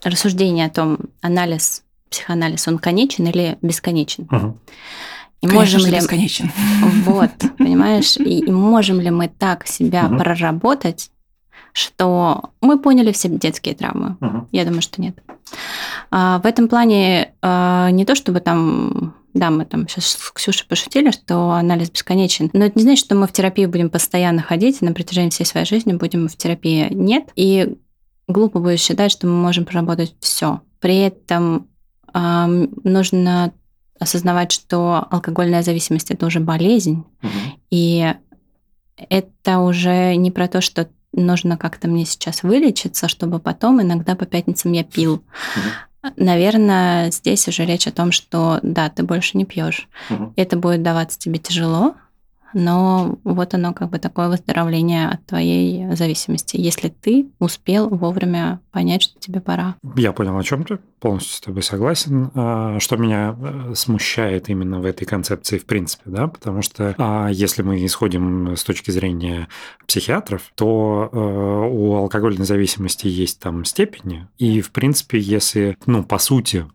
рассуждение 0.04 0.66
о 0.66 0.70
том, 0.70 0.98
анализ, 1.22 1.84
психоанализ, 2.10 2.68
он 2.68 2.80
конечен 2.80 3.28
или 3.28 3.58
бесконечен. 3.62 4.28
Угу. 4.32 4.58
И 5.42 5.48
Конечно 5.48 5.60
можем 5.60 5.80
же, 5.80 5.88
ли... 5.90 5.96
бесконечен. 5.98 6.52
Вот, 7.06 7.32
понимаешь? 7.58 8.18
И, 8.18 8.40
и 8.40 8.52
можем 8.52 9.00
ли 9.00 9.10
мы 9.10 9.30
так 9.30 9.68
себя 9.68 10.04
Мгм. 10.04 10.18
проработать, 10.20 11.12
что 11.72 12.50
мы 12.62 12.80
поняли 12.80 13.12
все 13.12 13.30
детские 13.30 13.76
травмы? 13.76 14.18
Я 14.52 14.66
думаю, 14.66 14.82
что 14.82 15.02
нет. 15.02 15.18
А, 16.12 16.40
в 16.40 16.46
этом 16.46 16.68
плане 16.68 17.34
а, 17.42 17.90
не 17.92 18.06
то, 18.06 18.16
чтобы 18.16 18.40
там... 18.42 19.14
Да, 19.36 19.52
мы 19.52 19.64
там 19.64 19.88
сейчас 19.88 20.08
с 20.08 20.32
Ксюшей 20.32 20.68
пошутили, 20.68 21.12
что 21.12 21.52
анализ 21.52 21.92
бесконечен. 21.92 22.50
Но 22.52 22.66
это 22.66 22.78
не 22.78 22.84
значит, 22.84 23.06
что 23.06 23.16
мы 23.16 23.28
в 23.28 23.32
терапию 23.32 23.70
будем 23.70 23.92
постоянно 23.92 24.42
ходить, 24.42 24.82
и 24.82 24.86
на 24.86 24.92
протяжении 24.92 25.30
всей 25.30 25.46
своей 25.46 25.68
жизни 25.68 25.94
будем 25.94 26.28
в 26.28 26.36
терапии. 26.36 26.88
Нет. 26.92 27.30
И 27.36 27.78
глупо 28.28 28.60
будет 28.60 28.80
считать, 28.80 29.12
что 29.12 29.28
мы 29.28 29.34
можем 29.34 29.66
проработать 29.66 30.16
все. 30.20 30.62
При 30.80 30.98
этом 30.98 31.68
нужно 32.14 33.54
осознавать, 34.00 34.52
что 34.52 35.08
алкогольная 35.12 35.62
зависимость 35.62 36.12
это 36.12 36.26
уже 36.26 36.40
болезнь, 36.40 37.04
и 37.70 38.14
это 38.98 39.60
уже 39.60 40.16
не 40.16 40.32
про 40.32 40.48
то, 40.48 40.62
что 40.62 40.90
нужно 41.14 41.58
как-то 41.58 41.88
мне 41.88 42.06
сейчас 42.06 42.44
вылечиться, 42.44 43.08
чтобы 43.08 43.40
потом 43.40 43.82
иногда 43.82 44.16
по 44.16 44.26
пятницам 44.26 44.72
я 44.72 44.84
пил. 44.84 45.24
Наверное, 46.16 47.12
здесь 47.12 47.48
уже 47.48 47.66
речь 47.66 47.88
о 47.88 47.92
том, 47.92 48.12
что 48.12 48.60
да, 48.64 48.90
ты 48.90 49.04
больше 49.04 49.38
не 49.38 49.46
пьешь. 49.46 49.88
Это 50.36 50.58
будет 50.58 50.82
даваться 50.82 51.20
тебе 51.20 51.40
тяжело, 51.40 51.96
но 52.54 53.18
вот 53.24 53.54
оно 53.54 53.74
как 53.74 53.90
бы 53.90 54.00
такое 54.00 54.30
выздоровление 54.30 55.10
от 55.10 55.26
твоей 55.26 55.96
зависимости, 55.96 56.58
если 56.58 56.90
ты 56.90 57.30
успел 57.40 57.90
вовремя 57.90 58.60
понять, 58.72 59.04
что 59.04 59.20
тебе 59.20 59.42
пора. 59.42 59.76
Я 59.96 60.12
понял, 60.12 60.38
о 60.38 60.44
чем 60.44 60.64
ты. 60.64 60.80
Полностью 61.00 61.36
с 61.36 61.42
тобой 61.42 61.64
согласен. 61.64 62.30
А, 62.36 62.80
Что 62.80 62.98
меня 62.98 63.36
э, 63.40 63.74
смущает 63.76 64.50
именно 64.50 64.80
в 64.80 64.86
этой 64.86 65.06
концепции 65.06 65.58
в 65.58 65.66
принципе, 65.66 66.04
да, 66.06 66.28
потому 66.28 66.62
что 66.62 66.94
а, 66.98 67.30
если 67.30 67.62
мы 67.62 67.86
исходим 67.86 68.56
с 68.56 68.64
точки 68.64 68.92
зрения 68.92 69.48
психиатров, 69.88 70.52
то 70.56 71.10
э, 71.12 71.18
у 71.18 71.96
алкогольной 71.96 72.46
зависимости 72.46 73.08
есть 73.08 73.40
там 73.40 73.64
степени, 73.66 74.28
и 74.38 74.62
в 74.62 74.72
принципе, 74.72 75.20
если, 75.20 75.78
ну, 75.86 76.04
по 76.04 76.18
сути, 76.18 76.66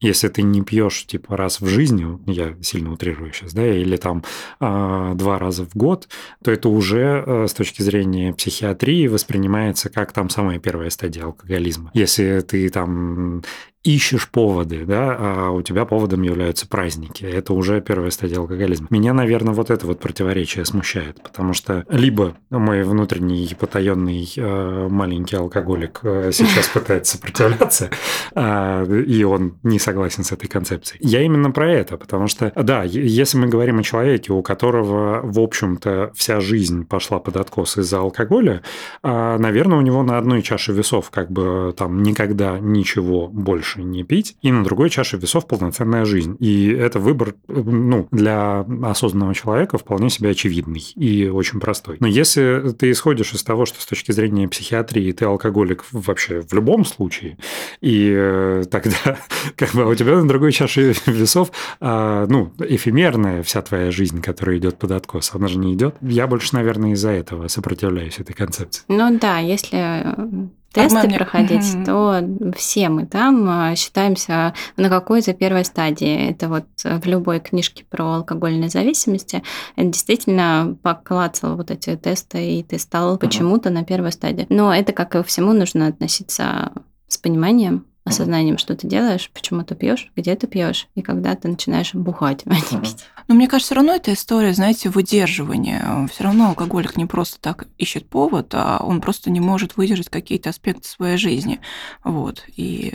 если 0.00 0.28
ты 0.28 0.42
не 0.42 0.62
пьешь 0.62 1.06
типа 1.06 1.36
раз 1.36 1.60
в 1.60 1.66
жизни, 1.66 2.18
я 2.26 2.54
сильно 2.62 2.92
утрирую 2.92 3.32
сейчас, 3.32 3.52
да, 3.52 3.66
или 3.66 3.96
там 3.96 4.24
а, 4.58 5.14
два 5.14 5.38
раза 5.38 5.64
в 5.64 5.76
год, 5.76 6.08
то 6.42 6.50
это 6.50 6.68
уже 6.68 7.22
э, 7.26 7.46
с 7.46 7.52
точки 7.52 7.82
зрения 7.82 8.32
психиатрии 8.32 9.06
воспринимается 9.08 9.90
как 9.90 10.12
там 10.12 10.30
самая 10.30 10.58
первая 10.58 10.90
стадия 10.90 11.24
алкоголизма. 11.24 11.90
Если 11.94 12.40
ты 12.40 12.68
там 12.70 13.42
ищешь 13.82 14.28
поводы, 14.28 14.84
да, 14.84 15.16
а 15.18 15.50
у 15.50 15.62
тебя 15.62 15.86
поводом 15.86 16.22
являются 16.22 16.68
праздники. 16.68 17.24
Это 17.24 17.54
уже 17.54 17.80
первая 17.80 18.10
стадия 18.10 18.38
алкоголизма. 18.38 18.88
Меня, 18.90 19.14
наверное, 19.14 19.54
вот 19.54 19.70
это 19.70 19.86
вот 19.86 20.00
противоречие 20.00 20.66
смущает, 20.66 21.22
потому 21.22 21.54
что 21.54 21.86
либо 21.88 22.36
мой 22.50 22.82
внутренний 22.82 23.56
потаенный 23.58 24.30
э, 24.36 24.88
маленький 24.90 25.36
алкоголик 25.36 26.00
э, 26.02 26.30
сейчас 26.32 26.68
пытается 26.74 27.16
сопротивляться, 27.16 27.90
а, 28.34 28.84
и 28.84 29.24
он 29.24 29.58
не 29.62 29.78
согласен 29.78 30.24
с 30.24 30.32
этой 30.32 30.48
концепцией. 30.48 31.00
Я 31.02 31.22
именно 31.22 31.50
про 31.50 31.72
это, 31.72 31.96
потому 31.96 32.26
что, 32.26 32.52
да, 32.54 32.82
если 32.84 33.38
мы 33.38 33.48
говорим 33.48 33.78
о 33.78 33.82
человеке, 33.82 34.34
у 34.34 34.42
которого, 34.42 35.22
в 35.22 35.38
общем-то, 35.38 36.12
вся 36.14 36.40
жизнь 36.40 36.84
пошла 36.84 37.18
под 37.18 37.38
откос 37.38 37.78
из-за 37.78 38.00
алкоголя, 38.00 38.62
а, 39.02 39.38
наверное, 39.38 39.78
у 39.78 39.82
него 39.82 40.02
на 40.02 40.18
одной 40.18 40.42
чаше 40.42 40.72
весов 40.72 41.10
как 41.10 41.30
бы 41.30 41.74
там 41.76 42.02
никогда 42.02 42.58
ничего 42.58 43.26
больше 43.26 43.69
не 43.78 44.04
пить, 44.04 44.36
и 44.42 44.50
на 44.50 44.64
другой 44.64 44.90
чаше 44.90 45.16
весов 45.16 45.46
полноценная 45.46 46.04
жизнь. 46.04 46.36
И 46.40 46.68
это 46.68 46.98
выбор, 46.98 47.34
ну, 47.48 48.08
для 48.10 48.66
осознанного 48.82 49.34
человека 49.34 49.78
вполне 49.78 50.10
себе 50.10 50.30
очевидный 50.30 50.80
и 50.96 51.28
очень 51.28 51.60
простой. 51.60 51.96
Но 52.00 52.06
если 52.06 52.72
ты 52.78 52.90
исходишь 52.90 53.32
из 53.32 53.42
того, 53.42 53.66
что 53.66 53.80
с 53.80 53.86
точки 53.86 54.12
зрения 54.12 54.48
психиатрии 54.48 55.12
ты 55.12 55.24
алкоголик 55.24 55.84
вообще 55.92 56.40
в 56.40 56.52
любом 56.52 56.84
случае, 56.84 57.38
и 57.80 58.12
э, 58.14 58.64
тогда 58.70 59.18
как 59.56 59.74
бы 59.74 59.86
у 59.86 59.94
тебя 59.94 60.16
на 60.16 60.28
другой 60.28 60.52
чаше 60.52 60.94
весов, 61.06 61.52
а, 61.80 62.26
ну, 62.28 62.52
эфемерная 62.58 63.42
вся 63.42 63.62
твоя 63.62 63.90
жизнь, 63.90 64.20
которая 64.20 64.58
идет 64.58 64.78
под 64.78 64.92
откос, 64.92 65.32
она 65.34 65.48
же 65.48 65.58
не 65.58 65.74
идет. 65.74 65.96
Я 66.00 66.26
больше, 66.26 66.54
наверное, 66.54 66.92
из-за 66.92 67.10
этого 67.10 67.48
сопротивляюсь 67.48 68.18
этой 68.18 68.34
концепции. 68.34 68.82
Ну 68.88 69.18
да, 69.18 69.38
если 69.38 69.78
э, 69.78 70.48
тесты 70.72 70.96
Обман 70.98 71.06
мне- 71.06 71.16
проходить, 71.18 71.74
Мгм. 71.74 71.84
то 71.84 72.24
все 72.56 72.88
мы 72.88 73.06
там 73.06 73.46
а, 73.48 73.74
считаемся 73.74 74.54
на 74.76 74.88
какой-то 74.88 75.32
первой 75.34 75.64
стадии. 75.64 76.30
Это 76.30 76.48
вот 76.48 76.66
э, 76.84 76.98
в 76.98 77.06
любой 77.06 77.40
книжке 77.40 77.84
про 77.88 78.14
алкогольные 78.14 78.68
зависимости 78.68 79.42
это 79.76 79.88
действительно 79.88 80.76
поклацал 80.82 81.56
вот 81.56 81.70
эти 81.70 81.96
тесты, 81.96 82.58
и 82.58 82.62
ты 82.62 82.78
стал 82.78 83.18
почему-то 83.18 83.70
на 83.70 83.84
первой 83.84 84.12
стадии. 84.12 84.46
Но 84.48 84.72
это, 84.74 84.92
как 84.92 85.16
и 85.16 85.22
всему, 85.22 85.52
нужно 85.52 85.88
относиться 85.88 86.72
с 87.08 87.18
пониманием, 87.18 87.86
осознанием, 88.04 88.58
что 88.58 88.74
ты 88.74 88.86
делаешь, 88.86 89.30
почему 89.32 89.62
ты 89.62 89.74
пьешь, 89.74 90.10
где 90.16 90.34
ты 90.34 90.46
пьешь, 90.46 90.88
и 90.94 91.02
когда 91.02 91.34
ты 91.34 91.48
начинаешь 91.48 91.94
бухать, 91.94 92.42
а 92.46 92.54
не 92.54 92.80
пить. 92.82 93.04
Но 93.28 93.34
мне 93.34 93.46
кажется, 93.46 93.68
все 93.68 93.74
равно 93.76 93.94
это 93.94 94.12
история, 94.12 94.52
знаете, 94.52 94.88
выдерживания. 94.88 96.08
Все 96.12 96.24
равно 96.24 96.48
алкоголик 96.48 96.96
не 96.96 97.06
просто 97.06 97.40
так 97.40 97.66
ищет 97.78 98.08
повод, 98.08 98.52
а 98.54 98.78
он 98.82 99.00
просто 99.00 99.30
не 99.30 99.40
может 99.40 99.76
выдержать 99.76 100.08
какие-то 100.08 100.50
аспекты 100.50 100.88
своей 100.88 101.16
жизни. 101.16 101.60
Вот. 102.02 102.44
И... 102.56 102.92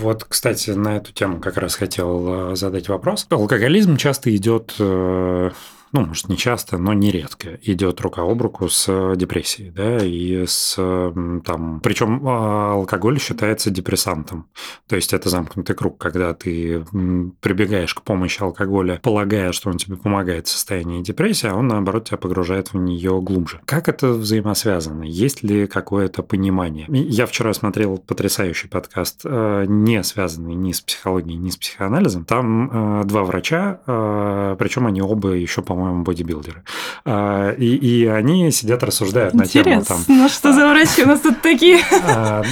Вот, 0.00 0.24
кстати, 0.24 0.70
на 0.70 0.96
эту 0.96 1.12
тему 1.12 1.40
как 1.40 1.56
раз 1.56 1.74
хотел 1.74 2.52
э, 2.52 2.56
задать 2.56 2.88
вопрос. 2.88 3.26
Алкоголизм 3.30 3.96
часто 3.96 4.34
идет, 4.34 4.74
э, 4.78 5.50
ну, 5.96 6.06
может, 6.06 6.28
не 6.28 6.36
часто, 6.36 6.76
но 6.76 6.92
нередко 6.92 7.58
идет 7.62 8.02
рука 8.02 8.20
об 8.20 8.42
руку 8.42 8.68
с 8.68 8.84
э, 8.86 9.14
депрессией, 9.16 9.70
да, 9.70 9.98
и 10.04 10.44
с 10.46 10.76
там... 10.76 11.80
Причем 11.80 12.26
алкоголь 12.28 13.18
считается 13.18 13.70
депрессантом. 13.70 14.46
То 14.88 14.96
есть 14.96 15.14
это 15.14 15.30
замкнутый 15.30 15.74
круг, 15.74 15.96
когда 15.96 16.34
ты 16.34 16.84
прибегаешь 17.40 17.94
к 17.94 18.02
помощи 18.02 18.42
алкоголя, 18.42 19.00
полагая, 19.02 19.52
что 19.52 19.70
он 19.70 19.78
тебе 19.78 19.96
помогает 19.96 20.48
в 20.48 20.50
состоянии 20.50 21.02
депрессии, 21.02 21.46
а 21.46 21.54
он, 21.54 21.68
наоборот, 21.68 22.08
тебя 22.08 22.18
погружает 22.18 22.74
в 22.74 22.76
нее 22.76 23.18
глубже. 23.22 23.60
Как 23.64 23.88
это 23.88 24.08
взаимосвязано? 24.08 25.04
Есть 25.04 25.42
ли 25.42 25.66
какое-то 25.66 26.22
понимание? 26.22 26.86
Я 26.88 27.24
вчера 27.24 27.54
смотрел 27.54 27.96
потрясающий 27.96 28.68
подкаст, 28.68 29.22
э, 29.24 29.64
не 29.66 30.02
связанный 30.02 30.54
ни 30.54 30.72
с 30.72 30.82
психологией, 30.82 31.38
ни 31.38 31.48
с 31.48 31.56
психоанализом. 31.56 32.26
Там 32.26 33.00
э, 33.00 33.04
два 33.04 33.24
врача, 33.24 33.80
причем 34.58 34.86
они 34.86 35.00
оба 35.00 35.30
еще, 35.30 35.62
по-моему, 35.62 35.85
бодибилдеры. 35.94 36.62
Э, 37.04 37.54
И, 37.58 37.76
и 37.76 38.06
они 38.06 38.50
сидят, 38.50 38.82
рассуждают 38.82 39.34
на 39.34 39.46
тему 39.46 39.82
там... 39.84 39.98
ну 40.08 40.28
что 40.28 40.52
за 40.52 40.68
врачи 40.68 41.02
у 41.02 41.06
нас 41.06 41.20
тут 41.20 41.40
такие? 41.42 41.78
А, 42.08 42.42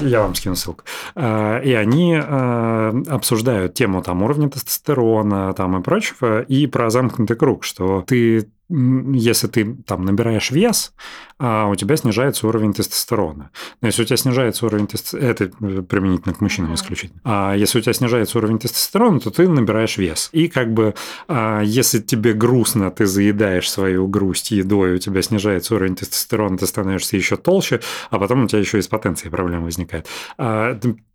Я 0.00 0.22
вам 0.22 0.34
скину 0.34 0.56
ссылку. 0.56 0.84
А, 1.14 1.58
И 1.60 1.72
они 1.72 2.18
а, 2.22 2.94
обсуждают 3.08 3.74
тему 3.74 4.02
там 4.02 4.22
уровня 4.22 4.48
тестостерона 4.48 5.52
там 5.54 5.78
и 5.78 5.82
прочего, 5.82 6.42
и 6.42 6.66
про 6.66 6.90
замкнутый 6.90 7.36
круг, 7.36 7.64
что 7.64 8.02
ты 8.06 8.48
если 8.68 9.46
ты 9.46 9.76
там 9.86 10.04
набираешь 10.04 10.50
вес, 10.50 10.92
а 11.38 11.68
у 11.68 11.74
тебя 11.76 11.96
снижается 11.96 12.48
уровень 12.48 12.72
тестостерона. 12.72 13.50
Но 13.80 13.88
если 13.88 14.02
у 14.02 14.04
тебя 14.04 14.16
снижается 14.16 14.66
уровень 14.66 14.86
тестостерона, 14.86 15.30
это 15.30 15.44
э, 15.44 15.82
применительно 15.82 16.34
к 16.34 16.40
мужчинам 16.40 16.74
исключительно. 16.74 17.20
А 17.24 17.54
если 17.54 17.78
у 17.78 17.82
тебя 17.82 17.92
снижается 17.92 18.38
уровень 18.38 18.58
тестостерона, 18.58 19.20
то 19.20 19.30
ты 19.30 19.48
набираешь 19.48 19.98
вес. 19.98 20.30
И 20.32 20.48
как 20.48 20.72
бы 20.72 20.94
а, 21.28 21.60
если 21.62 22.00
тебе 22.00 22.32
грустно, 22.32 22.90
ты 22.90 23.06
заедаешь 23.06 23.70
свою 23.70 24.08
грусть 24.08 24.50
едой, 24.50 24.94
у 24.94 24.98
тебя 24.98 25.22
снижается 25.22 25.74
уровень 25.74 25.94
тестостерона, 25.94 26.58
ты 26.58 26.66
становишься 26.66 27.16
еще 27.16 27.36
толще, 27.36 27.80
а 28.10 28.18
потом 28.18 28.44
у 28.44 28.46
тебя 28.48 28.60
еще 28.60 28.78
и 28.78 28.82
с 28.82 28.88
потенцией 28.88 29.30
проблемы 29.30 29.66
возникает. 29.66 30.08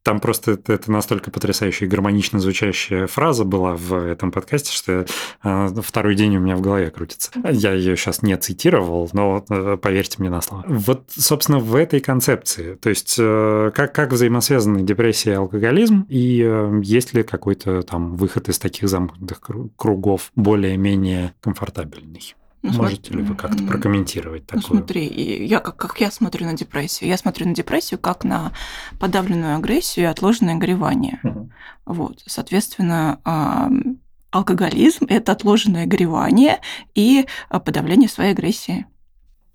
Там 0.03 0.19
просто 0.19 0.51
это, 0.51 0.73
это 0.73 0.91
настолько 0.91 1.29
потрясающая 1.29 1.87
гармонично 1.87 2.39
звучащая 2.39 3.07
фраза 3.07 3.45
была 3.45 3.75
в 3.75 3.93
этом 3.93 4.31
подкасте, 4.31 4.71
что 4.71 5.05
а, 5.43 5.67
второй 5.81 6.15
день 6.15 6.37
у 6.37 6.39
меня 6.39 6.55
в 6.55 6.61
голове 6.61 6.89
крутится. 6.89 7.31
Я 7.49 7.73
ее 7.73 7.95
сейчас 7.95 8.23
не 8.23 8.35
цитировал, 8.37 9.09
но 9.13 9.45
э, 9.49 9.77
поверьте 9.79 10.15
мне 10.19 10.29
на 10.29 10.41
слово. 10.41 10.65
Вот, 10.67 11.09
собственно, 11.09 11.59
в 11.59 11.75
этой 11.75 11.99
концепции, 11.99 12.75
то 12.75 12.89
есть 12.89 13.15
э, 13.19 13.71
как, 13.75 13.93
как 13.93 14.11
взаимосвязаны 14.11 14.81
депрессия 14.81 15.31
и 15.31 15.35
алкоголизм, 15.35 16.05
и 16.09 16.41
э, 16.43 16.81
есть 16.83 17.13
ли 17.13 17.23
какой-то 17.23 17.83
там 17.83 18.15
выход 18.15 18.49
из 18.49 18.57
таких 18.57 18.89
замкнутых 18.89 19.39
кру- 19.39 19.69
кругов 19.75 20.31
более-менее 20.35 21.33
комфортабельный? 21.41 22.35
Ну, 22.63 22.71
Можете 22.73 23.09
смотри, 23.09 23.17
ли 23.17 23.23
вы 23.23 23.35
как-то 23.35 23.63
прокомментировать 23.63 24.43
Ну, 24.51 24.61
такое? 24.61 24.77
смотри, 24.77 25.05
и 25.07 25.45
я, 25.45 25.59
как, 25.59 25.77
как 25.77 25.99
я 25.99 26.11
смотрю 26.11 26.45
на 26.45 26.53
депрессию? 26.53 27.09
Я 27.09 27.17
смотрю 27.17 27.47
на 27.47 27.55
депрессию 27.55 27.99
как 27.99 28.23
на 28.23 28.51
подавленную 28.99 29.55
агрессию 29.55 30.05
и 30.05 30.07
отложенное 30.07 30.55
горевание. 30.55 31.19
Мгм. 31.23 31.51
Вот, 31.85 32.21
соответственно, 32.27 33.19
ам, 33.23 33.97
алкоголизм– 34.29 35.05
это 35.09 35.31
отложенное 35.31 35.87
горевание 35.87 36.59
и 36.93 37.25
а, 37.49 37.59
подавление 37.59 38.09
своей 38.09 38.31
агрессии. 38.31 38.85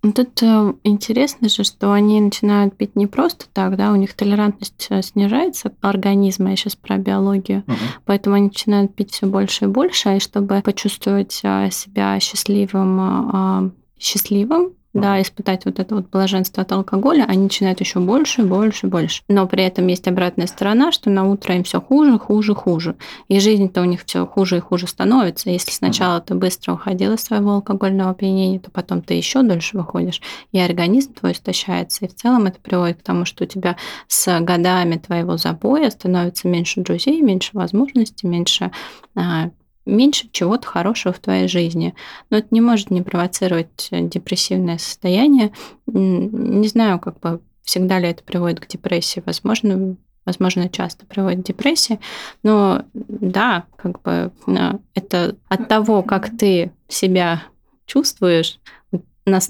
Тут 0.02 0.40
интересно 0.84 1.48
же, 1.48 1.64
что 1.64 1.92
они 1.92 2.20
начинают 2.20 2.76
пить 2.76 2.94
не 2.94 3.06
просто 3.08 3.46
так, 3.52 3.76
да, 3.76 3.90
у 3.90 3.96
них 3.96 4.14
толерантность 4.14 4.86
э, 4.90 5.02
снижается 5.02 5.72
организма, 5.80 6.50
я 6.50 6.56
сейчас 6.56 6.76
про 6.76 6.96
биологию, 6.96 7.64
Мгм. 7.66 7.76
поэтому 8.04 8.36
они 8.36 8.46
начинают 8.46 8.94
пить 8.94 9.10
все 9.10 9.26
больше 9.26 9.64
и 9.64 9.68
больше, 9.68 10.16
и 10.16 10.20
чтобы 10.20 10.62
почувствовать 10.64 11.40
э, 11.42 11.70
себя 11.72 12.20
счастливым, 12.20 13.00
э, 13.00 13.70
счастливым, 13.98 14.72
да, 15.00 15.20
испытать 15.20 15.64
вот 15.64 15.78
это 15.78 15.94
вот 15.94 16.10
блаженство 16.10 16.62
от 16.62 16.72
алкоголя, 16.72 17.24
они 17.28 17.44
начинают 17.44 17.80
еще 17.80 18.00
больше, 18.00 18.42
больше, 18.42 18.86
больше. 18.86 19.22
Но 19.28 19.46
при 19.46 19.64
этом 19.64 19.86
есть 19.86 20.08
обратная 20.08 20.46
сторона, 20.46 20.92
что 20.92 21.10
на 21.10 21.28
утро 21.28 21.54
им 21.54 21.64
все 21.64 21.80
хуже, 21.80 22.18
хуже, 22.18 22.54
хуже. 22.54 22.96
И 23.28 23.38
жизнь-то 23.40 23.82
у 23.82 23.84
них 23.84 24.04
все 24.04 24.26
хуже 24.26 24.58
и 24.58 24.60
хуже 24.60 24.86
становится. 24.86 25.50
Если 25.50 25.70
сначала 25.70 26.20
ты 26.20 26.34
быстро 26.34 26.74
уходил 26.74 27.14
из 27.14 27.22
своего 27.22 27.52
алкогольного 27.54 28.10
опьянения, 28.10 28.58
то 28.58 28.70
потом 28.70 29.02
ты 29.02 29.14
еще 29.14 29.42
дольше 29.42 29.76
выходишь, 29.76 30.20
и 30.52 30.58
организм 30.58 31.14
твой 31.14 31.32
истощается. 31.32 32.04
И 32.04 32.08
в 32.08 32.14
целом 32.14 32.46
это 32.46 32.58
приводит 32.60 32.98
к 32.98 33.02
тому, 33.02 33.24
что 33.24 33.44
у 33.44 33.46
тебя 33.46 33.76
с 34.08 34.40
годами 34.40 34.96
твоего 34.96 35.36
запоя 35.36 35.90
становится 35.90 36.48
меньше 36.48 36.80
друзей, 36.80 37.20
меньше 37.20 37.50
возможностей, 37.52 38.26
меньше 38.26 38.70
а, 39.14 39.50
меньше 39.86 40.28
чего-то 40.30 40.66
хорошего 40.66 41.14
в 41.14 41.20
твоей 41.20 41.48
жизни. 41.48 41.94
Но 42.30 42.38
это 42.38 42.48
не 42.50 42.60
может 42.60 42.90
не 42.90 43.02
провоцировать 43.02 43.88
э, 43.90 44.02
депрессивное 44.02 44.78
состояние. 44.78 45.52
Не 45.86 46.68
знаю, 46.68 46.98
как 46.98 47.20
бы 47.20 47.40
всегда 47.62 47.98
ли 47.98 48.08
это 48.08 48.22
приводит 48.22 48.60
к 48.60 48.66
депрессии. 48.66 49.22
Возможно, 49.24 49.96
возможно, 50.24 50.68
часто 50.68 51.06
приводит 51.06 51.44
к 51.44 51.46
депрессии. 51.46 52.00
Но 52.42 52.84
да, 52.94 53.64
как 53.76 54.02
бы 54.02 54.32
а, 54.46 54.78
это 54.94 55.36
от 55.48 55.68
того, 55.68 56.02
как 56.02 56.36
ты 56.36 56.72
себя 56.88 57.44
чувствуешь 57.86 58.58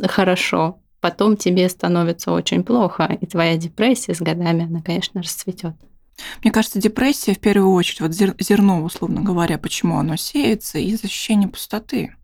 хорошо, 0.08 0.78
потом 1.00 1.36
тебе 1.36 1.68
становится 1.68 2.32
очень 2.32 2.64
плохо, 2.64 3.16
и 3.20 3.26
твоя 3.26 3.56
депрессия 3.56 4.14
с 4.14 4.20
годами, 4.20 4.64
она, 4.64 4.80
конечно, 4.82 5.22
расцветет. 5.22 5.74
Мне 6.42 6.52
кажется, 6.52 6.78
депрессия 6.78 7.34
в 7.34 7.38
первую 7.38 7.72
очередь, 7.72 8.00
вот 8.00 8.10
зер- 8.10 8.36
зерно, 8.38 8.82
условно 8.82 9.22
говоря, 9.22 9.58
почему 9.58 9.98
оно 9.98 10.16
сеется, 10.16 10.78
из 10.78 11.04
ощущения 11.04 11.48
пустоты. 11.48 12.14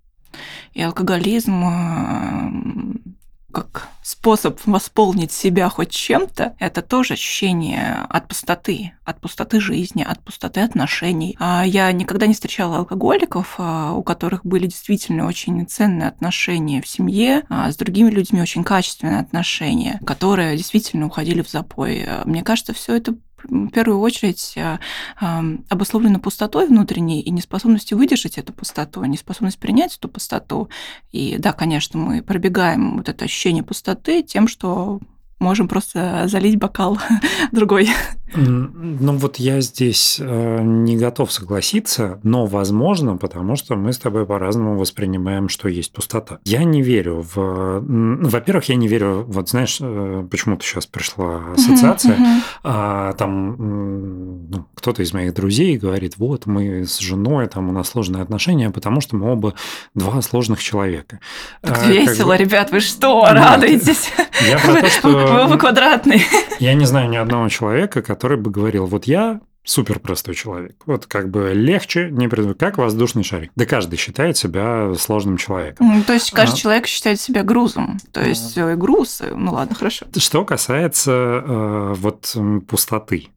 И 0.73 0.81
алкоголизм 0.81 1.65
эм, 1.65 3.17
как 3.53 3.89
способ 4.03 4.59
восполнить 4.65 5.31
себя 5.31 5.69
хоть 5.69 5.91
чем-то, 5.91 6.57
это 6.59 6.83
тоже 6.83 7.15
ощущение 7.15 8.07
от 8.09 8.27
пустоты, 8.27 8.93
от 9.05 9.21
пустоты 9.21 9.61
жизни, 9.61 10.03
от 10.03 10.21
пустоты 10.21 10.61
отношений. 10.61 11.37
А 11.39 11.63
Я 11.65 11.93
никогда 11.93 12.27
не 12.27 12.35
встречала 12.35 12.79
алкоголиков, 12.79 13.55
а, 13.59 13.93
у 13.93 14.03
которых 14.03 14.45
были 14.45 14.67
действительно 14.67 15.27
очень 15.27 15.67
ценные 15.67 16.09
отношения 16.09 16.81
в 16.81 16.89
семье, 16.89 17.43
а 17.49 17.71
с 17.71 17.77
другими 17.77 18.11
людьми 18.11 18.41
очень 18.41 18.65
качественные 18.65 19.21
отношения, 19.21 20.01
которые 20.07 20.57
действительно 20.57 21.07
уходили 21.07 21.43
в 21.43 21.51
запой. 21.51 22.05
А, 22.05 22.23
Мне 22.25 22.43
кажется, 22.43 22.73
все 22.73 22.97
это 22.97 23.15
в 23.45 23.69
первую 23.69 24.01
очередь 24.01 24.55
а, 24.57 24.81
ам, 25.21 25.65
обусловлено 25.69 26.19
пустотой 26.19 26.67
внутренней 26.67 27.21
и 27.21 27.31
неспособностью 27.31 27.99
выдержать 27.99 28.39
эту 28.39 28.53
пустоту, 28.53 29.05
неспособность 29.05 29.59
принять 29.59 29.97
эту 29.97 30.09
пустоту. 30.09 30.69
И 31.11 31.37
да, 31.39 31.53
конечно, 31.53 31.99
мы 31.99 32.23
пробегаем 32.23 32.99
вот 32.99 33.09
это 33.09 33.25
ощущение 33.25 33.63
пустоты 33.63 34.23
тем, 34.23 34.49
что 34.49 35.01
можем 35.39 35.69
просто 35.69 36.25
залить 36.29 36.57
бокал 36.57 36.99
другой. 37.53 37.91
Ну 38.35 39.13
вот 39.17 39.37
я 39.37 39.61
здесь 39.61 40.19
э, 40.21 40.61
не 40.63 40.97
готов 40.97 41.31
согласиться, 41.33 42.19
но 42.23 42.47
возможно, 42.47 43.17
потому 43.17 43.57
что 43.57 43.77
мы 43.77 43.93
с 43.93 43.99
тобой 43.99 44.27
по-разному 44.27 44.77
воспринимаем, 44.79 45.49
что 45.49 45.69
есть 45.69 45.93
пустота. 45.93 46.39
Я 46.45 46.65
не 46.65 46.83
верю 46.83 47.27
в... 47.35 47.81
Во-первых, 47.81 48.65
я 48.69 48.77
не 48.77 48.89
верю... 48.89 49.25
Вот 49.29 49.49
знаешь, 49.51 49.79
э, 49.81 50.27
почему-то 50.31 50.65
сейчас 50.65 50.87
пришла 50.87 51.41
ассоциация. 51.55 52.17
А, 52.63 53.13
там 53.15 54.49
ну, 54.51 54.67
кто-то 54.75 55.03
из 55.03 55.13
моих 55.13 55.35
друзей 55.35 55.77
говорит, 55.77 56.17
вот 56.17 56.47
мы 56.47 56.85
с 56.87 56.99
женой, 57.01 57.47
там 57.49 57.69
у 57.69 57.73
нас 57.73 57.89
сложные 57.91 58.23
отношения, 58.23 58.71
потому 58.71 59.01
что 59.01 59.17
мы 59.17 59.31
оба 59.33 59.55
два 59.95 60.23
сложных 60.23 60.63
человека. 60.63 61.21
Так 61.61 61.73
А, 61.79 61.81
как 61.81 61.87
весело, 61.89 62.29
бы- 62.33 62.37
ребят, 62.39 62.71
вы 62.71 62.81
что, 62.81 63.23
Нет. 63.27 63.35
радуетесь? 63.35 64.11
Я 64.49 64.59
про 64.59 64.81
то, 64.81 64.89
что- 64.89 65.09
Вы 65.09 65.45
оба 65.45 65.59
квадратные. 65.59 66.23
Я 66.59 66.75
не 66.75 66.87
знаю 66.87 67.09
ни 67.11 67.17
одного 67.17 67.49
человека, 67.49 68.03
который 68.03 68.22
бы 68.31 68.51
говорил, 68.51 68.87
вот 68.87 69.05
я 69.07 69.41
супер 69.65 70.01
простой 70.01 70.35
человек. 70.35 70.77
Вот 70.87 71.07
как 71.07 71.31
бы 71.31 71.53
легче, 71.55 72.09
не 72.11 72.29
придумать, 72.29 72.59
как 72.59 72.79
воздушный 72.79 73.23
шарик. 73.23 73.53
Да 73.55 73.65
каждый 73.65 73.97
считает 73.97 74.37
себя 74.37 74.93
сложным 74.99 75.37
человеком. 75.37 75.89
М, 75.89 76.03
То 76.03 76.15
есть 76.15 76.33
каждый 76.33 76.55
А. 76.55 76.57
человек 76.57 76.87
считает 76.87 77.21
себя 77.21 77.45
грузом. 77.45 77.99
То 78.11 78.23
есть 78.25 78.59
э, 78.59 78.75
груз, 78.75 79.21
э, 79.21 79.33
ну 79.35 79.53
ладно, 79.53 79.77
хорошо. 79.77 80.07
Что 80.17 80.45
касается 80.45 81.13
э, 81.13 81.95
вот 81.97 82.37
пустоты, 82.67 83.29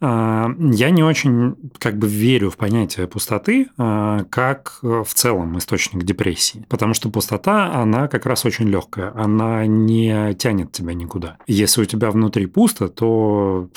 Э, 0.00 0.46
я 0.58 0.90
не 0.90 1.02
очень 1.02 1.54
как 1.78 1.98
бы 1.98 2.08
верю 2.08 2.50
в 2.50 2.56
понятие 2.56 3.06
пустоты 3.06 3.68
э, 3.76 4.24
как 4.30 4.78
э, 4.82 5.04
в 5.06 5.14
целом 5.14 5.58
источник 5.58 6.02
депрессии, 6.04 6.64
потому 6.68 6.94
что 6.94 7.10
пустота 7.10 7.74
она 7.74 8.08
как 8.08 8.26
раз 8.26 8.44
очень 8.44 8.68
легкая, 8.68 9.12
она 9.14 9.66
не 9.66 10.34
тянет 10.34 10.72
тебя 10.72 10.94
никуда. 10.94 11.36
Если 11.46 11.82
у 11.82 11.84
тебя 11.84 12.10
внутри 12.10 12.46
пусто, 12.46 12.88
то 12.88 13.68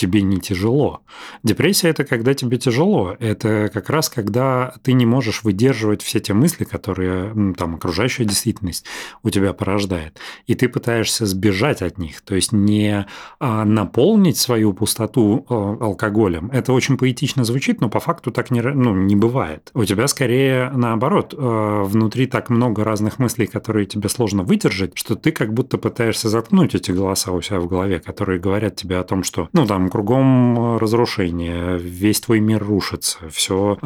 тебе 0.00 0.22
не 0.22 0.40
тяжело. 0.40 1.02
Депрессия– 1.42 1.88
это 1.90 2.04
когда 2.04 2.32
тебе 2.32 2.56
тяжело. 2.56 3.14
Это 3.20 3.70
как 3.72 3.90
раз 3.90 4.08
когда 4.08 4.72
ты 4.82 4.94
не 4.94 5.04
можешь 5.04 5.44
выдерживать 5.44 6.00
все 6.00 6.20
те 6.20 6.32
мысли, 6.32 6.64
которые 6.64 7.54
там 7.54 7.74
окружающая 7.74 8.24
действительность 8.24 8.86
у 9.22 9.28
тебя 9.28 9.52
порождает. 9.52 10.18
И 10.46 10.54
ты 10.54 10.70
пытаешься 10.70 11.26
сбежать 11.26 11.82
от 11.82 11.98
них. 11.98 12.22
То 12.22 12.34
есть 12.34 12.52
не 12.52 13.06
а, 13.38 13.64
наполнить 13.66 14.38
свою 14.38 14.72
пустоту 14.72 15.44
а, 15.50 15.76
алкоголем. 15.80 16.50
Это 16.50 16.72
очень 16.72 16.96
поэтично 16.96 17.44
звучит, 17.44 17.82
но 17.82 17.90
по 17.90 18.00
факту 18.00 18.30
так 18.30 18.50
не, 18.50 18.62
ну, 18.62 18.94
не 18.94 19.16
бывает. 19.16 19.70
У 19.74 19.84
тебя 19.84 20.08
скорее 20.08 20.70
наоборот. 20.70 21.34
а, 21.36 21.84
Внутри 21.84 22.26
так 22.26 22.48
много 22.48 22.84
разных 22.84 23.18
мыслей, 23.18 23.46
которые 23.46 23.84
тебе 23.84 24.08
сложно 24.08 24.44
выдержать, 24.44 24.92
что 24.94 25.14
ты 25.14 25.30
как 25.30 25.52
будто 25.52 25.76
пытаешься 25.76 26.30
заткнуть 26.30 26.74
эти 26.74 26.90
голоса 26.90 27.32
у 27.32 27.42
себя 27.42 27.60
в 27.60 27.66
голове, 27.66 28.00
которые 28.00 28.40
говорят 28.40 28.76
тебе 28.76 28.96
о 28.96 29.04
том, 29.04 29.24
что, 29.24 29.50
ну, 29.52 29.66
там, 29.66 29.89
кругом 29.90 30.78
разрушение, 30.78 31.78
весь 31.78 32.20
твой 32.20 32.40
мир 32.40 32.64
рушится, 32.64 33.18
все 33.30 33.76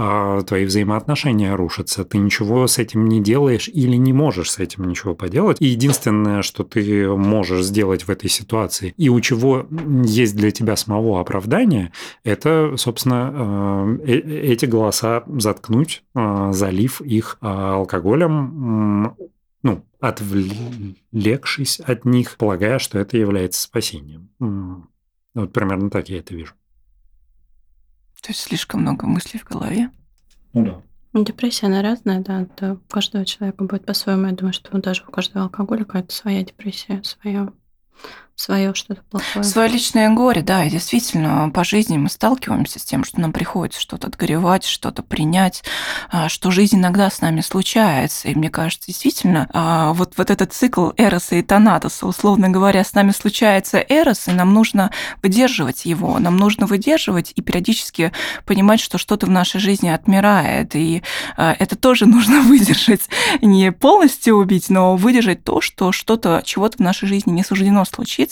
твои 0.47 0.65
взаимоотношения 0.65 1.55
рушатся, 1.57 2.05
ты 2.05 2.19
ничего 2.19 2.67
с 2.67 2.79
этим 2.79 3.07
не 3.07 3.21
делаешь 3.21 3.69
или 3.69 3.97
не 3.97 4.13
можешь 4.13 4.51
с 4.53 4.59
этим 4.59 4.85
ничего 4.85 5.15
поделать. 5.15 5.57
И 5.61 5.67
единственное, 5.67 6.43
что 6.43 6.63
ты 6.65 7.09
можешь 7.09 7.65
сделать 7.65 8.05
в 8.05 8.11
этой 8.11 8.31
ситуации, 8.31 8.95
и 8.97 9.09
у 9.09 9.21
чего 9.21 9.67
есть 10.05 10.37
для 10.37 10.51
тебя 10.51 10.77
самого 10.77 11.21
оправдание, 11.21 11.93
это, 12.23 12.75
собственно, 12.77 13.99
э, 14.05 14.13
э- 14.13 14.53
эти 14.53 14.67
голоса 14.67 15.25
заткнуть, 15.27 16.05
э, 16.15 16.51
залив 16.53 17.01
их 17.01 17.39
э, 17.41 17.47
алкоголем, 17.47 19.17
ну, 19.63 19.85
отвлекшись 20.01 21.81
от 21.81 22.05
них, 22.05 22.37
полагая, 22.37 22.79
что 22.79 22.99
это 22.99 23.17
является 23.17 23.63
спасением. 23.63 24.29
М, 25.35 25.43
Вот 25.43 25.53
примерно 25.53 25.91
так 25.91 26.09
я 26.09 26.19
это 26.19 26.35
вижу. 26.35 26.55
То 28.23 28.31
есть 28.31 28.41
слишком 28.41 28.81
много 28.81 29.07
мыслей 29.07 29.39
в 29.41 29.45
голове. 29.45 29.91
Ну 30.53 30.65
да. 30.65 30.83
Ну, 31.13 31.25
Депрессия, 31.25 31.67
она 31.67 31.83
разная, 31.83 32.21
да, 32.21 32.43
это 32.43 32.75
у 32.75 32.77
каждого 32.89 33.25
человека 33.25 33.63
будет 33.65 33.87
по-своему. 33.87 34.27
Я 34.27 34.33
думаю, 34.33 34.53
что 34.53 34.77
даже 34.79 35.05
у 35.07 35.11
каждого 35.13 35.45
алкоголика 35.45 35.99
это 35.99 36.13
своя 36.13 36.43
депрессия, 36.43 37.03
своя, 37.05 37.53
свое 38.37 38.75
что-то 38.75 39.03
плохое. 39.11 39.45
Свое 39.45 39.69
личное 39.69 40.11
горе, 40.11 40.43
да, 40.43 40.65
и 40.65 40.71
действительно, 40.71 41.51
по 41.51 41.65
жизни 41.65 41.97
мы 41.97 42.09
сталкиваемся 42.09 42.79
с 42.79 42.85
тем, 42.85 43.05
что 43.05 43.21
нам 43.21 43.33
приходится 43.33 43.81
что-то 43.81 44.09
отгоревать, 44.09 44.65
что-то 44.65 45.03
принять, 45.03 45.63
а, 46.11 46.29
что 46.29 46.51
жизнь 46.51 46.77
иногда 46.77 47.11
с 47.11 47.21
нами 47.21 47.41
случается. 47.41 48.29
И 48.29 48.35
мне 48.35 48.51
кажется, 48.51 48.89
действительно, 48.89 49.49
а, 49.53 49.93
вот, 49.93 50.15
вот 50.17 50.31
этот 50.31 50.53
цикл 50.53 50.91
Эроса 50.97 51.37
и 51.37 51.43
Танатоса, 51.43 52.07
условно 52.07 52.49
говоря, 52.49 52.83
с 52.83 52.95
нами 52.95 53.13
случается 53.13 53.79
Эрос, 53.79 54.27
и 54.27 54.33
нам 54.33 54.53
нужно 54.53 54.91
выдерживать 55.23 55.85
его, 55.85 56.19
нам 56.19 56.37
нужно 56.37 56.67
выдерживать 56.67 57.33
и 57.37 57.41
периодически 57.41 58.13
понимать, 58.47 58.81
что 58.81 58.99
что-то 58.99 59.27
в 59.27 59.31
нашей 59.31 59.61
жизни 59.61 59.89
отмирает, 59.89 60.75
и 60.75 61.03
а, 61.37 61.55
это 61.59 61.77
тоже 61.77 62.07
нужно 62.07 62.41
выдержать, 62.43 63.09
не 63.41 63.71
полностью 63.71 64.37
убить, 64.37 64.71
но 64.71 64.97
выдержать 64.97 65.45
то, 65.45 65.61
что 65.61 65.93
что-то, 65.93 66.43
чего-то 66.45 66.79
в 66.79 66.81
нашей 66.81 67.07
жизни 67.07 67.31
не 67.31 67.45
суждено 67.45 67.85
случиться. 67.85 68.24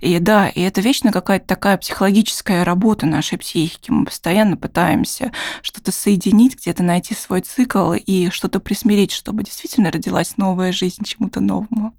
И 0.00 0.18
да, 0.18 0.48
и 0.48 0.60
это 0.60 0.80
вечно 0.80 1.12
какая-то 1.12 1.46
такая 1.46 1.76
психологическая 1.78 2.64
работа 2.64 3.06
нашей 3.06 3.38
психики. 3.38 3.90
Мы 3.90 4.04
постоянно 4.04 4.56
пытаемся 4.56 5.32
что-то 5.62 5.92
соединить, 5.92 6.56
где-то 6.56 6.82
найти 6.82 7.14
свой 7.14 7.40
цикл 7.40 7.92
и 7.92 8.30
что-то 8.30 8.60
присмирить, 8.60 9.12
чтобы 9.12 9.42
действительно 9.42 9.90
родилась 9.90 10.36
новая 10.36 10.72
жизнь 10.72 11.04
чему-то 11.04 11.40
новому. 11.40 11.94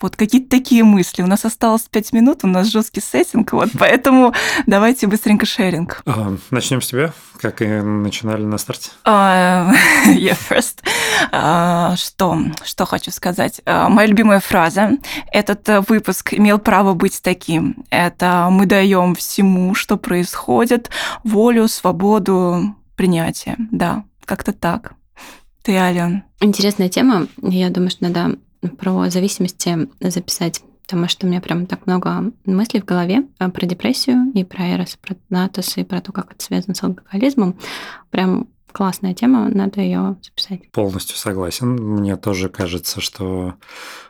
Вот 0.00 0.16
какие-то 0.16 0.50
такие 0.50 0.84
мысли. 0.84 1.22
У 1.22 1.26
нас 1.26 1.44
осталось 1.44 1.82
пять 1.90 2.12
минут, 2.12 2.40
у 2.42 2.46
нас 2.46 2.68
жесткий 2.68 3.00
сеттинг, 3.00 3.52
вот 3.52 3.70
поэтому 3.78 4.34
давайте 4.66 5.06
быстренько 5.06 5.46
шеринг. 5.46 6.02
А, 6.06 6.36
Начнем 6.50 6.80
с 6.80 6.88
тебя, 6.88 7.12
как 7.40 7.62
и 7.62 7.66
начинали 7.66 8.44
на 8.44 8.58
старте. 8.58 8.90
Uh, 9.04 9.72
yeah, 10.16 10.36
first. 10.36 10.82
А, 11.30 11.96
что, 11.96 12.38
что 12.64 12.84
хочу 12.84 13.10
сказать? 13.10 13.60
А, 13.64 13.88
моя 13.88 14.08
любимая 14.08 14.40
фраза. 14.40 14.98
Этот 15.32 15.68
э, 15.68 15.80
выпуск 15.80 16.34
имел 16.34 16.58
право 16.58 16.94
быть 16.94 17.20
таким. 17.22 17.84
Это 17.90 18.48
мы 18.50 18.66
даем 18.66 19.14
всему, 19.14 19.74
что 19.74 19.96
происходит, 19.96 20.90
волю, 21.22 21.68
свободу, 21.68 22.74
принятие. 22.96 23.56
Да, 23.70 24.04
как-то 24.24 24.52
так. 24.52 24.94
Ты, 25.62 25.76
Ален. 25.76 26.24
Интересная 26.40 26.88
тема. 26.88 27.26
Я 27.40 27.70
думаю, 27.70 27.90
что 27.90 28.04
надо 28.04 28.36
про 28.68 29.08
зависимости 29.10 29.88
записать 30.00 30.62
потому 30.86 31.08
что 31.08 31.26
у 31.26 31.30
меня 31.30 31.40
прям 31.40 31.64
так 31.64 31.86
много 31.86 32.30
мыслей 32.44 32.82
в 32.82 32.84
голове 32.84 33.24
э, 33.38 33.48
про 33.48 33.66
депрессию 33.66 34.30
и 34.34 34.44
про 34.44 34.74
Эрос, 34.74 34.98
про 35.00 35.16
Натус, 35.30 35.78
и 35.78 35.82
про 35.82 36.02
то, 36.02 36.12
как 36.12 36.32
это 36.32 36.44
связано 36.44 36.74
с 36.74 36.82
алкоголизмом. 36.82 37.58
Прям 38.10 38.48
классная 38.70 39.14
тема, 39.14 39.48
надо 39.48 39.80
ее 39.80 40.16
записать. 40.22 40.70
Полностью 40.72 41.16
согласен. 41.16 41.68
Мне 41.68 42.16
тоже 42.16 42.48
кажется, 42.48 43.00
что 43.00 43.54
а, 43.54 43.54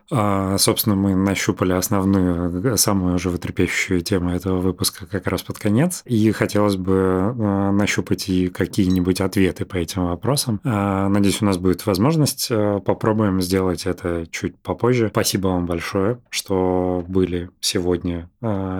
собственно, 0.08 0.96
мы 0.96 1.14
нащупали 1.14 1.72
основную, 1.72 2.76
самую 2.76 3.18
животрепещущую 3.18 4.02
тему 4.02 4.30
этого 4.30 4.60
выпуска 4.60 5.06
как 5.06 5.26
раз 5.26 5.42
под 5.42 5.58
конец. 5.58 6.02
И 6.04 6.30
хотелось 6.32 6.76
бы 6.76 7.34
а, 7.38 7.72
нащупать 7.72 8.28
и 8.28 8.48
какие-нибудь 8.48 9.20
ответы 9.20 9.64
по 9.64 9.76
этим 9.76 10.06
вопросам. 10.06 10.60
А, 10.64 11.08
надеюсь, 11.08 11.42
у 11.42 11.44
нас 11.44 11.58
будет 11.58 11.86
возможность. 11.86 12.50
Попробуем 12.84 13.40
сделать 13.40 13.86
это 13.86 14.26
чуть 14.30 14.56
попозже. 14.58 15.08
Спасибо 15.10 15.48
вам 15.48 15.66
большое, 15.66 16.18
что 16.30 17.04
были 17.06 17.50
сегодня 17.60 18.30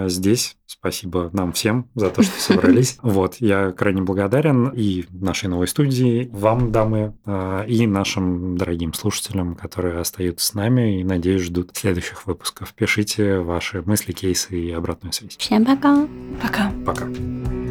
здесь. 0.07 0.57
Спасибо 0.67 1.31
нам 1.33 1.53
всем 1.53 1.89
за 1.95 2.11
то, 2.11 2.23
что 2.23 2.41
собрались. 2.41 2.99
Вот, 3.05 3.37
я 3.39 3.73
крайне 3.73 4.03
благодарен 4.03 4.69
и 4.69 5.05
нашей 5.11 5.49
новой 5.49 5.69
студии, 5.69 6.29
вам, 6.33 6.73
дамы, 6.73 7.15
и 7.67 7.87
нашим 7.87 8.57
дорогим 8.57 8.93
слушателям, 8.93 9.55
которые 9.55 9.99
остаются 9.99 10.47
с 10.47 10.55
нами 10.55 11.01
и 11.01 11.05
надеюсь, 11.15 11.43
ждут 11.43 11.71
следующих 11.75 12.27
выпусков. 12.27 12.73
Пишите 12.75 13.39
ваши 13.39 13.83
мысли, 13.83 14.13
кейсы 14.13 14.59
и 14.59 14.71
обратную 14.71 15.13
связь. 15.13 15.37
Всем 15.37 15.65
пока. 15.65 16.07
Пока. 16.43 16.73
Пока. 16.85 17.64